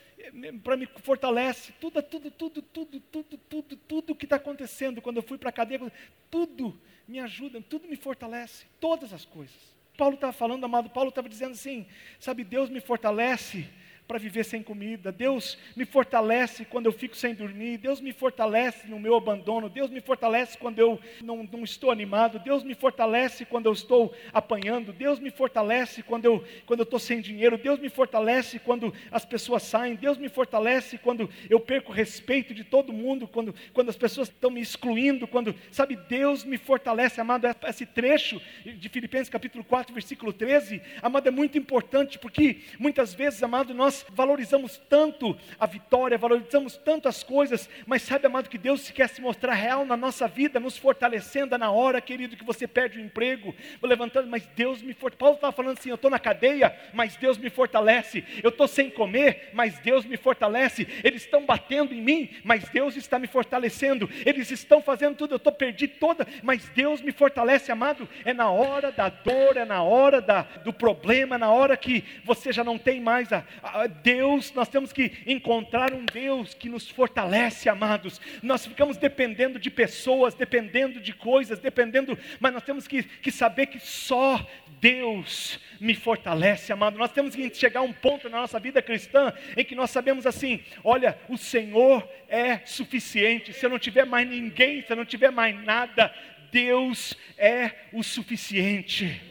para 0.63 0.77
me 0.77 0.85
fortalece, 0.85 1.73
tudo, 1.73 2.01
tudo, 2.01 2.31
tudo, 2.31 2.61
tudo, 2.61 2.99
tudo, 2.99 3.37
tudo, 3.37 3.77
tudo 3.77 4.15
que 4.15 4.25
está 4.25 4.37
acontecendo 4.37 5.01
quando 5.01 5.17
eu 5.17 5.23
fui 5.23 5.37
para 5.37 5.49
a 5.49 5.53
cadeia, 5.53 5.91
tudo 6.29 6.79
me 7.07 7.19
ajuda, 7.19 7.61
tudo 7.61 7.87
me 7.87 7.95
fortalece, 7.95 8.65
todas 8.79 9.13
as 9.13 9.25
coisas. 9.25 9.73
Paulo 9.97 10.15
estava 10.15 10.33
falando, 10.33 10.63
amado, 10.65 10.89
Paulo 10.89 11.09
estava 11.09 11.29
dizendo 11.29 11.51
assim, 11.51 11.85
sabe, 12.19 12.43
Deus 12.43 12.69
me 12.69 12.81
fortalece 12.81 13.69
para 14.07 14.19
viver 14.19 14.43
sem 14.43 14.61
comida. 14.61 15.11
Deus 15.11 15.57
me 15.75 15.85
fortalece 15.85 16.65
quando 16.65 16.87
eu 16.87 16.91
fico 16.91 17.15
sem 17.15 17.33
dormir. 17.33 17.77
Deus 17.77 18.01
me 18.01 18.11
fortalece 18.11 18.87
no 18.87 18.99
meu 18.99 19.15
abandono. 19.15 19.69
Deus 19.69 19.89
me 19.89 20.01
fortalece 20.01 20.57
quando 20.57 20.79
eu 20.79 20.99
não, 21.21 21.43
não 21.43 21.63
estou 21.63 21.91
animado. 21.91 22.39
Deus 22.39 22.63
me 22.63 22.75
fortalece 22.75 23.45
quando 23.45 23.67
eu 23.67 23.73
estou 23.73 24.13
apanhando. 24.31 24.91
Deus 24.91 25.19
me 25.19 25.31
fortalece 25.31 26.03
quando 26.03 26.25
eu 26.25 26.43
quando 26.65 26.81
eu 26.81 26.83
estou 26.83 26.99
sem 26.99 27.21
dinheiro. 27.21 27.57
Deus 27.57 27.79
me 27.79 27.89
fortalece 27.89 28.59
quando 28.59 28.93
as 29.11 29.25
pessoas 29.25 29.63
saem. 29.63 29.95
Deus 29.95 30.17
me 30.17 30.29
fortalece 30.29 30.97
quando 30.97 31.29
eu 31.49 31.59
perco 31.59 31.91
o 31.91 31.95
respeito 31.95 32.53
de 32.53 32.63
todo 32.63 32.93
mundo. 32.93 33.27
Quando, 33.27 33.55
quando 33.71 33.89
as 33.89 33.97
pessoas 33.97 34.27
estão 34.27 34.51
me 34.51 34.61
excluindo. 34.61 35.27
Quando, 35.27 35.55
sabe, 35.71 35.95
Deus 35.95 36.43
me 36.43 36.57
fortalece, 36.57 37.21
amado. 37.21 37.47
Esse 37.67 37.85
trecho 37.85 38.41
de 38.65 38.89
Filipenses 38.89 39.29
capítulo 39.29 39.63
4, 39.63 39.93
versículo 39.93 40.33
13, 40.33 40.81
amado, 41.01 41.27
é 41.27 41.31
muito 41.31 41.57
importante 41.57 42.19
porque 42.19 42.61
muitas 42.79 43.13
vezes, 43.13 43.41
amado, 43.41 43.73
nós 43.73 43.92
nós 43.93 44.05
valorizamos 44.09 44.81
tanto 44.89 45.37
a 45.59 45.67
vitória, 45.67 46.17
valorizamos 46.17 46.75
tanto 46.77 47.07
as 47.07 47.21
coisas, 47.21 47.69
mas 47.85 48.01
sabe, 48.01 48.25
amado, 48.25 48.49
que 48.49 48.57
Deus 48.57 48.89
quer 48.89 49.07
se 49.07 49.21
mostrar 49.21 49.53
real 49.53 49.85
na 49.85 49.95
nossa 49.95 50.27
vida, 50.27 50.59
nos 50.59 50.77
fortalecendo 50.77 51.55
na 51.57 51.69
hora, 51.69 52.01
querido, 52.01 52.35
que 52.35 52.43
você 52.43 52.67
perde 52.67 52.97
o 52.97 53.01
emprego, 53.01 53.53
levantando, 53.81 54.27
mas 54.27 54.47
Deus 54.55 54.81
me 54.81 54.93
fortalece. 54.93 55.13
Paulo 55.13 55.35
estava 55.35 55.53
falando 55.53 55.77
assim: 55.77 55.89
eu 55.89 55.95
estou 55.95 56.09
na 56.09 56.17
cadeia, 56.17 56.75
mas 56.93 57.15
Deus 57.15 57.37
me 57.37 57.49
fortalece. 57.49 58.23
Eu 58.41 58.49
estou 58.49 58.67
sem 58.67 58.89
comer, 58.89 59.51
mas 59.53 59.77
Deus 59.79 60.05
me 60.05 60.17
fortalece. 60.17 60.87
Eles 61.03 61.23
estão 61.23 61.45
batendo 61.45 61.93
em 61.93 62.01
mim, 62.01 62.29
mas 62.43 62.67
Deus 62.69 62.95
está 62.95 63.19
me 63.19 63.27
fortalecendo. 63.27 64.09
Eles 64.25 64.49
estão 64.49 64.81
fazendo 64.81 65.15
tudo, 65.15 65.33
eu 65.33 65.37
estou 65.37 65.53
perdido 65.53 65.93
toda, 65.99 66.25
mas 66.41 66.67
Deus 66.69 67.01
me 67.01 67.11
fortalece, 67.11 67.71
amado. 67.71 68.09
É 68.25 68.33
na 68.33 68.49
hora 68.49 68.91
da 68.91 69.09
dor, 69.09 69.57
é 69.57 69.65
na 69.65 69.83
hora 69.83 70.19
da, 70.19 70.41
do 70.41 70.73
problema, 70.73 71.37
na 71.37 71.51
hora 71.51 71.77
que 71.77 72.03
você 72.23 72.51
já 72.51 72.63
não 72.63 72.77
tem 72.77 72.99
mais 72.99 73.31
a, 73.31 73.43
a 73.61 73.82
Deus, 73.87 74.53
nós 74.53 74.67
temos 74.67 74.91
que 74.91 75.11
encontrar 75.25 75.93
um 75.93 76.05
Deus 76.05 76.53
que 76.53 76.69
nos 76.69 76.89
fortalece, 76.89 77.69
amados. 77.69 78.19
Nós 78.41 78.65
ficamos 78.65 78.97
dependendo 78.97 79.59
de 79.59 79.69
pessoas, 79.69 80.33
dependendo 80.33 80.99
de 80.99 81.13
coisas, 81.13 81.59
dependendo, 81.59 82.17
mas 82.39 82.53
nós 82.53 82.63
temos 82.63 82.87
que, 82.87 83.03
que 83.03 83.31
saber 83.31 83.67
que 83.67 83.79
só 83.79 84.45
Deus 84.79 85.59
me 85.79 85.95
fortalece, 85.95 86.73
amado. 86.73 86.97
Nós 86.97 87.11
temos 87.11 87.35
que 87.35 87.53
chegar 87.53 87.79
a 87.79 87.83
um 87.83 87.93
ponto 87.93 88.29
na 88.29 88.41
nossa 88.41 88.59
vida 88.59 88.81
cristã 88.81 89.33
em 89.55 89.63
que 89.63 89.75
nós 89.75 89.89
sabemos 89.89 90.25
assim: 90.25 90.61
olha, 90.83 91.17
o 91.29 91.37
Senhor 91.37 92.07
é 92.27 92.59
suficiente. 92.65 93.53
Se 93.53 93.65
eu 93.65 93.69
não 93.69 93.79
tiver 93.79 94.05
mais 94.05 94.27
ninguém, 94.27 94.81
se 94.81 94.91
eu 94.91 94.97
não 94.97 95.05
tiver 95.05 95.31
mais 95.31 95.55
nada, 95.63 96.13
Deus 96.51 97.17
é 97.37 97.71
o 97.91 98.03
suficiente. 98.03 99.21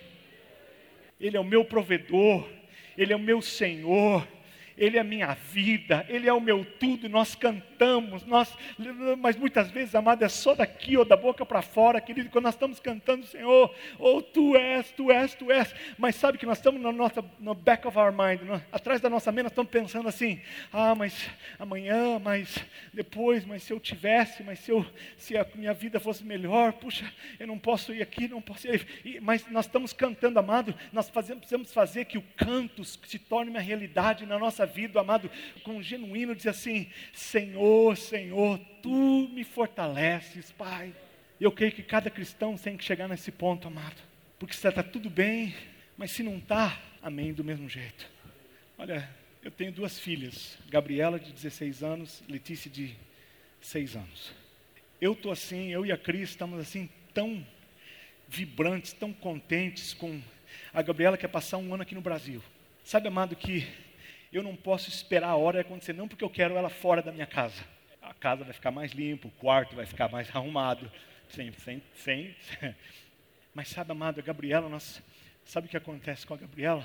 Ele 1.20 1.36
é 1.36 1.40
o 1.40 1.44
meu 1.44 1.64
provedor, 1.64 2.48
Ele 2.98 3.12
é 3.12 3.16
o 3.16 3.20
meu 3.20 3.40
Senhor. 3.40 4.26
Ele 4.76 4.96
é 4.96 5.00
a 5.00 5.04
minha 5.04 5.34
vida, 5.34 6.04
Ele 6.08 6.28
é 6.28 6.32
o 6.32 6.40
meu 6.40 6.64
tudo, 6.64 7.08
nós 7.08 7.34
cantamos, 7.34 8.24
nós, 8.24 8.56
mas 9.18 9.36
muitas 9.36 9.70
vezes, 9.70 9.94
amado, 9.94 10.24
é 10.24 10.28
só 10.28 10.54
daqui 10.54 10.96
ou 10.96 11.04
da 11.04 11.16
boca 11.16 11.44
para 11.44 11.62
fora, 11.62 12.00
querido, 12.00 12.30
quando 12.30 12.44
nós 12.44 12.54
estamos 12.54 12.80
cantando, 12.80 13.26
Senhor, 13.26 13.74
oh, 13.98 14.22
Tu 14.22 14.56
és, 14.56 14.90
Tu 14.92 15.10
és, 15.10 15.34
Tu 15.34 15.50
és, 15.50 15.74
mas 15.98 16.16
sabe 16.16 16.38
que 16.38 16.46
nós 16.46 16.58
estamos 16.58 16.80
no, 16.80 16.92
nossa, 16.92 17.24
no 17.38 17.54
back 17.54 17.86
of 17.86 17.98
our 17.98 18.12
mind, 18.12 18.42
no, 18.42 18.62
atrás 18.72 19.00
da 19.00 19.10
nossa 19.10 19.30
mente, 19.30 19.44
nós 19.44 19.52
estamos 19.52 19.70
pensando 19.70 20.08
assim, 20.08 20.40
ah, 20.72 20.94
mas 20.94 21.28
amanhã, 21.58 22.18
mas 22.18 22.64
depois, 22.92 23.44
mas 23.44 23.62
se 23.62 23.72
eu 23.72 23.80
tivesse, 23.80 24.42
mas 24.42 24.58
se, 24.60 24.70
eu, 24.70 24.84
se 25.16 25.36
a 25.36 25.46
minha 25.54 25.74
vida 25.74 26.00
fosse 26.00 26.24
melhor, 26.24 26.72
puxa, 26.72 27.10
eu 27.38 27.46
não 27.46 27.58
posso 27.58 27.92
ir 27.92 28.02
aqui, 28.02 28.28
não 28.28 28.40
posso 28.40 28.66
ir, 28.68 29.20
mas 29.20 29.46
nós 29.48 29.66
estamos 29.66 29.92
cantando, 29.92 30.38
amado, 30.38 30.74
nós 30.92 31.08
fazemos, 31.08 31.40
precisamos 31.40 31.72
fazer 31.72 32.04
que 32.04 32.18
o 32.18 32.24
canto 32.36 32.84
se 32.84 33.18
torne 33.18 33.50
uma 33.50 33.60
realidade 33.60 34.26
na 34.26 34.38
nossa 34.38 34.61
nossa 34.62 34.66
vida, 34.66 35.00
amado, 35.00 35.30
com 35.62 35.82
genuíno, 35.82 36.34
dizer 36.34 36.50
assim: 36.50 36.88
Senhor, 37.12 37.96
Senhor, 37.96 38.58
tu 38.82 39.28
me 39.32 39.44
fortaleces, 39.44 40.52
Pai. 40.52 40.94
Eu 41.40 41.50
creio 41.50 41.72
que 41.72 41.82
cada 41.82 42.08
cristão 42.08 42.56
tem 42.56 42.76
que 42.76 42.84
chegar 42.84 43.08
nesse 43.08 43.32
ponto, 43.32 43.66
amado, 43.66 44.00
porque 44.38 44.54
se 44.54 44.66
está 44.66 44.82
tudo 44.82 45.10
bem, 45.10 45.54
mas 45.96 46.12
se 46.12 46.22
não 46.22 46.38
está, 46.38 46.80
amém, 47.02 47.32
do 47.32 47.42
mesmo 47.42 47.68
jeito. 47.68 48.08
Olha, 48.78 49.08
eu 49.42 49.50
tenho 49.50 49.72
duas 49.72 49.98
filhas, 49.98 50.56
Gabriela 50.68 51.18
de 51.18 51.32
16 51.32 51.82
anos, 51.82 52.22
Letícia 52.28 52.70
de 52.70 52.94
6 53.60 53.96
anos. 53.96 54.32
Eu 55.00 55.14
estou 55.14 55.32
assim, 55.32 55.72
eu 55.72 55.84
e 55.84 55.90
a 55.90 55.98
Cris 55.98 56.30
estamos 56.30 56.60
assim, 56.60 56.88
tão 57.12 57.44
vibrantes, 58.28 58.92
tão 58.92 59.12
contentes 59.12 59.92
com. 59.92 60.20
A 60.72 60.80
Gabriela 60.80 61.18
quer 61.18 61.28
passar 61.28 61.56
um 61.56 61.74
ano 61.74 61.82
aqui 61.82 61.94
no 61.94 62.00
Brasil. 62.00 62.40
Sabe, 62.84 63.08
amado, 63.08 63.34
que 63.34 63.66
eu 64.32 64.42
não 64.42 64.56
posso 64.56 64.88
esperar 64.88 65.28
a 65.28 65.36
hora 65.36 65.60
acontecer, 65.60 65.92
não 65.92 66.08
porque 66.08 66.24
eu 66.24 66.30
quero 66.30 66.56
ela 66.56 66.70
fora 66.70 67.02
da 67.02 67.12
minha 67.12 67.26
casa. 67.26 67.62
A 68.00 68.14
casa 68.14 68.44
vai 68.44 68.52
ficar 68.52 68.70
mais 68.70 68.92
limpa, 68.92 69.28
o 69.28 69.32
quarto 69.32 69.76
vai 69.76 69.84
ficar 69.84 70.08
mais 70.08 70.28
arrumado, 70.34 70.90
sem, 71.28 71.52
sem, 71.52 71.82
sem. 71.94 72.34
Mas 73.54 73.68
sabe, 73.68 73.92
amado, 73.92 74.18
a 74.18 74.22
Gabriela, 74.22 74.68
nós, 74.68 75.02
sabe 75.44 75.66
o 75.66 75.70
que 75.70 75.76
acontece 75.76 76.26
com 76.26 76.32
a 76.32 76.38
Gabriela? 76.38 76.84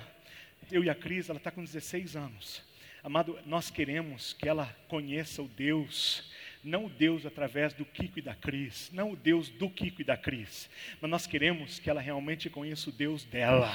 Eu 0.70 0.84
e 0.84 0.90
a 0.90 0.96
Cris, 0.96 1.30
ela 1.30 1.38
está 1.38 1.50
com 1.50 1.64
16 1.64 2.18
anos. 2.18 2.62
Amado, 3.02 3.40
nós 3.46 3.70
queremos 3.70 4.34
que 4.34 4.50
ela 4.50 4.76
conheça 4.90 5.42
o 5.42 5.48
Deus, 5.48 6.30
não 6.62 6.88
o 6.88 6.90
Deus 6.90 7.26
através 7.26 7.74
do 7.74 7.86
Kiko 7.86 8.20
e 8.20 8.22
da 8.22 8.36
Cris, 8.36 8.90
não 8.92 9.12
o 9.12 9.16
Deus 9.16 9.50
do 9.50 9.70
Kiko 9.70 10.02
e 10.02 10.04
da 10.04 10.18
Cris, 10.18 10.70
mas 11.00 11.10
nós 11.10 11.26
queremos 11.26 11.80
que 11.80 11.90
ela 11.90 12.02
realmente 12.02 12.50
conheça 12.50 12.90
o 12.90 12.94
Deus 12.94 13.24
dela 13.24 13.72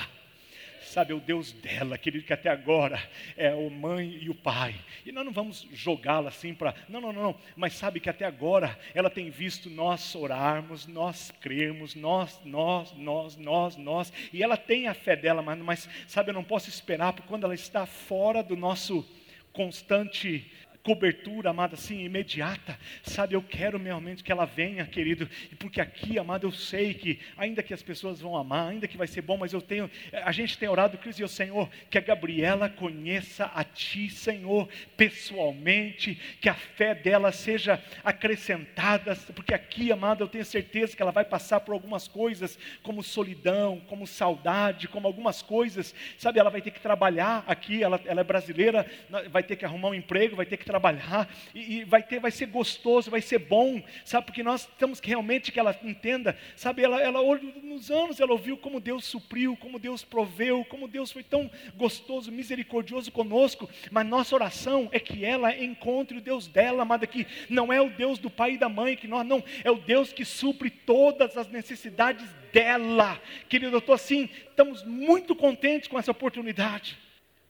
sabe, 0.84 1.12
é 1.12 1.14
o 1.14 1.20
Deus 1.20 1.52
dela, 1.52 1.96
querido, 1.98 2.24
que 2.24 2.32
até 2.32 2.48
agora 2.48 3.02
é 3.36 3.54
o 3.54 3.70
mãe 3.70 4.18
e 4.20 4.28
o 4.28 4.34
pai. 4.34 4.74
E 5.04 5.12
nós 5.12 5.24
não 5.24 5.32
vamos 5.32 5.66
jogá-la 5.72 6.28
assim 6.28 6.54
para. 6.54 6.74
Não, 6.88 7.00
não, 7.00 7.12
não, 7.12 7.36
mas 7.56 7.74
sabe 7.74 8.00
que 8.00 8.10
até 8.10 8.24
agora 8.24 8.78
ela 8.94 9.10
tem 9.10 9.30
visto 9.30 9.70
nós 9.70 10.14
orarmos, 10.14 10.86
nós 10.86 11.30
crermos, 11.40 11.94
nós, 11.94 12.40
nós, 12.44 12.92
nós, 12.92 13.36
nós, 13.36 13.76
nós. 13.76 14.12
E 14.32 14.42
ela 14.42 14.56
tem 14.56 14.88
a 14.88 14.94
fé 14.94 15.16
dela, 15.16 15.42
mas, 15.42 15.58
mas 15.58 15.88
sabe, 16.06 16.30
eu 16.30 16.34
não 16.34 16.44
posso 16.44 16.68
esperar, 16.68 17.12
porque 17.12 17.28
quando 17.28 17.44
ela 17.44 17.54
está 17.54 17.86
fora 17.86 18.42
do 18.42 18.56
nosso 18.56 19.06
constante 19.52 20.50
cobertura, 20.82 21.50
amado, 21.50 21.74
assim, 21.74 22.04
imediata. 22.04 22.78
Sabe, 23.02 23.34
eu 23.34 23.42
quero 23.42 23.78
realmente 23.78 24.22
que 24.22 24.32
ela 24.32 24.44
venha, 24.44 24.84
querido, 24.86 25.28
porque 25.58 25.80
aqui, 25.80 26.18
amado, 26.18 26.46
eu 26.46 26.52
sei 26.52 26.94
que, 26.94 27.20
ainda 27.36 27.62
que 27.62 27.72
as 27.72 27.82
pessoas 27.82 28.20
vão 28.20 28.36
amar, 28.36 28.70
ainda 28.70 28.88
que 28.88 28.96
vai 28.96 29.06
ser 29.06 29.22
bom, 29.22 29.36
mas 29.36 29.52
eu 29.52 29.60
tenho, 29.60 29.90
a 30.12 30.32
gente 30.32 30.58
tem 30.58 30.68
orado, 30.68 30.98
Cristo 30.98 31.20
e 31.20 31.24
o 31.24 31.28
Senhor, 31.28 31.68
que 31.88 31.98
a 31.98 32.00
Gabriela 32.00 32.68
conheça 32.68 33.46
a 33.54 33.62
Ti, 33.62 34.10
Senhor, 34.10 34.68
pessoalmente, 34.96 36.14
que 36.40 36.48
a 36.48 36.54
fé 36.54 36.94
dela 36.94 37.30
seja 37.32 37.82
acrescentada, 38.04 39.16
porque 39.34 39.54
aqui, 39.54 39.92
amado, 39.92 40.24
eu 40.24 40.28
tenho 40.28 40.44
certeza 40.44 40.96
que 40.96 41.02
ela 41.02 41.12
vai 41.12 41.24
passar 41.24 41.60
por 41.60 41.72
algumas 41.72 42.08
coisas, 42.08 42.58
como 42.82 43.02
solidão, 43.02 43.80
como 43.88 44.06
saudade, 44.06 44.88
como 44.88 45.06
algumas 45.06 45.42
coisas, 45.42 45.94
sabe, 46.18 46.38
ela 46.38 46.50
vai 46.50 46.60
ter 46.60 46.70
que 46.72 46.80
trabalhar 46.80 47.44
aqui, 47.46 47.82
ela, 47.82 48.00
ela 48.04 48.20
é 48.20 48.24
brasileira, 48.24 48.86
vai 49.30 49.42
ter 49.42 49.56
que 49.56 49.64
arrumar 49.64 49.90
um 49.90 49.94
emprego, 49.94 50.36
vai 50.36 50.46
ter 50.46 50.56
que 50.56 50.64
trabalhar, 50.72 51.28
e, 51.54 51.80
e, 51.80 51.84
vai 51.84 52.02
ter, 52.02 52.18
vai 52.18 52.30
ser 52.30 52.46
gostoso, 52.46 53.10
vai 53.10 53.20
ser 53.20 53.40
bom, 53.40 53.82
sabe? 54.06 54.24
Porque 54.24 54.42
nós 54.42 54.66
temos 54.78 55.00
que 55.00 55.10
realmente 55.10 55.52
que 55.52 55.60
ela 55.60 55.78
entenda, 55.84 56.34
sabe? 56.56 56.82
Ela, 56.82 56.98
ela 56.98 57.20
nos 57.62 57.90
anos 57.90 58.18
ela 58.20 58.32
ouviu 58.32 58.56
como 58.56 58.80
Deus 58.80 59.04
supriu, 59.04 59.54
como 59.54 59.78
Deus 59.78 60.02
proveu, 60.02 60.64
como 60.64 60.88
Deus 60.88 61.12
foi 61.12 61.22
tão 61.22 61.50
gostoso, 61.76 62.32
misericordioso 62.32 63.12
conosco, 63.12 63.68
mas 63.90 64.06
nossa 64.06 64.34
oração 64.34 64.88
é 64.92 64.98
que 64.98 65.26
ela 65.26 65.54
encontre 65.54 66.16
o 66.16 66.22
Deus 66.22 66.46
dela, 66.46 66.84
amada, 66.84 67.06
que 67.06 67.26
não 67.50 67.70
é 67.70 67.78
o 67.78 67.90
Deus 67.90 68.18
do 68.18 68.30
pai 68.30 68.52
e 68.52 68.58
da 68.58 68.70
mãe, 68.70 68.96
que 68.96 69.06
nós 69.06 69.26
não, 69.26 69.44
é 69.62 69.70
o 69.70 69.76
Deus 69.76 70.10
que 70.10 70.24
supre 70.24 70.70
todas 70.70 71.36
as 71.36 71.48
necessidades 71.48 72.26
dela. 72.50 73.20
Querido, 73.46 73.74
eu 73.74 73.78
estou 73.78 73.94
assim, 73.94 74.30
estamos 74.48 74.82
muito 74.84 75.36
contentes 75.36 75.86
com 75.86 75.98
essa 75.98 76.10
oportunidade. 76.10 76.96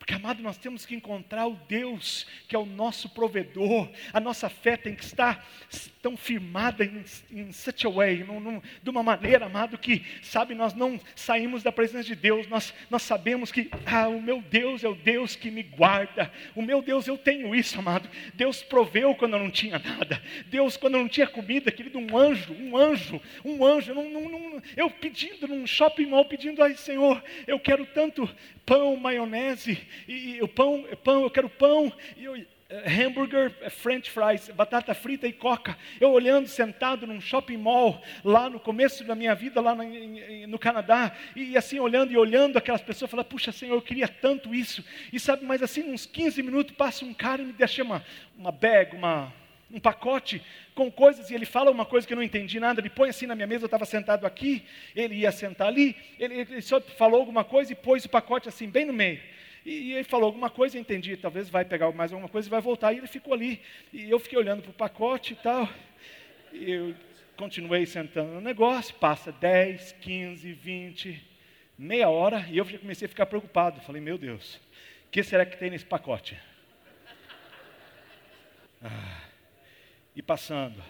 Porque, 0.03 0.15
amado, 0.15 0.43
nós 0.43 0.59
temos 0.59 0.85
que 0.85 0.97
encontrar 0.97 1.47
o 1.47 1.55
Deus 1.69 2.27
que 2.49 2.57
é 2.57 2.59
o 2.59 2.67
nosso 2.67 3.09
provedor. 3.11 3.89
A 4.13 4.19
nossa 4.19 4.49
fé 4.49 4.77
tem 4.77 4.97
que 4.97 5.05
estar 5.05 5.47
tão 6.03 6.17
firmada 6.17 6.85
em, 7.31 7.53
such 7.53 7.87
a 7.87 7.91
way, 7.91 8.25
num, 8.25 8.41
num, 8.41 8.61
de 8.83 8.91
uma 8.91 9.05
maneira, 9.05 9.47
amado, 9.47 9.79
que, 9.79 10.05
sabe, 10.21 10.57
nós 10.57 10.75
não 10.75 10.99
saímos 11.15 11.63
da 11.63 11.71
presença 11.71 12.03
de 12.03 12.17
Deus, 12.17 12.49
nós, 12.49 12.75
nós 12.91 13.03
sabemos 13.03 13.53
que, 13.53 13.71
ah, 13.87 14.09
o 14.09 14.21
meu 14.21 14.43
Deus 14.43 14.83
é 14.83 14.89
o 14.89 14.95
Deus 14.97 15.37
que 15.37 15.53
me 15.53 15.63
guarda. 15.63 16.33
O 16.57 16.63
meu 16.63 16.83
Deus, 16.83 17.07
eu 17.07 17.17
tenho 17.17 17.55
isso, 17.55 17.79
amado. 17.79 18.11
Deus 18.35 18.61
proveu 18.61 19.15
quando 19.15 19.35
eu 19.35 19.39
não 19.39 19.53
tinha 19.53 19.79
nada. 19.79 20.21
Deus, 20.47 20.77
quando 20.77 20.95
eu 20.95 21.01
não 21.03 21.09
tinha 21.09 21.29
comida, 21.29 21.71
querido, 21.71 22.01
um 22.01 22.17
anjo, 22.19 22.53
um 22.55 22.77
anjo, 22.77 23.23
um 23.45 23.65
anjo. 23.65 23.93
Eu 24.77 24.91
pedindo 24.91 25.47
num 25.47 25.65
shopping 25.65 26.07
mall, 26.07 26.25
pedindo, 26.25 26.61
ai, 26.61 26.75
Senhor, 26.75 27.23
eu 27.47 27.61
quero 27.61 27.87
tanto 27.87 28.29
pão, 28.67 28.97
maionese, 28.97 29.79
e, 30.07 30.37
e 30.37 30.43
o 30.43 30.49
pão, 30.49 30.85
pão, 31.03 31.23
eu 31.23 31.31
quero 31.31 31.49
pão, 31.49 31.93
e 32.17 32.25
eu, 32.25 32.37
eh, 32.73 33.05
hambúrguer, 33.05 33.55
eh, 33.61 33.69
french 33.69 34.11
fries, 34.11 34.49
batata 34.49 34.95
frita 34.95 35.29
e 35.29 35.33
coca. 35.33 35.77
Eu 36.01 36.11
olhando, 36.11 36.49
sentado 36.49 37.07
num 37.07 37.21
shopping 37.21 37.59
mall, 37.59 38.03
lá 38.25 38.49
no 38.49 38.59
começo 38.59 39.05
da 39.05 39.15
minha 39.15 39.35
vida, 39.35 39.61
lá 39.61 39.75
no, 39.75 39.85
no 40.49 40.59
Canadá, 40.59 41.15
e 41.37 41.55
assim 41.55 41.79
olhando 41.79 42.13
e 42.13 42.17
olhando 42.17 42.57
aquelas 42.57 42.81
pessoas, 42.81 43.11
falando, 43.11 43.27
puxa 43.27 43.53
Senhor, 43.53 43.75
eu 43.75 43.83
queria 43.83 44.09
tanto 44.09 44.55
isso. 44.55 44.83
E 45.13 45.21
sabe, 45.21 45.45
mas 45.45 45.63
assim, 45.63 45.83
uns 45.93 46.07
15 46.07 46.43
minutos, 46.43 46.75
passa 46.75 47.05
um 47.05 47.13
cara 47.13 47.43
e 47.43 47.45
me 47.45 47.53
deixa 47.53 47.83
uma, 47.83 48.03
uma 48.39 48.51
bag, 48.51 48.97
uma, 48.97 49.31
um 49.71 49.79
pacote 49.79 50.43
com 50.75 50.91
coisas 50.91 51.31
e 51.31 51.35
ele 51.35 51.45
fala 51.45 51.71
uma 51.71 51.85
coisa 51.85 52.07
que 52.07 52.13
eu 52.15 52.17
não 52.17 52.23
entendi 52.23 52.59
nada. 52.59 52.81
Ele 52.81 52.89
põe 52.89 53.11
assim 53.11 53.27
na 53.27 53.35
minha 53.35 53.47
mesa, 53.47 53.65
eu 53.65 53.67
estava 53.67 53.85
sentado 53.85 54.27
aqui, 54.27 54.65
ele 54.97 55.17
ia 55.17 55.31
sentar 55.31 55.69
ali, 55.69 55.95
ele, 56.19 56.41
ele, 56.41 56.63
só 56.63 56.81
falou 56.81 57.21
alguma 57.21 57.45
coisa 57.45 57.73
e 57.73 57.77
pôs 57.77 58.05
o 58.07 58.09
pacote 58.09 58.49
assim, 58.49 58.67
bem 58.69 58.87
no 58.87 58.95
meio. 58.95 59.21
E, 59.65 59.71
e 59.71 59.93
ele 59.95 60.05
falou 60.05 60.27
alguma 60.27 60.51
coisa, 60.51 60.77
eu 60.77 60.81
entendi, 60.81 61.17
talvez 61.17 61.49
vai 61.49 61.65
pegar 61.65 61.91
mais 61.93 62.13
alguma 62.13 62.29
coisa 62.29 62.49
e 62.49 62.51
vai 62.51 62.61
voltar. 62.61 62.93
E 62.93 62.99
ele 62.99 63.07
ficou 63.07 63.35
ali. 63.35 63.61
E 63.93 64.11
eu 64.11 64.19
fiquei 64.19 64.39
olhando 64.39 64.63
para 64.63 64.71
o 64.71 64.75
pacote 64.75 65.35
e 65.35 65.37
tal. 65.37 65.69
E 66.53 66.71
eu 66.71 66.95
continuei 67.37 67.87
sentando 67.87 68.33
no 68.33 68.41
negócio, 68.41 68.95
passa 68.97 69.33
10, 69.33 69.93
15, 70.01 70.53
20, 70.53 71.23
meia 71.79 72.09
hora, 72.09 72.47
e 72.51 72.59
eu 72.59 72.65
comecei 72.79 73.07
a 73.07 73.09
ficar 73.09 73.27
preocupado. 73.27 73.81
Falei, 73.81 74.01
meu 74.01 74.19
Deus, 74.19 74.57
o 75.07 75.11
que 75.11 75.23
será 75.23 75.47
que 75.47 75.57
tem 75.57 75.71
nesse 75.71 75.87
pacote? 75.87 76.39
Ah 78.83 79.23
e 80.15 80.23
passando. 80.23 80.83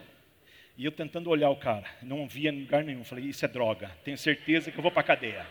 E 0.76 0.84
eu 0.84 0.92
tentando 0.92 1.30
olhar 1.30 1.50
o 1.50 1.56
cara, 1.56 1.86
não 2.02 2.26
via 2.26 2.50
em 2.50 2.62
lugar 2.62 2.82
nenhum. 2.82 3.04
Falei, 3.04 3.24
isso 3.24 3.44
é 3.44 3.48
droga, 3.48 3.90
tenho 4.04 4.18
certeza 4.18 4.70
que 4.70 4.78
eu 4.78 4.82
vou 4.82 4.90
para 4.90 5.02
cadeia. 5.02 5.46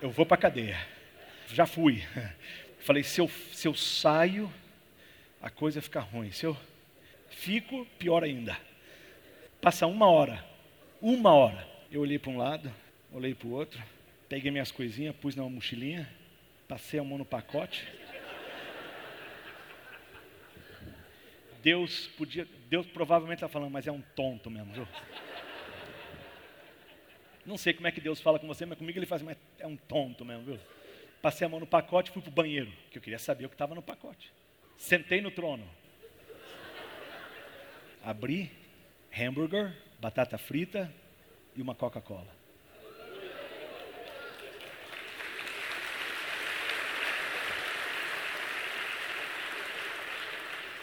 Eu 0.00 0.10
vou 0.10 0.24
para 0.24 0.36
cadeia. 0.36 0.78
Já 1.52 1.66
fui. 1.66 2.02
Falei, 2.80 3.02
se 3.02 3.20
eu, 3.20 3.28
se 3.52 3.66
eu 3.66 3.74
saio, 3.74 4.52
a 5.40 5.50
coisa 5.50 5.82
fica 5.82 6.00
ruim. 6.00 6.30
Se 6.30 6.46
eu 6.46 6.56
fico, 7.30 7.86
pior 7.98 8.22
ainda. 8.24 8.56
Passa 9.60 9.86
uma 9.86 10.06
hora, 10.06 10.44
uma 11.00 11.32
hora. 11.32 11.66
Eu 11.90 12.00
olhei 12.00 12.18
para 12.18 12.30
um 12.30 12.36
lado, 12.36 12.72
olhei 13.12 13.34
para 13.34 13.48
o 13.48 13.52
outro, 13.52 13.82
peguei 14.28 14.50
minhas 14.50 14.70
coisinhas, 14.70 15.14
pus 15.16 15.34
na 15.34 15.42
mochilinha, 15.48 16.08
passei 16.68 17.00
a 17.00 17.04
mão 17.04 17.18
no 17.18 17.24
pacote. 17.24 17.86
Deus 21.62 22.06
podia, 22.16 22.46
Deus 22.68 22.86
provavelmente 22.86 23.38
está 23.38 23.48
falando, 23.48 23.72
mas 23.72 23.86
é 23.86 23.92
um 23.92 24.00
tonto 24.14 24.48
mesmo, 24.48 24.72
viu? 24.72 24.88
Não 27.44 27.56
sei 27.56 27.72
como 27.72 27.86
é 27.86 27.92
que 27.92 28.00
Deus 28.00 28.20
fala 28.20 28.38
com 28.38 28.46
você, 28.46 28.64
mas 28.66 28.78
comigo 28.78 28.98
ele 28.98 29.06
faz, 29.06 29.22
mas 29.22 29.36
é 29.58 29.66
um 29.66 29.76
tonto 29.76 30.24
mesmo, 30.24 30.44
viu? 30.44 30.60
Passei 31.26 31.44
a 31.44 31.48
mão 31.48 31.58
no 31.58 31.66
pacote 31.66 32.08
e 32.08 32.12
fui 32.12 32.22
para 32.22 32.28
o 32.28 32.32
banheiro, 32.32 32.72
que 32.88 32.98
eu 32.98 33.02
queria 33.02 33.18
saber 33.18 33.46
o 33.46 33.48
que 33.48 33.56
estava 33.56 33.74
no 33.74 33.82
pacote. 33.82 34.32
Sentei 34.78 35.20
no 35.20 35.28
trono. 35.28 35.68
Abri 38.00 38.48
hambúrguer, 39.12 39.76
batata 39.98 40.38
frita 40.38 40.88
e 41.56 41.60
uma 41.60 41.74
Coca-Cola. 41.74 42.32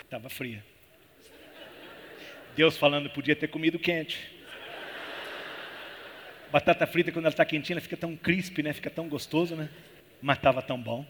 Estava 0.04 0.30
fria. 0.30 0.62
Deus 2.54 2.76
falando, 2.76 3.10
podia 3.12 3.34
ter 3.34 3.48
comido 3.48 3.80
quente. 3.80 4.30
Batata 6.52 6.86
frita, 6.86 7.14
quando 7.14 7.28
ela 7.28 7.34
está 7.34 7.46
quentinha, 7.46 7.76
ela 7.76 7.82
fica 7.82 7.96
tão 7.96 8.18
crisp, 8.18 8.62
né? 8.62 8.74
Fica 8.74 8.90
tão 8.90 9.08
gostoso, 9.08 9.56
né? 9.56 9.70
Mas 10.24 10.38
estava 10.38 10.62
tão 10.62 10.82
bom. 10.82 11.06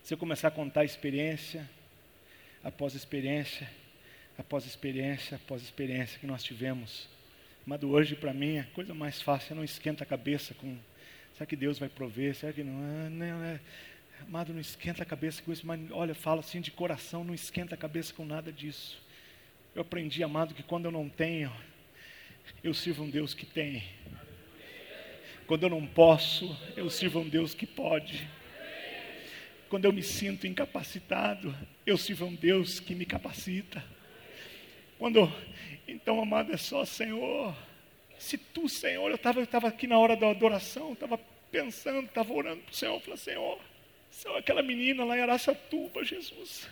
Se 0.00 0.14
eu 0.14 0.16
começar 0.16 0.46
a 0.46 0.50
contar 0.52 0.84
experiência, 0.84 1.68
após 2.62 2.94
experiência, 2.94 3.68
após 4.38 4.64
experiência, 4.64 5.38
após 5.38 5.60
experiência 5.60 6.20
que 6.20 6.26
nós 6.26 6.44
tivemos. 6.44 7.08
Mas 7.66 7.82
hoje, 7.82 8.14
para 8.14 8.32
mim, 8.32 8.58
a 8.58 8.64
coisa 8.66 8.94
mais 8.94 9.20
fácil, 9.20 9.56
não 9.56 9.64
esquenta 9.64 10.04
a 10.04 10.06
cabeça 10.06 10.54
com, 10.54 10.78
será 11.34 11.44
que 11.44 11.56
Deus 11.56 11.80
vai 11.80 11.88
prover? 11.88 12.32
Será 12.36 12.52
que 12.52 12.62
não? 12.62 12.78
Ah, 12.78 13.10
não 13.10 13.44
é, 13.44 13.58
Amado, 14.22 14.52
não 14.52 14.60
esquenta 14.60 15.02
a 15.02 15.06
cabeça 15.06 15.42
com 15.42 15.52
isso, 15.52 15.66
mas 15.66 15.80
olha, 15.90 16.14
fala 16.14 16.38
assim 16.38 16.60
de 16.60 16.70
coração, 16.70 17.24
não 17.24 17.34
esquenta 17.34 17.74
a 17.74 17.78
cabeça 17.78 18.14
com 18.14 18.24
nada 18.24 18.52
disso. 18.52 19.02
Eu 19.74 19.82
aprendi, 19.82 20.22
amado, 20.22 20.54
que 20.54 20.62
quando 20.62 20.84
eu 20.84 20.92
não 20.92 21.08
tenho, 21.08 21.52
eu 22.62 22.72
sirvo 22.72 23.02
um 23.02 23.10
Deus 23.10 23.34
que 23.34 23.44
tem. 23.44 23.82
Quando 25.48 25.62
eu 25.62 25.70
não 25.70 25.86
posso, 25.86 26.54
eu 26.76 26.90
sirvo 26.90 27.20
um 27.20 27.28
Deus 27.28 27.54
que 27.54 27.66
pode. 27.66 28.28
Quando 29.70 29.86
eu 29.86 29.92
me 29.94 30.02
sinto 30.02 30.46
incapacitado, 30.46 31.56
eu 31.86 31.96
sirvo 31.96 32.26
um 32.26 32.34
Deus 32.34 32.78
que 32.80 32.94
me 32.94 33.06
capacita. 33.06 33.82
Quando, 34.98 35.32
então, 35.88 36.20
amado, 36.20 36.52
é 36.52 36.58
só 36.58 36.84
Senhor. 36.84 37.56
Se 38.18 38.36
tu, 38.36 38.68
Senhor, 38.68 39.08
eu 39.08 39.14
estava 39.14 39.40
eu 39.40 39.66
aqui 39.66 39.86
na 39.86 39.98
hora 39.98 40.14
da 40.14 40.28
adoração, 40.28 40.92
estava 40.92 41.18
pensando, 41.50 42.08
estava 42.08 42.30
orando 42.30 42.60
para 42.64 42.72
o 42.72 42.76
Senhor, 42.76 43.00
falei, 43.00 43.16
Senhor, 43.16 43.58
são 44.10 44.36
aquela 44.36 44.62
menina 44.62 45.02
lá 45.02 45.16
em 45.16 45.22
Araçatuba, 45.22 46.04
Jesus. 46.04 46.68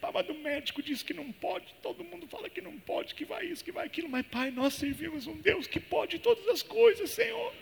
Pai, 0.00 0.24
do 0.24 0.34
médico 0.34 0.82
diz 0.82 1.04
que 1.04 1.14
não 1.14 1.30
pode, 1.30 1.72
todo 1.80 2.02
mundo 2.02 2.26
fala 2.26 2.50
que 2.50 2.60
não 2.60 2.76
pode, 2.80 3.14
que 3.14 3.24
vai 3.24 3.46
isso, 3.46 3.64
que 3.64 3.70
vai 3.70 3.86
aquilo, 3.86 4.08
mas 4.08 4.26
Pai, 4.26 4.50
nós 4.50 4.74
servimos 4.74 5.28
um 5.28 5.36
Deus 5.36 5.68
que 5.68 5.78
pode 5.78 6.18
todas 6.18 6.48
as 6.48 6.64
coisas, 6.64 7.10
Senhor. 7.10 7.54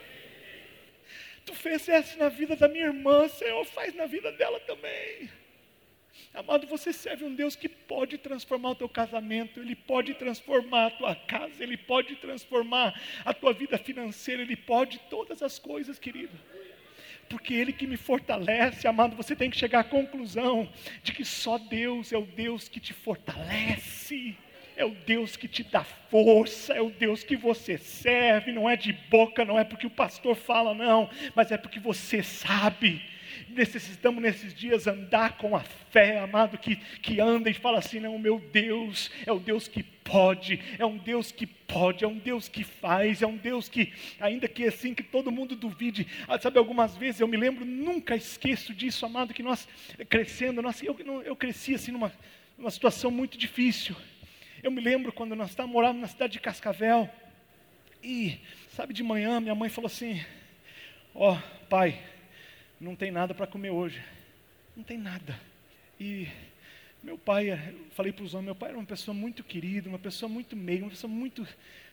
Tu 1.45 1.53
isso 1.69 2.19
na 2.19 2.29
vida 2.29 2.57
da 2.57 2.69
minha 2.69 2.87
irmã, 2.87 3.29
Senhor, 3.29 3.65
faz 3.67 3.95
na 3.95 4.07
vida 4.07 4.33
dela 4.33 4.59
também. 4.61 5.31
Amado, 6.33 6.67
você 6.67 6.93
serve 6.93 7.25
um 7.25 7.35
Deus 7.35 7.55
que 7.55 7.69
pode 7.69 8.19
transformar 8.19 8.71
o 8.71 8.75
teu 8.75 8.89
casamento, 8.89 9.61
Ele 9.61 9.77
pode 9.77 10.15
transformar 10.15 10.87
a 10.87 10.91
tua 10.91 11.15
casa, 11.15 11.63
Ele 11.63 11.77
pode 11.77 12.17
transformar 12.17 13.01
a 13.25 13.33
tua 13.33 13.53
vida 13.53 13.79
financeira, 13.79 14.43
Ele 14.43 14.57
pode 14.57 14.99
todas 15.11 15.43
as 15.43 15.59
coisas, 15.59 15.99
querido 15.99 16.37
porque 17.29 17.55
Ele 17.55 17.73
que 17.73 17.87
me 17.87 17.97
fortalece, 17.97 18.87
amado. 18.87 19.17
Você 19.17 19.35
tem 19.35 19.51
que 19.51 19.57
chegar 19.57 19.81
à 19.81 19.85
conclusão 19.85 20.71
de 21.03 21.13
que 21.13 21.25
só 21.25 21.59
Deus 21.59 22.13
é 22.13 22.19
o 22.19 22.27
Deus 22.27 22.69
que 22.69 22.81
te 22.81 22.93
fortalece, 22.93 24.37
é 24.77 24.85
o 24.85 24.91
Deus 24.91 25.37
que 25.37 25.49
te 25.49 25.63
dá 25.63 25.85
força, 25.85 26.73
é 26.73 26.81
o 26.81 26.91
Deus 26.91 27.23
que 27.23 27.37
você 27.37 27.79
serve, 27.79 28.53
não 28.53 28.69
é 28.69 28.77
de 28.77 28.93
boca, 28.93 29.45
não 29.45 29.59
é 29.59 29.65
porque 29.65 29.87
o 29.87 29.91
pastor 29.91 30.35
fala, 30.37 30.75
não, 30.75 31.09
mas 31.35 31.51
é 31.53 31.57
porque 31.57 31.81
você 31.81 32.23
sabe 32.23 33.03
necessitamos 33.49 34.23
nesses 34.23 34.55
dias 34.55 34.87
andar 34.87 35.37
com 35.37 35.57
a 35.57 35.61
fé, 35.61 36.19
amado, 36.19 36.59
que, 36.59 36.77
que 36.77 37.21
anda 37.21 37.49
e 37.49 37.55
fala 37.55 37.79
assim: 37.79 38.01
não, 38.01 38.19
meu 38.19 38.39
Deus 38.53 39.11
é 39.27 39.33
o 39.33 39.39
Deus 39.39 39.69
que 39.69 39.83
pode, 39.83 40.61
é 40.79 40.85
um 40.85 40.99
Deus 40.99 41.33
que 41.33 41.47
pode, 41.47 42.05
é 42.05 42.09
um 42.09 42.19
Deus 42.19 42.49
que 42.49 42.63
faz, 42.63 43.23
é 43.23 43.27
um 43.27 43.37
Deus 43.37 43.69
que, 43.69 43.93
ainda 44.21 44.47
que 44.49 44.67
assim, 44.67 44.95
que 44.95 45.03
todo 45.03 45.33
mundo 45.33 45.57
duvide, 45.57 46.07
ah, 46.29 46.39
sabe, 46.39 46.59
algumas 46.59 46.97
vezes 46.97 47.21
eu 47.21 47.29
me 47.29 47.37
lembro, 47.37 47.65
nunca 47.65 48.15
esqueço 48.15 48.75
disso, 48.75 49.07
amado, 49.07 49.33
que 49.33 49.43
nós 49.43 49.67
crescendo, 50.09 50.61
nós, 50.61 50.83
eu, 50.83 50.97
eu 51.25 51.37
cresci 51.37 51.75
assim 51.75 51.93
numa, 51.93 52.13
numa 52.59 52.71
situação 52.71 53.11
muito 53.11 53.39
difícil. 53.39 53.97
Eu 54.65 54.71
me 54.71 54.81
lembro 54.81 55.13
quando 55.13 55.37
nós 55.37 55.51
estávamos 55.51 55.75
morando 55.75 56.01
na 56.01 56.09
cidade 56.09 56.33
de 56.33 56.41
Cascavel, 56.41 57.07
e, 58.03 58.41
sabe, 58.71 58.95
de 58.95 59.03
manhã 59.03 59.39
minha 59.39 59.55
mãe 59.55 59.69
falou 59.69 59.89
assim: 59.89 60.25
Ó, 61.15 61.35
oh, 61.35 61.67
pai, 61.67 62.01
não 62.81 62.97
tem 62.97 63.11
nada 63.11 63.35
para 63.35 63.47
comer 63.47 63.69
hoje. 63.69 64.03
Não 64.75 64.83
tem 64.83 64.97
nada. 64.97 65.39
E 66.01 66.29
meu 67.03 67.19
pai, 67.19 67.51
eu 67.51 67.59
falei 67.91 68.11
para 68.11 68.25
os 68.25 68.33
homens, 68.33 68.47
meu 68.47 68.55
pai 68.55 68.71
era 68.71 68.79
uma 68.79 68.87
pessoa 68.87 69.15
muito 69.15 69.45
querida, 69.45 69.87
uma 69.87 69.99
pessoa 69.99 70.31
muito 70.31 70.57
meiga, 70.57 70.85
uma 70.85 70.93
pessoa 70.93 71.13
muito, 71.13 71.47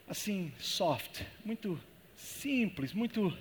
assim, 0.07 0.53
soft, 0.57 1.23
muito 1.43 1.77
simples, 2.15 2.93
muito 2.93 3.37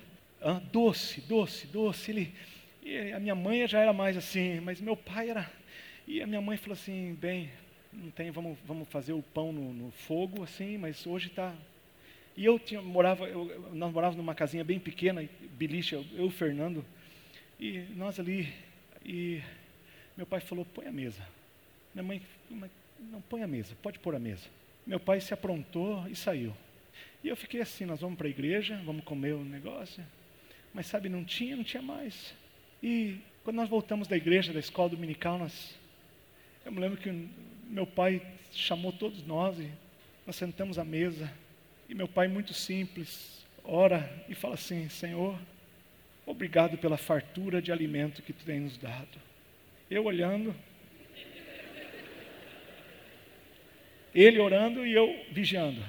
doce, 0.73 1.21
doce, 1.21 1.67
doce. 1.67 2.11
Ele, 2.11 2.35
e 2.83 3.13
a 3.13 3.19
minha 3.21 3.33
mãe 3.33 3.65
já 3.65 3.79
era 3.79 3.93
mais 3.93 4.17
assim, 4.17 4.59
mas 4.59 4.81
meu 4.81 4.97
pai 4.97 5.29
era. 5.29 5.49
E 6.05 6.21
a 6.21 6.27
minha 6.27 6.41
mãe 6.41 6.57
falou 6.57 6.73
assim, 6.73 7.13
bem, 7.13 7.49
não 7.93 8.11
tem, 8.11 8.31
vamos, 8.31 8.57
vamos 8.65 8.87
fazer 8.89 9.13
o 9.13 9.21
pão 9.21 9.51
no, 9.51 9.73
no 9.73 9.91
fogo, 9.91 10.43
assim, 10.43 10.77
mas 10.77 11.05
hoje 11.05 11.27
está 11.27 11.53
e 12.35 12.45
eu 12.45 12.57
tinha, 12.57 12.81
morava, 12.81 13.25
eu, 13.25 13.69
nós 13.73 13.91
morávamos 13.91 14.17
numa 14.17 14.33
casinha 14.33 14.63
bem 14.63 14.79
pequena, 14.79 15.27
beliche, 15.51 15.95
eu 15.95 16.05
e 16.13 16.21
o 16.21 16.29
Fernando, 16.31 16.85
e 17.59 17.79
nós 17.95 18.19
ali, 18.19 18.51
e 19.05 19.41
meu 20.15 20.25
pai 20.25 20.39
falou, 20.39 20.65
põe 20.65 20.87
a 20.87 20.91
mesa. 20.91 21.21
Minha 21.93 22.03
mãe, 22.03 22.21
não, 22.99 23.21
põe 23.21 23.43
a 23.43 23.47
mesa, 23.47 23.75
pode 23.81 23.99
pôr 23.99 24.15
a 24.15 24.19
mesa. 24.19 24.47
Meu 24.87 24.99
pai 24.99 25.19
se 25.19 25.33
aprontou 25.33 26.07
e 26.07 26.15
saiu. 26.15 26.55
E 27.23 27.27
eu 27.27 27.35
fiquei 27.35 27.61
assim, 27.61 27.85
nós 27.85 27.99
vamos 27.99 28.17
para 28.17 28.27
a 28.27 28.29
igreja, 28.29 28.81
vamos 28.85 29.03
comer 29.03 29.33
o 29.33 29.43
negócio. 29.43 30.03
Mas 30.73 30.87
sabe, 30.87 31.09
não 31.09 31.23
tinha, 31.25 31.55
não 31.55 31.63
tinha 31.63 31.83
mais. 31.83 32.33
E 32.81 33.17
quando 33.43 33.57
nós 33.57 33.69
voltamos 33.69 34.07
da 34.07 34.15
igreja, 34.15 34.53
da 34.53 34.59
escola 34.59 34.89
dominical, 34.89 35.37
nós, 35.37 35.77
eu 36.65 36.71
me 36.71 36.79
lembro 36.79 36.97
que 36.97 37.09
meu 37.71 37.87
pai 37.87 38.21
chamou 38.51 38.91
todos 38.91 39.25
nós 39.25 39.57
e 39.57 39.71
nós 40.27 40.35
sentamos 40.35 40.77
à 40.77 40.83
mesa. 40.83 41.31
E 41.87 41.95
meu 41.95 42.07
pai, 42.07 42.27
muito 42.27 42.53
simples, 42.53 43.45
ora 43.63 44.23
e 44.27 44.35
fala 44.35 44.55
assim: 44.55 44.89
Senhor, 44.89 45.39
obrigado 46.25 46.77
pela 46.77 46.97
fartura 46.97 47.61
de 47.61 47.71
alimento 47.71 48.21
que 48.21 48.33
tu 48.33 48.43
tens 48.43 48.61
nos 48.61 48.77
dado. 48.77 49.19
Eu 49.89 50.05
olhando, 50.05 50.53
ele 54.13 54.39
orando 54.39 54.85
e 54.85 54.93
eu 54.93 55.25
vigiando. 55.31 55.81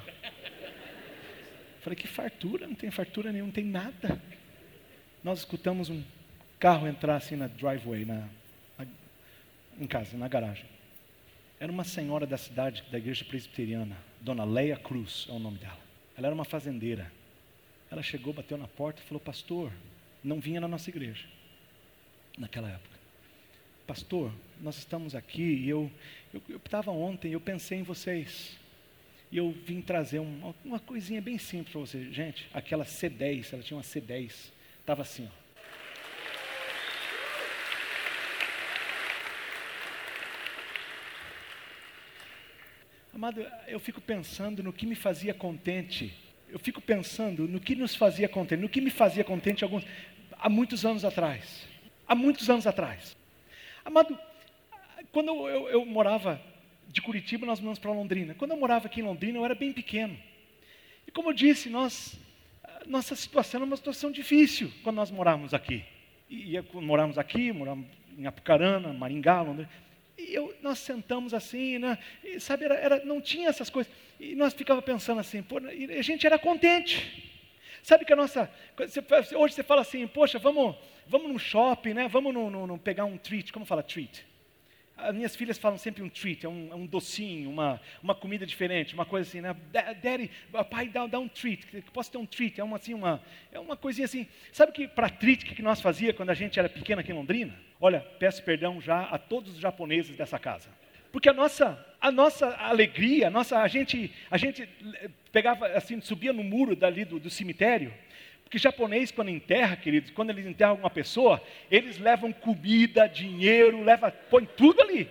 Falei, 1.80 1.96
que 1.96 2.06
fartura, 2.06 2.68
não 2.68 2.76
tem 2.76 2.92
fartura 2.92 3.32
nenhuma, 3.32 3.48
não 3.48 3.54
tem 3.54 3.64
nada. 3.64 4.22
Nós 5.24 5.40
escutamos 5.40 5.90
um 5.90 6.02
carro 6.60 6.86
entrar 6.86 7.16
assim 7.16 7.34
na 7.34 7.48
driveway, 7.48 8.04
na, 8.04 8.28
na, 8.78 8.86
em 9.80 9.86
casa, 9.88 10.16
na 10.16 10.28
garagem. 10.28 10.64
Era 11.62 11.70
uma 11.70 11.84
senhora 11.84 12.26
da 12.26 12.36
cidade, 12.36 12.82
da 12.90 12.98
igreja 12.98 13.24
presbiteriana, 13.24 13.96
Dona 14.20 14.42
Leia 14.42 14.76
Cruz 14.76 15.28
é 15.28 15.32
o 15.32 15.38
nome 15.38 15.58
dela. 15.58 15.78
Ela 16.18 16.26
era 16.26 16.34
uma 16.34 16.44
fazendeira. 16.44 17.12
Ela 17.88 18.02
chegou, 18.02 18.32
bateu 18.32 18.58
na 18.58 18.66
porta 18.66 19.00
e 19.00 19.04
falou: 19.04 19.20
Pastor, 19.20 19.72
não 20.24 20.40
vinha 20.40 20.60
na 20.60 20.66
nossa 20.66 20.90
igreja, 20.90 21.24
naquela 22.36 22.68
época. 22.68 22.98
Pastor, 23.86 24.32
nós 24.60 24.76
estamos 24.76 25.14
aqui 25.14 25.40
e 25.40 25.68
eu 25.68 25.88
estava 26.64 26.90
ontem, 26.90 27.30
eu 27.30 27.40
pensei 27.40 27.78
em 27.78 27.84
vocês. 27.84 28.58
E 29.30 29.36
eu 29.36 29.52
vim 29.52 29.80
trazer 29.80 30.18
uma, 30.18 30.52
uma 30.64 30.80
coisinha 30.80 31.22
bem 31.22 31.38
simples 31.38 31.70
para 31.70 31.80
vocês. 31.80 32.12
Gente, 32.12 32.50
aquela 32.52 32.84
C10, 32.84 33.52
ela 33.52 33.62
tinha 33.62 33.76
uma 33.76 33.84
C10, 33.84 34.50
estava 34.80 35.02
assim, 35.02 35.30
ó. 35.32 35.41
Amado, 43.22 43.46
eu 43.68 43.78
fico 43.78 44.00
pensando 44.00 44.64
no 44.64 44.72
que 44.72 44.84
me 44.84 44.96
fazia 44.96 45.32
contente. 45.32 46.12
Eu 46.48 46.58
fico 46.58 46.80
pensando 46.80 47.46
no 47.46 47.60
que 47.60 47.76
nos 47.76 47.94
fazia 47.94 48.28
contente, 48.28 48.60
no 48.60 48.68
que 48.68 48.80
me 48.80 48.90
fazia 48.90 49.22
contente 49.22 49.62
alguns, 49.62 49.86
há 50.36 50.48
muitos 50.48 50.84
anos 50.84 51.04
atrás. 51.04 51.68
Há 52.08 52.16
muitos 52.16 52.50
anos 52.50 52.66
atrás. 52.66 53.16
Amado, 53.84 54.18
quando 55.12 55.28
eu, 55.28 55.48
eu, 55.48 55.68
eu 55.68 55.86
morava 55.86 56.42
de 56.88 57.00
Curitiba, 57.00 57.46
nós 57.46 57.60
mudamos 57.60 57.78
para 57.78 57.92
Londrina. 57.92 58.34
Quando 58.34 58.50
eu 58.50 58.56
morava 58.56 58.86
aqui 58.86 58.98
em 58.98 59.04
Londrina, 59.04 59.38
eu 59.38 59.44
era 59.44 59.54
bem 59.54 59.72
pequeno. 59.72 60.18
E 61.06 61.12
como 61.12 61.28
eu 61.30 61.32
disse, 61.32 61.70
nós, 61.70 62.18
nossa 62.88 63.14
situação 63.14 63.58
era 63.58 63.64
uma 63.64 63.76
situação 63.76 64.10
difícil 64.10 64.68
quando 64.82 64.96
nós 64.96 65.12
morávamos 65.12 65.54
aqui. 65.54 65.84
E, 66.28 66.56
e 66.56 66.62
morávamos 66.72 67.18
aqui, 67.18 67.52
morávamos 67.52 67.86
em 68.18 68.26
Apucarana, 68.26 68.92
Maringá, 68.92 69.42
Londrina. 69.42 69.70
Eu, 70.28 70.54
nós 70.62 70.78
sentamos 70.78 71.34
assim, 71.34 71.78
né? 71.78 71.98
E, 72.22 72.40
sabe, 72.40 72.64
era, 72.64 72.74
era, 72.74 73.04
não 73.04 73.20
tinha 73.20 73.48
essas 73.48 73.70
coisas. 73.70 73.92
E 74.18 74.34
nós 74.34 74.54
ficava 74.54 74.80
pensando 74.80 75.20
assim, 75.20 75.42
pô, 75.42 75.60
e 75.60 75.98
a 75.98 76.02
gente 76.02 76.26
era 76.26 76.38
contente. 76.38 77.30
Sabe 77.82 78.04
que 78.04 78.12
a 78.12 78.16
nossa. 78.16 78.50
Hoje 79.36 79.54
você 79.54 79.62
fala 79.62 79.80
assim, 79.80 80.06
poxa, 80.06 80.38
vamos, 80.38 80.76
vamos 81.06 81.32
no 81.32 81.38
shopping, 81.38 81.94
né? 81.94 82.08
Vamos 82.08 82.32
no, 82.32 82.50
no, 82.50 82.66
no 82.66 82.78
pegar 82.78 83.04
um 83.04 83.18
treat. 83.18 83.52
Como 83.52 83.66
fala 83.66 83.82
treat? 83.82 84.24
As 84.96 85.14
minhas 85.14 85.34
filhas 85.34 85.58
falam 85.58 85.78
sempre 85.78 86.02
um 86.02 86.08
treat, 86.08 86.44
é 86.44 86.48
um, 86.48 86.68
é 86.70 86.74
um, 86.74 86.86
docinho, 86.86 87.50
uma, 87.50 87.80
uma 88.02 88.14
comida 88.14 88.46
diferente, 88.46 88.94
uma 88.94 89.06
coisa 89.06 89.28
assim, 89.28 89.40
né? 89.40 89.56
Daddy, 89.72 90.30
pai, 90.70 90.88
dá, 90.88 91.06
dá 91.06 91.18
um 91.18 91.28
treat, 91.28 91.66
posso 91.92 92.12
ter 92.12 92.18
um 92.18 92.26
treat, 92.26 92.60
é 92.60 92.64
uma, 92.64 92.76
assim, 92.76 92.94
uma, 92.94 93.20
é 93.50 93.58
uma 93.58 93.76
coisinha 93.76 94.04
assim. 94.04 94.26
Sabe 94.52 94.70
que 94.70 94.86
para 94.86 95.08
treat 95.08 95.44
que 95.44 95.62
nós 95.62 95.80
fazia 95.80 96.12
quando 96.12 96.30
a 96.30 96.34
gente 96.34 96.58
era 96.58 96.68
pequeno 96.68 97.00
aqui 97.00 97.10
em 97.10 97.14
Londrina? 97.14 97.54
Olha, 97.80 98.00
peço 98.18 98.42
perdão 98.42 98.80
já 98.80 99.02
a 99.04 99.18
todos 99.18 99.54
os 99.54 99.58
japoneses 99.58 100.16
dessa 100.16 100.38
casa. 100.38 100.68
Porque 101.12 101.28
a 101.28 101.32
nossa, 101.34 101.78
a 102.00 102.10
nossa 102.10 102.48
alegria, 102.56 103.26
a, 103.26 103.30
nossa, 103.30 103.58
a, 103.58 103.68
gente, 103.68 104.10
a 104.30 104.38
gente 104.38 104.66
pegava, 105.30 105.66
assim, 105.68 106.00
subia 106.00 106.32
no 106.32 106.42
muro 106.42 106.74
dali 106.74 107.04
do, 107.04 107.20
do 107.20 107.28
cemitério, 107.28 107.92
porque 108.52 108.58
japonês, 108.58 109.10
quando 109.10 109.30
enterra, 109.30 109.74
queridos, 109.76 110.10
quando 110.10 110.28
eles 110.28 110.44
enterram 110.44 110.74
uma 110.74 110.90
pessoa, 110.90 111.42
eles 111.70 111.98
levam 111.98 112.30
comida, 112.30 113.08
dinheiro, 113.08 113.82
leva, 113.82 114.10
põe 114.28 114.44
tudo 114.44 114.82
ali. 114.82 115.08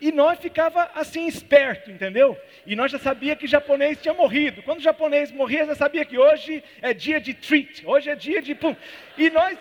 E 0.00 0.12
nós 0.12 0.38
ficava 0.38 0.88
assim 0.94 1.26
esperto, 1.26 1.90
entendeu? 1.90 2.38
E 2.64 2.76
nós 2.76 2.92
já 2.92 2.98
sabia 3.00 3.34
que 3.34 3.48
japonês 3.48 4.00
tinha 4.00 4.14
morrido. 4.14 4.62
Quando 4.62 4.78
o 4.78 4.82
japonês 4.82 5.32
morria, 5.32 5.66
já 5.66 5.74
sabia 5.74 6.04
que 6.04 6.16
hoje 6.16 6.62
é 6.80 6.94
dia 6.94 7.20
de 7.20 7.34
treat, 7.34 7.84
hoje 7.84 8.08
é 8.08 8.14
dia 8.14 8.40
de 8.40 8.54
pum. 8.54 8.76
E 9.18 9.30
nós 9.30 9.58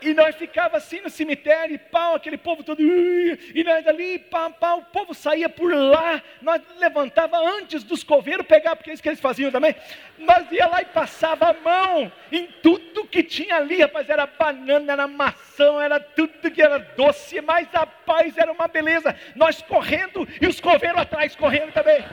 e 0.00 0.14
nós 0.14 0.36
ficava 0.36 0.76
assim 0.76 1.00
no 1.00 1.10
cemitério, 1.10 1.74
e 1.74 1.78
pau, 1.78 2.14
aquele 2.14 2.36
povo 2.36 2.62
todo, 2.62 2.80
e 2.80 3.64
nós 3.64 3.86
ali, 3.86 4.18
pau, 4.18 4.50
pau, 4.52 4.78
o 4.78 4.84
povo 4.84 5.14
saía 5.14 5.48
por 5.48 5.74
lá, 5.74 6.22
nós 6.40 6.62
levantava 6.78 7.38
antes 7.38 7.82
dos 7.82 8.04
coveiros 8.04 8.46
pegar, 8.46 8.76
porque 8.76 8.90
é 8.90 8.94
isso 8.94 9.02
que 9.02 9.08
eles 9.08 9.20
faziam 9.20 9.50
também, 9.50 9.74
nós 10.18 10.50
ia 10.52 10.66
lá 10.66 10.82
e 10.82 10.86
passava 10.86 11.50
a 11.50 11.52
mão 11.54 12.12
em 12.30 12.46
tudo 12.62 13.06
que 13.06 13.22
tinha 13.22 13.56
ali, 13.56 13.80
rapaz, 13.80 14.08
era 14.08 14.26
banana, 14.26 14.92
era 14.92 15.06
maçã, 15.06 15.82
era 15.82 15.98
tudo 15.98 16.50
que 16.50 16.62
era 16.62 16.78
doce, 16.78 17.40
mas 17.40 17.68
a 17.74 17.86
paz 17.86 18.36
era 18.36 18.52
uma 18.52 18.68
beleza, 18.68 19.16
nós 19.34 19.62
correndo 19.62 20.26
e 20.40 20.46
os 20.46 20.60
coveiros 20.60 21.00
atrás 21.00 21.34
correndo 21.34 21.72
também. 21.72 22.04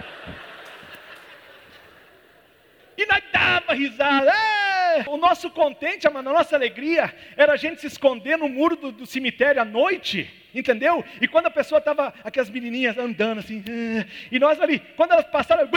E 2.98 3.06
nós 3.06 3.22
dava 3.32 3.74
risada. 3.74 4.32
É! 4.86 5.04
O 5.08 5.18
nosso 5.18 5.50
contente, 5.50 6.08
a 6.08 6.12
nossa 6.22 6.56
alegria, 6.56 7.14
era 7.36 7.54
a 7.54 7.58
gente 7.58 7.82
se 7.82 7.88
esconder 7.88 8.38
no 8.38 8.48
muro 8.48 8.76
do, 8.76 8.92
do 8.92 9.06
cemitério 9.06 9.62
à 9.62 9.66
noite, 9.66 10.32
entendeu? 10.54 11.04
E 11.20 11.28
quando 11.28 11.48
a 11.48 11.52
pessoa 11.52 11.80
estava, 11.80 12.14
aquelas 12.24 12.50
menininhas 12.50 12.98
andando 12.98 13.40
assim, 13.40 13.64
é, 13.68 14.06
e 14.32 14.40
nós 14.40 14.60
ali, 14.62 14.80
quando 14.96 15.12
elas 15.14 15.26
passaram, 15.28 15.68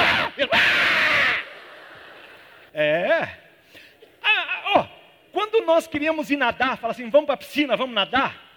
é. 2.74 3.28
Ah, 4.22 4.28
ah, 4.30 4.62
ó, 4.76 4.86
quando 5.32 5.64
nós 5.64 5.86
queríamos 5.86 6.30
ir 6.30 6.36
nadar, 6.36 6.76
falar 6.76 6.92
assim, 6.92 7.08
vamos 7.08 7.26
para 7.26 7.34
a 7.34 7.38
piscina, 7.38 7.76
vamos 7.76 7.94
nadar. 7.94 8.48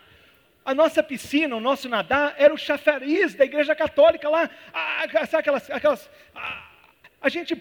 A 0.63 0.75
nossa 0.75 1.01
piscina, 1.01 1.55
o 1.55 1.59
nosso 1.59 1.89
nadar, 1.89 2.35
era 2.37 2.53
o 2.53 2.57
chafariz 2.57 3.33
da 3.33 3.45
igreja 3.45 3.73
católica 3.73 4.29
lá. 4.29 4.49
Ah, 4.71 5.03
sabe 5.25 5.37
aquelas, 5.37 5.71
aquelas 5.71 6.09
ah, 6.35 6.70
a 7.21 7.29
gente 7.29 7.55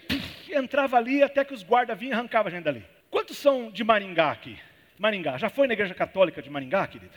entrava 0.51 0.97
ali 0.97 1.23
até 1.23 1.45
que 1.45 1.53
os 1.53 1.63
guardas 1.63 1.99
vinham 1.99 2.13
e 2.13 2.15
arrancavam 2.15 2.49
a 2.49 2.55
gente 2.55 2.65
dali. 2.65 2.83
Quantos 3.11 3.37
são 3.37 3.71
de 3.71 3.85
Maringá 3.85 4.31
aqui? 4.31 4.59
Maringá. 4.99 5.37
Já 5.37 5.51
foi 5.51 5.67
na 5.67 5.75
igreja 5.75 5.95
católica 5.95 6.41
de 6.41 6.49
Maringá, 6.49 6.87
querida? 6.87 7.15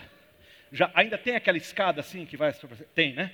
Já, 0.72 0.91
ainda 0.94 1.18
tem 1.18 1.36
aquela 1.36 1.58
escada 1.58 2.02
assim 2.02 2.26
que 2.26 2.36
vai. 2.36 2.54
Tem, 2.94 3.14
né? 3.14 3.32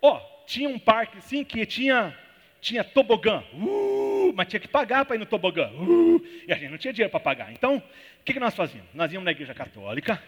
Ó, 0.00 0.16
oh, 0.16 0.46
tinha 0.46 0.68
um 0.68 0.78
parque 0.78 1.18
assim 1.18 1.42
que 1.42 1.64
tinha, 1.66 2.16
tinha 2.60 2.84
tobogã. 2.84 3.42
Uh, 3.54 4.32
mas 4.34 4.46
tinha 4.48 4.60
que 4.60 4.68
pagar 4.68 5.04
para 5.04 5.16
ir 5.16 5.18
no 5.18 5.26
tobogã. 5.26 5.70
Uh, 5.72 6.24
e 6.46 6.52
a 6.52 6.56
gente 6.56 6.70
não 6.70 6.78
tinha 6.78 6.92
dinheiro 6.92 7.10
para 7.10 7.20
pagar. 7.20 7.52
Então, 7.52 7.76
o 7.76 8.24
que, 8.24 8.32
que 8.32 8.40
nós 8.40 8.54
fazíamos? 8.54 8.88
Nós 8.94 9.12
íamos 9.12 9.24
na 9.24 9.30
igreja 9.32 9.54
católica. 9.54 10.22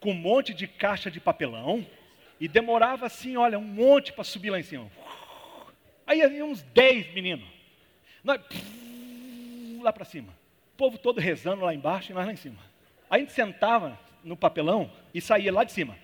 com 0.00 0.12
um 0.12 0.14
monte 0.14 0.54
de 0.54 0.66
caixa 0.66 1.10
de 1.10 1.18
papelão 1.18 1.84
e 2.38 2.46
demorava 2.46 3.06
assim, 3.06 3.36
olha, 3.36 3.58
um 3.58 3.62
monte 3.62 4.12
para 4.12 4.22
subir 4.22 4.50
lá 4.50 4.60
em 4.60 4.62
cima. 4.62 4.90
Aí 6.06 6.22
havia 6.22 6.44
uns 6.44 6.62
10 6.62 7.14
meninos. 7.14 7.48
Nós, 8.22 8.40
lá 9.82 9.92
para 9.92 10.04
cima. 10.04 10.32
O 10.74 10.76
povo 10.76 10.98
todo 10.98 11.20
rezando 11.20 11.64
lá 11.64 11.74
embaixo 11.74 12.10
e 12.10 12.14
nós 12.14 12.26
lá 12.26 12.32
em 12.32 12.36
cima. 12.36 12.58
Aí 13.08 13.20
a 13.20 13.24
gente 13.24 13.32
sentava 13.32 13.98
no 14.22 14.36
papelão 14.36 14.90
e 15.12 15.20
saía 15.20 15.52
lá 15.52 15.64
de 15.64 15.72
cima. 15.72 15.96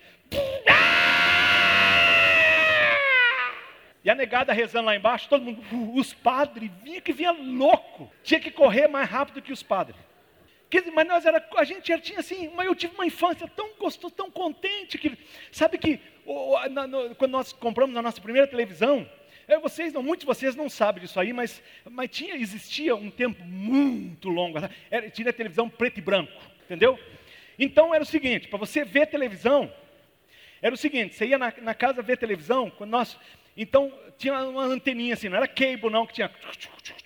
E 4.03 4.09
a 4.09 4.15
negada 4.15 4.51
rezando 4.51 4.87
lá 4.87 4.95
embaixo, 4.95 5.29
todo 5.29 5.43
mundo, 5.43 5.61
os 5.93 6.13
padres, 6.13 6.71
vinha 6.83 6.99
que 7.01 7.13
vinha 7.13 7.31
louco. 7.31 8.11
Tinha 8.23 8.39
que 8.39 8.49
correr 8.49 8.87
mais 8.87 9.07
rápido 9.07 9.41
que 9.41 9.53
os 9.53 9.61
padres. 9.61 9.99
Mas 10.93 11.07
nós 11.07 11.25
era, 11.25 11.45
a 11.57 11.63
gente 11.63 11.99
tinha 11.99 12.19
assim, 12.19 12.49
mas 12.55 12.65
eu 12.65 12.73
tive 12.73 12.95
uma 12.95 13.05
infância 13.05 13.47
tão 13.47 13.73
gostosa, 13.77 14.13
tão 14.15 14.31
contente, 14.31 14.97
que 14.97 15.17
sabe 15.51 15.77
que 15.77 15.99
quando 17.17 17.31
nós 17.31 17.51
compramos 17.51 17.95
a 17.95 18.01
nossa 18.01 18.21
primeira 18.21 18.47
televisão, 18.47 19.07
é, 19.47 19.57
vocês 19.59 19.93
não, 19.93 20.03
muitos 20.03 20.21
de 20.21 20.27
vocês 20.27 20.55
não 20.55 20.69
sabem 20.69 21.03
disso 21.03 21.19
aí, 21.19 21.33
mas, 21.33 21.61
mas 21.89 22.09
tinha, 22.09 22.35
existia 22.35 22.95
um 22.95 23.09
tempo 23.09 23.43
muito 23.43 24.29
longo, 24.29 24.57
era, 24.89 25.09
tinha 25.09 25.33
televisão 25.33 25.69
preto 25.69 25.97
e 25.97 26.01
branco, 26.01 26.31
entendeu? 26.65 26.99
Então 27.57 27.93
era 27.93 28.03
o 28.03 28.07
seguinte, 28.07 28.47
para 28.47 28.59
você 28.59 28.83
ver 28.83 29.07
televisão, 29.07 29.71
era 30.61 30.73
o 30.73 30.77
seguinte, 30.77 31.15
você 31.15 31.25
ia 31.25 31.37
na, 31.37 31.53
na 31.61 31.73
casa 31.73 32.01
ver 32.01 32.17
televisão, 32.17 32.69
quando 32.69 32.91
nós, 32.91 33.17
então 33.57 33.91
tinha 34.17 34.33
uma 34.47 34.63
anteninha 34.63 35.15
assim, 35.15 35.27
não 35.27 35.37
era 35.37 35.47
cable 35.47 35.89
não, 35.89 36.05
que 36.05 36.13
tinha, 36.13 36.31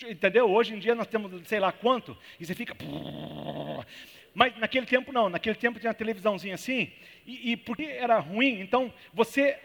entendeu? 0.07 0.49
Hoje 0.49 0.73
em 0.73 0.79
dia 0.79 0.93
nós 0.93 1.07
temos 1.07 1.47
sei 1.47 1.59
lá 1.59 1.71
quanto, 1.71 2.17
e 2.39 2.45
você 2.45 2.53
fica, 2.53 2.75
mas 4.33 4.55
naquele 4.57 4.85
tempo 4.85 5.11
não, 5.11 5.29
naquele 5.29 5.55
tempo 5.55 5.79
tinha 5.79 5.89
uma 5.89 5.95
televisãozinha 5.95 6.55
assim, 6.55 6.91
e, 7.25 7.51
e 7.51 7.57
porque 7.57 7.83
era 7.83 8.19
ruim, 8.19 8.59
então 8.59 8.93
você 9.13 9.57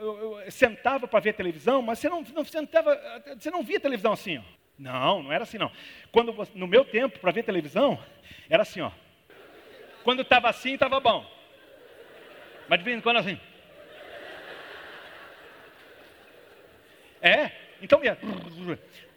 eu, 0.00 0.40
eu 0.40 0.50
sentava 0.50 1.06
para 1.06 1.20
ver 1.20 1.34
televisão, 1.34 1.82
mas 1.82 1.98
você 1.98 2.08
não, 2.08 2.22
não, 2.34 2.44
sentava, 2.44 2.98
você 3.38 3.50
não 3.50 3.62
via 3.62 3.80
televisão 3.80 4.12
assim, 4.12 4.38
ó. 4.38 4.42
Não, 4.78 5.24
não 5.24 5.32
era 5.32 5.42
assim 5.42 5.58
não. 5.58 5.72
Quando 6.12 6.34
no 6.54 6.66
meu 6.66 6.84
tempo 6.84 7.18
para 7.18 7.32
ver 7.32 7.42
televisão 7.42 7.98
era 8.48 8.62
assim, 8.62 8.80
ó. 8.80 8.90
Quando 10.04 10.22
estava 10.22 10.48
assim 10.48 10.74
estava 10.74 11.00
bom, 11.00 11.26
mas 12.68 12.78
de 12.78 12.84
vez 12.84 12.96
em 12.96 13.00
quando 13.00 13.16
assim. 13.16 13.38
É, 17.20 17.50
então 17.82 18.02
ia. 18.04 18.16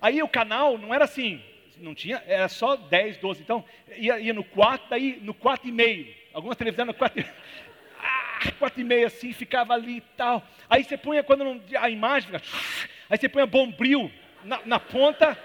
Aí 0.01 0.23
o 0.23 0.27
canal 0.27 0.77
não 0.77 0.93
era 0.93 1.05
assim, 1.05 1.43
não 1.77 1.93
tinha, 1.93 2.23
era 2.25 2.49
só 2.49 2.75
10, 2.75 3.17
12. 3.17 3.41
Então 3.41 3.63
ia, 3.95 4.19
ia 4.19 4.33
no 4.33 4.43
4, 4.43 4.89
daí 4.89 5.19
no 5.21 5.33
4 5.33 5.69
e 5.69 5.71
meio. 5.71 6.13
Algumas 6.33 6.57
televisões 6.57 6.87
no 6.87 6.93
4 6.93 7.19
e 7.19 7.23
meio 7.23 7.35
quatro 8.49 8.81
e 8.81 8.83
meia 8.83 9.07
assim, 9.07 9.33
ficava 9.33 9.73
ali 9.73 9.97
e 9.97 10.01
tal. 10.17 10.43
Aí 10.69 10.83
você 10.83 10.97
punha, 10.97 11.23
quando 11.23 11.43
não, 11.43 11.61
a 11.79 11.89
imagem, 11.89 12.31
fica, 12.31 12.41
aí 13.09 13.17
você 13.17 13.29
punha 13.29 13.45
bombril 13.45 14.11
na, 14.43 14.59
na 14.65 14.79
ponta, 14.79 15.37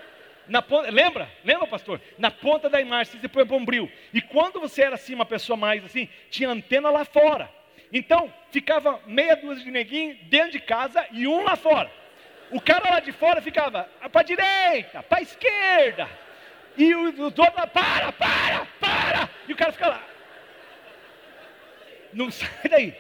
na 0.49 0.63
ponta, 0.63 0.91
lembra? 0.91 1.29
Lembra, 1.45 1.67
pastor? 1.67 2.01
Na 2.19 2.31
ponta 2.31 2.69
da 2.69 2.81
imagem, 2.81 3.21
você 3.21 3.29
põe 3.29 3.45
bombril. 3.45 3.91
E 4.13 4.21
quando 4.21 4.61
você 4.61 4.83
era 4.83 4.95
assim, 4.95 5.15
uma 5.15 5.27
pessoa 5.27 5.57
mais 5.57 5.85
assim, 5.85 6.09
tinha 6.31 6.49
antena 6.49 6.91
lá 6.91 7.05
fora. 7.05 7.51
Então, 7.93 8.33
ficava 8.51 9.01
meia 9.07 9.37
dúzia 9.37 9.65
de 9.65 9.71
neguinho 9.71 10.17
dentro 10.25 10.53
de 10.53 10.61
casa 10.61 11.07
e 11.13 11.27
um 11.27 11.43
lá 11.43 11.57
fora. 11.57 11.91
O 12.51 12.61
cara 12.61 12.91
lá 12.91 13.01
de 13.01 13.13
fora 13.13 13.43
ficava 13.43 13.89
para 14.11 14.21
a 14.21 14.25
direita, 14.25 15.03
para 15.03 15.23
esquerda. 15.23 16.09
E 16.77 16.95
o, 16.95 17.11
o 17.11 17.25
outro 17.25 17.43
lá, 17.43 17.67
para, 17.67 18.13
para, 18.13 18.67
para. 18.81 19.31
E 19.49 19.53
o 19.53 19.57
cara 19.57 19.73
fica 19.73 19.89
lá 19.89 20.16
não 22.17 22.31
sai 22.33 22.69
daí. 22.69 22.95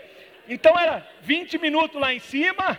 Então 0.48 0.78
era 0.78 1.06
20 1.22 1.58
minutos 1.58 2.00
lá 2.00 2.14
em 2.14 2.20
cima, 2.20 2.78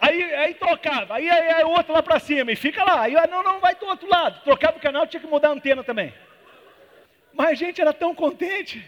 aí, 0.00 0.22
aí 0.34 0.54
trocava, 0.54 1.14
aí, 1.14 1.28
aí, 1.28 1.62
outro 1.64 1.92
lá 1.92 2.02
para 2.02 2.18
cima, 2.18 2.50
e 2.50 2.56
fica 2.56 2.82
lá. 2.82 3.02
Aí 3.02 3.14
não, 3.28 3.42
não, 3.42 3.60
vai 3.60 3.74
do 3.76 3.86
outro 3.86 4.08
lado. 4.08 4.42
Trocava 4.42 4.78
o 4.78 4.80
canal, 4.80 5.06
tinha 5.06 5.20
que 5.20 5.26
mudar 5.26 5.48
a 5.48 5.52
antena 5.52 5.84
também. 5.84 6.12
Mas 7.32 7.50
a 7.50 7.54
gente 7.54 7.80
era 7.80 7.92
tão 7.92 8.14
contente. 8.14 8.84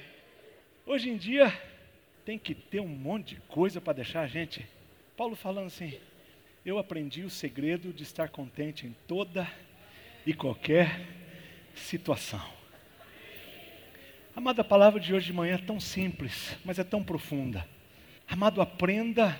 Hoje 0.84 1.10
em 1.10 1.16
dia, 1.16 1.52
tem 2.24 2.38
que 2.38 2.54
ter 2.54 2.80
um 2.80 2.88
monte 2.88 3.36
de 3.36 3.40
coisa 3.42 3.80
para 3.80 3.92
deixar 3.92 4.22
a 4.22 4.26
gente. 4.26 4.66
Paulo 5.16 5.36
falando 5.36 5.66
assim: 5.66 6.00
Eu 6.66 6.78
aprendi 6.78 7.22
o 7.22 7.30
segredo 7.30 7.92
de 7.92 8.02
estar 8.02 8.28
contente 8.28 8.84
em 8.84 8.96
toda 9.06 9.46
e 10.26 10.34
qualquer 10.34 11.00
situação. 11.74 12.61
Amado, 14.34 14.60
a 14.60 14.64
palavra 14.64 14.98
de 14.98 15.12
hoje 15.12 15.26
de 15.26 15.32
manhã 15.34 15.56
é 15.56 15.58
tão 15.58 15.78
simples, 15.78 16.56
mas 16.64 16.78
é 16.78 16.84
tão 16.84 17.04
profunda. 17.04 17.68
Amado, 18.26 18.62
aprenda 18.62 19.38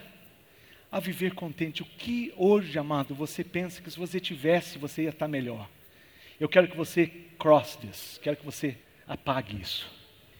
a 0.90 1.00
viver 1.00 1.32
contente. 1.34 1.80
O 1.80 1.86
que 1.86 2.30
hoje, 2.36 2.78
amado, 2.78 3.14
você 3.14 3.42
pensa 3.42 3.80
que 3.80 3.90
se 3.90 3.98
você 3.98 4.20
tivesse, 4.20 4.76
você 4.76 5.04
ia 5.04 5.08
estar 5.08 5.26
melhor? 5.26 5.66
Eu 6.38 6.46
quero 6.46 6.68
que 6.68 6.76
você 6.76 7.06
cross 7.38 7.74
this, 7.76 8.20
quero 8.22 8.36
que 8.36 8.44
você 8.44 8.76
apague 9.08 9.58
isso. 9.58 9.90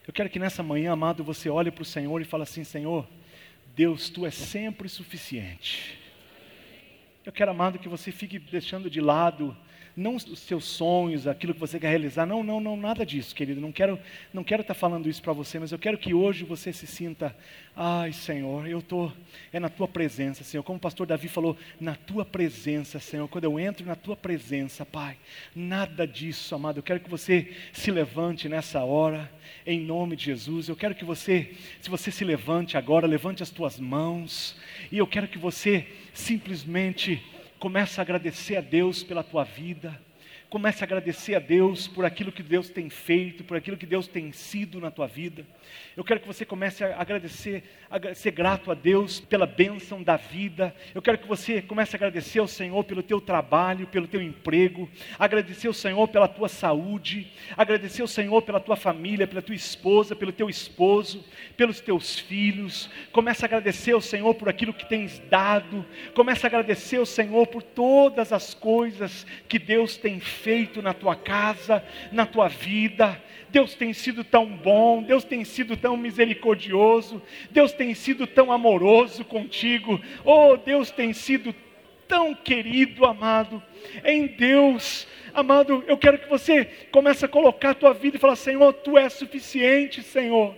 Eu 0.06 0.12
quero 0.12 0.28
que 0.28 0.38
nessa 0.38 0.62
manhã, 0.62 0.92
amado, 0.92 1.24
você 1.24 1.48
olhe 1.48 1.70
para 1.70 1.82
o 1.82 1.86
Senhor 1.86 2.20
e 2.20 2.26
fale 2.26 2.42
assim: 2.42 2.62
Senhor, 2.62 3.08
Deus, 3.74 4.10
tu 4.10 4.26
és 4.26 4.34
sempre 4.34 4.86
suficiente. 4.86 5.98
Eu 7.24 7.32
quero, 7.32 7.52
amado, 7.52 7.78
que 7.78 7.88
você 7.88 8.12
fique 8.12 8.38
deixando 8.38 8.90
de 8.90 9.00
lado 9.00 9.56
não 9.96 10.16
os 10.16 10.38
seus 10.38 10.64
sonhos, 10.64 11.26
aquilo 11.26 11.52
que 11.54 11.60
você 11.60 11.78
quer 11.78 11.88
realizar. 11.88 12.26
Não, 12.26 12.42
não, 12.42 12.60
não, 12.60 12.76
nada 12.76 13.04
disso, 13.04 13.34
querido. 13.34 13.60
Não 13.60 13.72
quero, 13.72 13.98
não 14.32 14.42
quero 14.42 14.62
estar 14.62 14.74
falando 14.74 15.08
isso 15.08 15.22
para 15.22 15.32
você, 15.32 15.58
mas 15.58 15.72
eu 15.72 15.78
quero 15.78 15.98
que 15.98 16.14
hoje 16.14 16.44
você 16.44 16.72
se 16.72 16.86
sinta, 16.86 17.36
ai, 17.76 18.12
Senhor, 18.12 18.66
eu 18.66 18.80
tô 18.80 19.10
é 19.52 19.60
na 19.60 19.68
tua 19.68 19.86
presença, 19.86 20.44
Senhor. 20.44 20.62
Como 20.62 20.78
o 20.78 20.80
pastor 20.80 21.06
Davi 21.06 21.28
falou, 21.28 21.56
na 21.80 21.94
tua 21.94 22.24
presença, 22.24 22.98
Senhor. 22.98 23.28
Quando 23.28 23.44
eu 23.44 23.60
entro 23.60 23.84
na 23.86 23.94
tua 23.94 24.16
presença, 24.16 24.86
Pai, 24.86 25.16
nada 25.54 26.06
disso, 26.06 26.54
amado. 26.54 26.78
Eu 26.78 26.82
quero 26.82 27.00
que 27.00 27.10
você 27.10 27.52
se 27.72 27.90
levante 27.90 28.48
nessa 28.48 28.82
hora, 28.82 29.30
em 29.66 29.80
nome 29.80 30.16
de 30.16 30.24
Jesus. 30.24 30.68
Eu 30.68 30.76
quero 30.76 30.94
que 30.94 31.04
você, 31.04 31.52
se 31.80 31.90
você 31.90 32.10
se 32.10 32.24
levante 32.24 32.76
agora, 32.76 33.06
levante 33.06 33.42
as 33.42 33.50
tuas 33.50 33.78
mãos, 33.78 34.56
e 34.90 34.98
eu 34.98 35.06
quero 35.06 35.28
que 35.28 35.38
você 35.38 35.86
simplesmente 36.14 37.22
Começa 37.62 38.00
a 38.00 38.02
agradecer 38.02 38.56
a 38.56 38.60
Deus 38.60 39.04
pela 39.04 39.22
tua 39.22 39.44
vida. 39.44 39.96
Comece 40.52 40.84
a 40.84 40.86
agradecer 40.86 41.34
a 41.34 41.38
Deus 41.38 41.88
por 41.88 42.04
aquilo 42.04 42.30
que 42.30 42.42
Deus 42.42 42.68
tem 42.68 42.90
feito, 42.90 43.42
por 43.42 43.56
aquilo 43.56 43.74
que 43.74 43.86
Deus 43.86 44.06
tem 44.06 44.32
sido 44.32 44.78
na 44.78 44.90
tua 44.90 45.06
vida. 45.06 45.46
Eu 45.96 46.04
quero 46.04 46.20
que 46.20 46.26
você 46.26 46.44
comece 46.44 46.84
a 46.84 47.00
agradecer, 47.00 47.64
a 47.90 48.14
ser 48.14 48.32
grato 48.32 48.70
a 48.70 48.74
Deus 48.74 49.18
pela 49.18 49.46
bênção 49.46 50.02
da 50.02 50.18
vida. 50.18 50.76
Eu 50.94 51.00
quero 51.00 51.16
que 51.16 51.26
você 51.26 51.62
comece 51.62 51.96
a 51.96 51.98
agradecer 51.98 52.38
ao 52.38 52.46
Senhor 52.46 52.84
pelo 52.84 53.02
teu 53.02 53.18
trabalho, 53.18 53.86
pelo 53.86 54.06
teu 54.06 54.20
emprego, 54.20 54.90
agradecer 55.18 55.68
ao 55.68 55.72
Senhor 55.72 56.06
pela 56.08 56.28
tua 56.28 56.50
saúde, 56.50 57.32
agradecer 57.56 58.02
ao 58.02 58.08
Senhor 58.08 58.42
pela 58.42 58.60
tua 58.60 58.76
família, 58.76 59.26
pela 59.26 59.40
tua 59.40 59.54
esposa, 59.54 60.14
pelo 60.14 60.32
teu 60.32 60.50
esposo, 60.50 61.24
pelos 61.56 61.80
teus 61.80 62.18
filhos. 62.18 62.90
Comece 63.10 63.42
a 63.42 63.46
agradecer 63.46 63.92
ao 63.92 64.02
Senhor 64.02 64.34
por 64.34 64.50
aquilo 64.50 64.74
que 64.74 64.86
tens 64.86 65.18
dado. 65.30 65.82
Comece 66.12 66.44
a 66.44 66.48
agradecer 66.48 66.98
ao 66.98 67.06
Senhor 67.06 67.46
por 67.46 67.62
todas 67.62 68.34
as 68.34 68.52
coisas 68.52 69.26
que 69.48 69.58
Deus 69.58 69.96
tem 69.96 70.20
feito 70.20 70.41
feito 70.42 70.82
na 70.82 70.92
tua 70.92 71.14
casa, 71.14 71.84
na 72.10 72.26
tua 72.26 72.48
vida. 72.48 73.20
Deus 73.48 73.74
tem 73.74 73.92
sido 73.92 74.24
tão 74.24 74.46
bom, 74.46 75.02
Deus 75.02 75.24
tem 75.24 75.44
sido 75.44 75.76
tão 75.76 75.96
misericordioso, 75.96 77.22
Deus 77.50 77.72
tem 77.72 77.94
sido 77.94 78.26
tão 78.26 78.50
amoroso 78.50 79.24
contigo. 79.24 80.00
Oh, 80.24 80.56
Deus 80.56 80.90
tem 80.90 81.12
sido 81.12 81.54
tão 82.08 82.34
querido, 82.34 83.04
amado. 83.04 83.62
Em 84.04 84.26
Deus, 84.26 85.06
amado, 85.32 85.84
eu 85.86 85.96
quero 85.96 86.18
que 86.18 86.28
você 86.28 86.64
comece 86.90 87.24
a 87.24 87.28
colocar 87.28 87.70
a 87.70 87.74
tua 87.74 87.94
vida 87.94 88.16
e 88.16 88.20
falar: 88.20 88.36
Senhor, 88.36 88.72
tu 88.72 88.98
és 88.98 89.12
suficiente, 89.12 90.02
Senhor. 90.02 90.54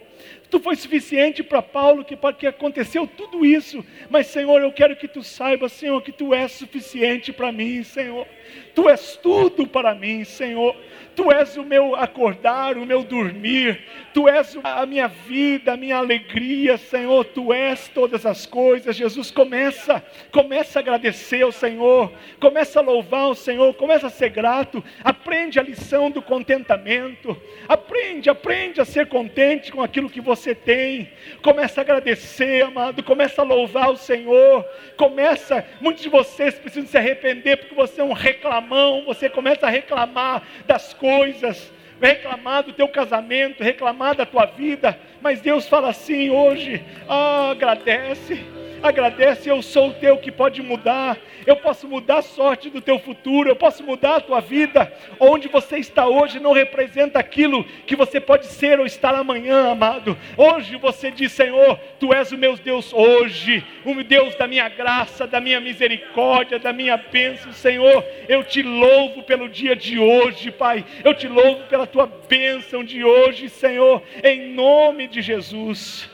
Tu 0.50 0.60
foi 0.60 0.76
suficiente 0.76 1.42
para 1.42 1.60
Paulo 1.60 2.04
que, 2.04 2.16
que 2.38 2.46
aconteceu 2.46 3.06
tudo 3.06 3.44
isso, 3.44 3.84
mas 4.08 4.28
Senhor, 4.28 4.62
eu 4.62 4.72
quero 4.72 4.94
que 4.94 5.08
tu 5.08 5.22
saiba, 5.22 5.68
Senhor, 5.68 6.00
que 6.00 6.12
tu 6.12 6.32
és 6.32 6.52
suficiente 6.52 7.32
para 7.32 7.50
mim, 7.50 7.82
Senhor. 7.82 8.26
Tu 8.74 8.88
és 8.88 9.16
tudo 9.16 9.66
para 9.66 9.94
mim, 9.94 10.24
Senhor. 10.24 10.76
Tu 11.14 11.30
és 11.30 11.56
o 11.56 11.62
meu 11.62 11.94
acordar, 11.94 12.76
o 12.76 12.84
meu 12.84 13.04
dormir. 13.04 13.80
Tu 14.12 14.28
és 14.28 14.58
a 14.62 14.84
minha 14.84 15.06
vida, 15.06 15.72
a 15.72 15.76
minha 15.76 15.96
alegria, 15.96 16.76
Senhor. 16.76 17.24
Tu 17.26 17.52
és 17.52 17.88
todas 17.88 18.26
as 18.26 18.46
coisas. 18.46 18.96
Jesus, 18.96 19.30
começa, 19.30 20.04
começa 20.32 20.78
a 20.78 20.82
agradecer 20.82 21.42
ao 21.42 21.52
Senhor. 21.52 22.12
Começa 22.40 22.80
a 22.80 22.82
louvar 22.82 23.28
o 23.28 23.34
Senhor. 23.34 23.72
Começa 23.74 24.08
a 24.08 24.10
ser 24.10 24.30
grato. 24.30 24.82
Aprende 25.04 25.60
a 25.60 25.62
lição 25.62 26.10
do 26.10 26.20
contentamento. 26.20 27.40
Aprende, 27.68 28.28
aprende 28.28 28.80
a 28.80 28.84
ser 28.84 29.06
contente 29.06 29.70
com 29.70 29.82
aquilo 29.82 30.10
que 30.10 30.20
você 30.20 30.54
tem. 30.54 31.10
Começa 31.42 31.80
a 31.80 31.82
agradecer, 31.82 32.64
amado. 32.64 33.04
Começa 33.04 33.42
a 33.42 33.44
louvar 33.44 33.90
o 33.90 33.96
Senhor. 33.96 34.64
Começa, 34.96 35.64
muitos 35.80 36.02
de 36.02 36.08
vocês 36.08 36.54
precisam 36.54 36.88
se 36.88 36.98
arrepender 36.98 37.56
porque 37.56 37.74
você 37.74 38.00
é 38.00 38.04
um 38.04 38.12
reclamão, 38.34 39.04
você 39.04 39.28
começa 39.28 39.66
a 39.66 39.70
reclamar 39.70 40.42
das 40.66 40.92
coisas. 40.92 41.72
reclamar 42.00 42.64
do 42.64 42.72
teu 42.72 42.88
casamento, 42.88 43.62
reclamar 43.62 44.14
da 44.14 44.26
tua 44.26 44.44
vida, 44.44 44.98
mas 45.22 45.40
Deus 45.40 45.68
fala 45.68 45.88
assim 45.88 46.28
hoje: 46.28 46.84
ah, 47.08 47.50
agradece 47.52 48.44
agradece, 48.88 49.50
eu 49.50 49.62
sou 49.62 49.88
o 49.88 49.94
teu 49.94 50.18
que 50.18 50.30
pode 50.30 50.62
mudar, 50.62 51.16
eu 51.46 51.56
posso 51.56 51.88
mudar 51.88 52.18
a 52.18 52.22
sorte 52.22 52.68
do 52.68 52.82
teu 52.82 52.98
futuro, 52.98 53.48
eu 53.48 53.56
posso 53.56 53.82
mudar 53.82 54.16
a 54.16 54.20
tua 54.20 54.40
vida. 54.40 54.92
Onde 55.18 55.48
você 55.48 55.78
está 55.78 56.06
hoje 56.06 56.38
não 56.38 56.52
representa 56.52 57.18
aquilo 57.18 57.64
que 57.86 57.96
você 57.96 58.20
pode 58.20 58.46
ser 58.46 58.78
ou 58.78 58.84
estar 58.84 59.14
amanhã, 59.14 59.70
amado. 59.70 60.16
Hoje 60.36 60.76
você 60.76 61.10
diz, 61.10 61.32
Senhor, 61.32 61.78
tu 61.98 62.12
és 62.12 62.30
o 62.30 62.38
meu 62.38 62.56
Deus 62.56 62.92
hoje, 62.92 63.64
o 63.84 64.04
Deus 64.04 64.34
da 64.34 64.46
minha 64.46 64.68
graça, 64.68 65.26
da 65.26 65.40
minha 65.40 65.60
misericórdia, 65.60 66.58
da 66.58 66.72
minha 66.72 66.96
bênção, 66.96 67.52
Senhor. 67.52 68.04
Eu 68.28 68.44
te 68.44 68.62
louvo 68.62 69.22
pelo 69.22 69.48
dia 69.48 69.74
de 69.74 69.98
hoje, 69.98 70.50
Pai. 70.50 70.84
Eu 71.02 71.14
te 71.14 71.26
louvo 71.26 71.64
pela 71.68 71.86
tua 71.86 72.06
bênção 72.28 72.84
de 72.84 73.02
hoje, 73.02 73.48
Senhor, 73.48 74.02
em 74.22 74.52
nome 74.52 75.08
de 75.08 75.22
Jesus. 75.22 76.13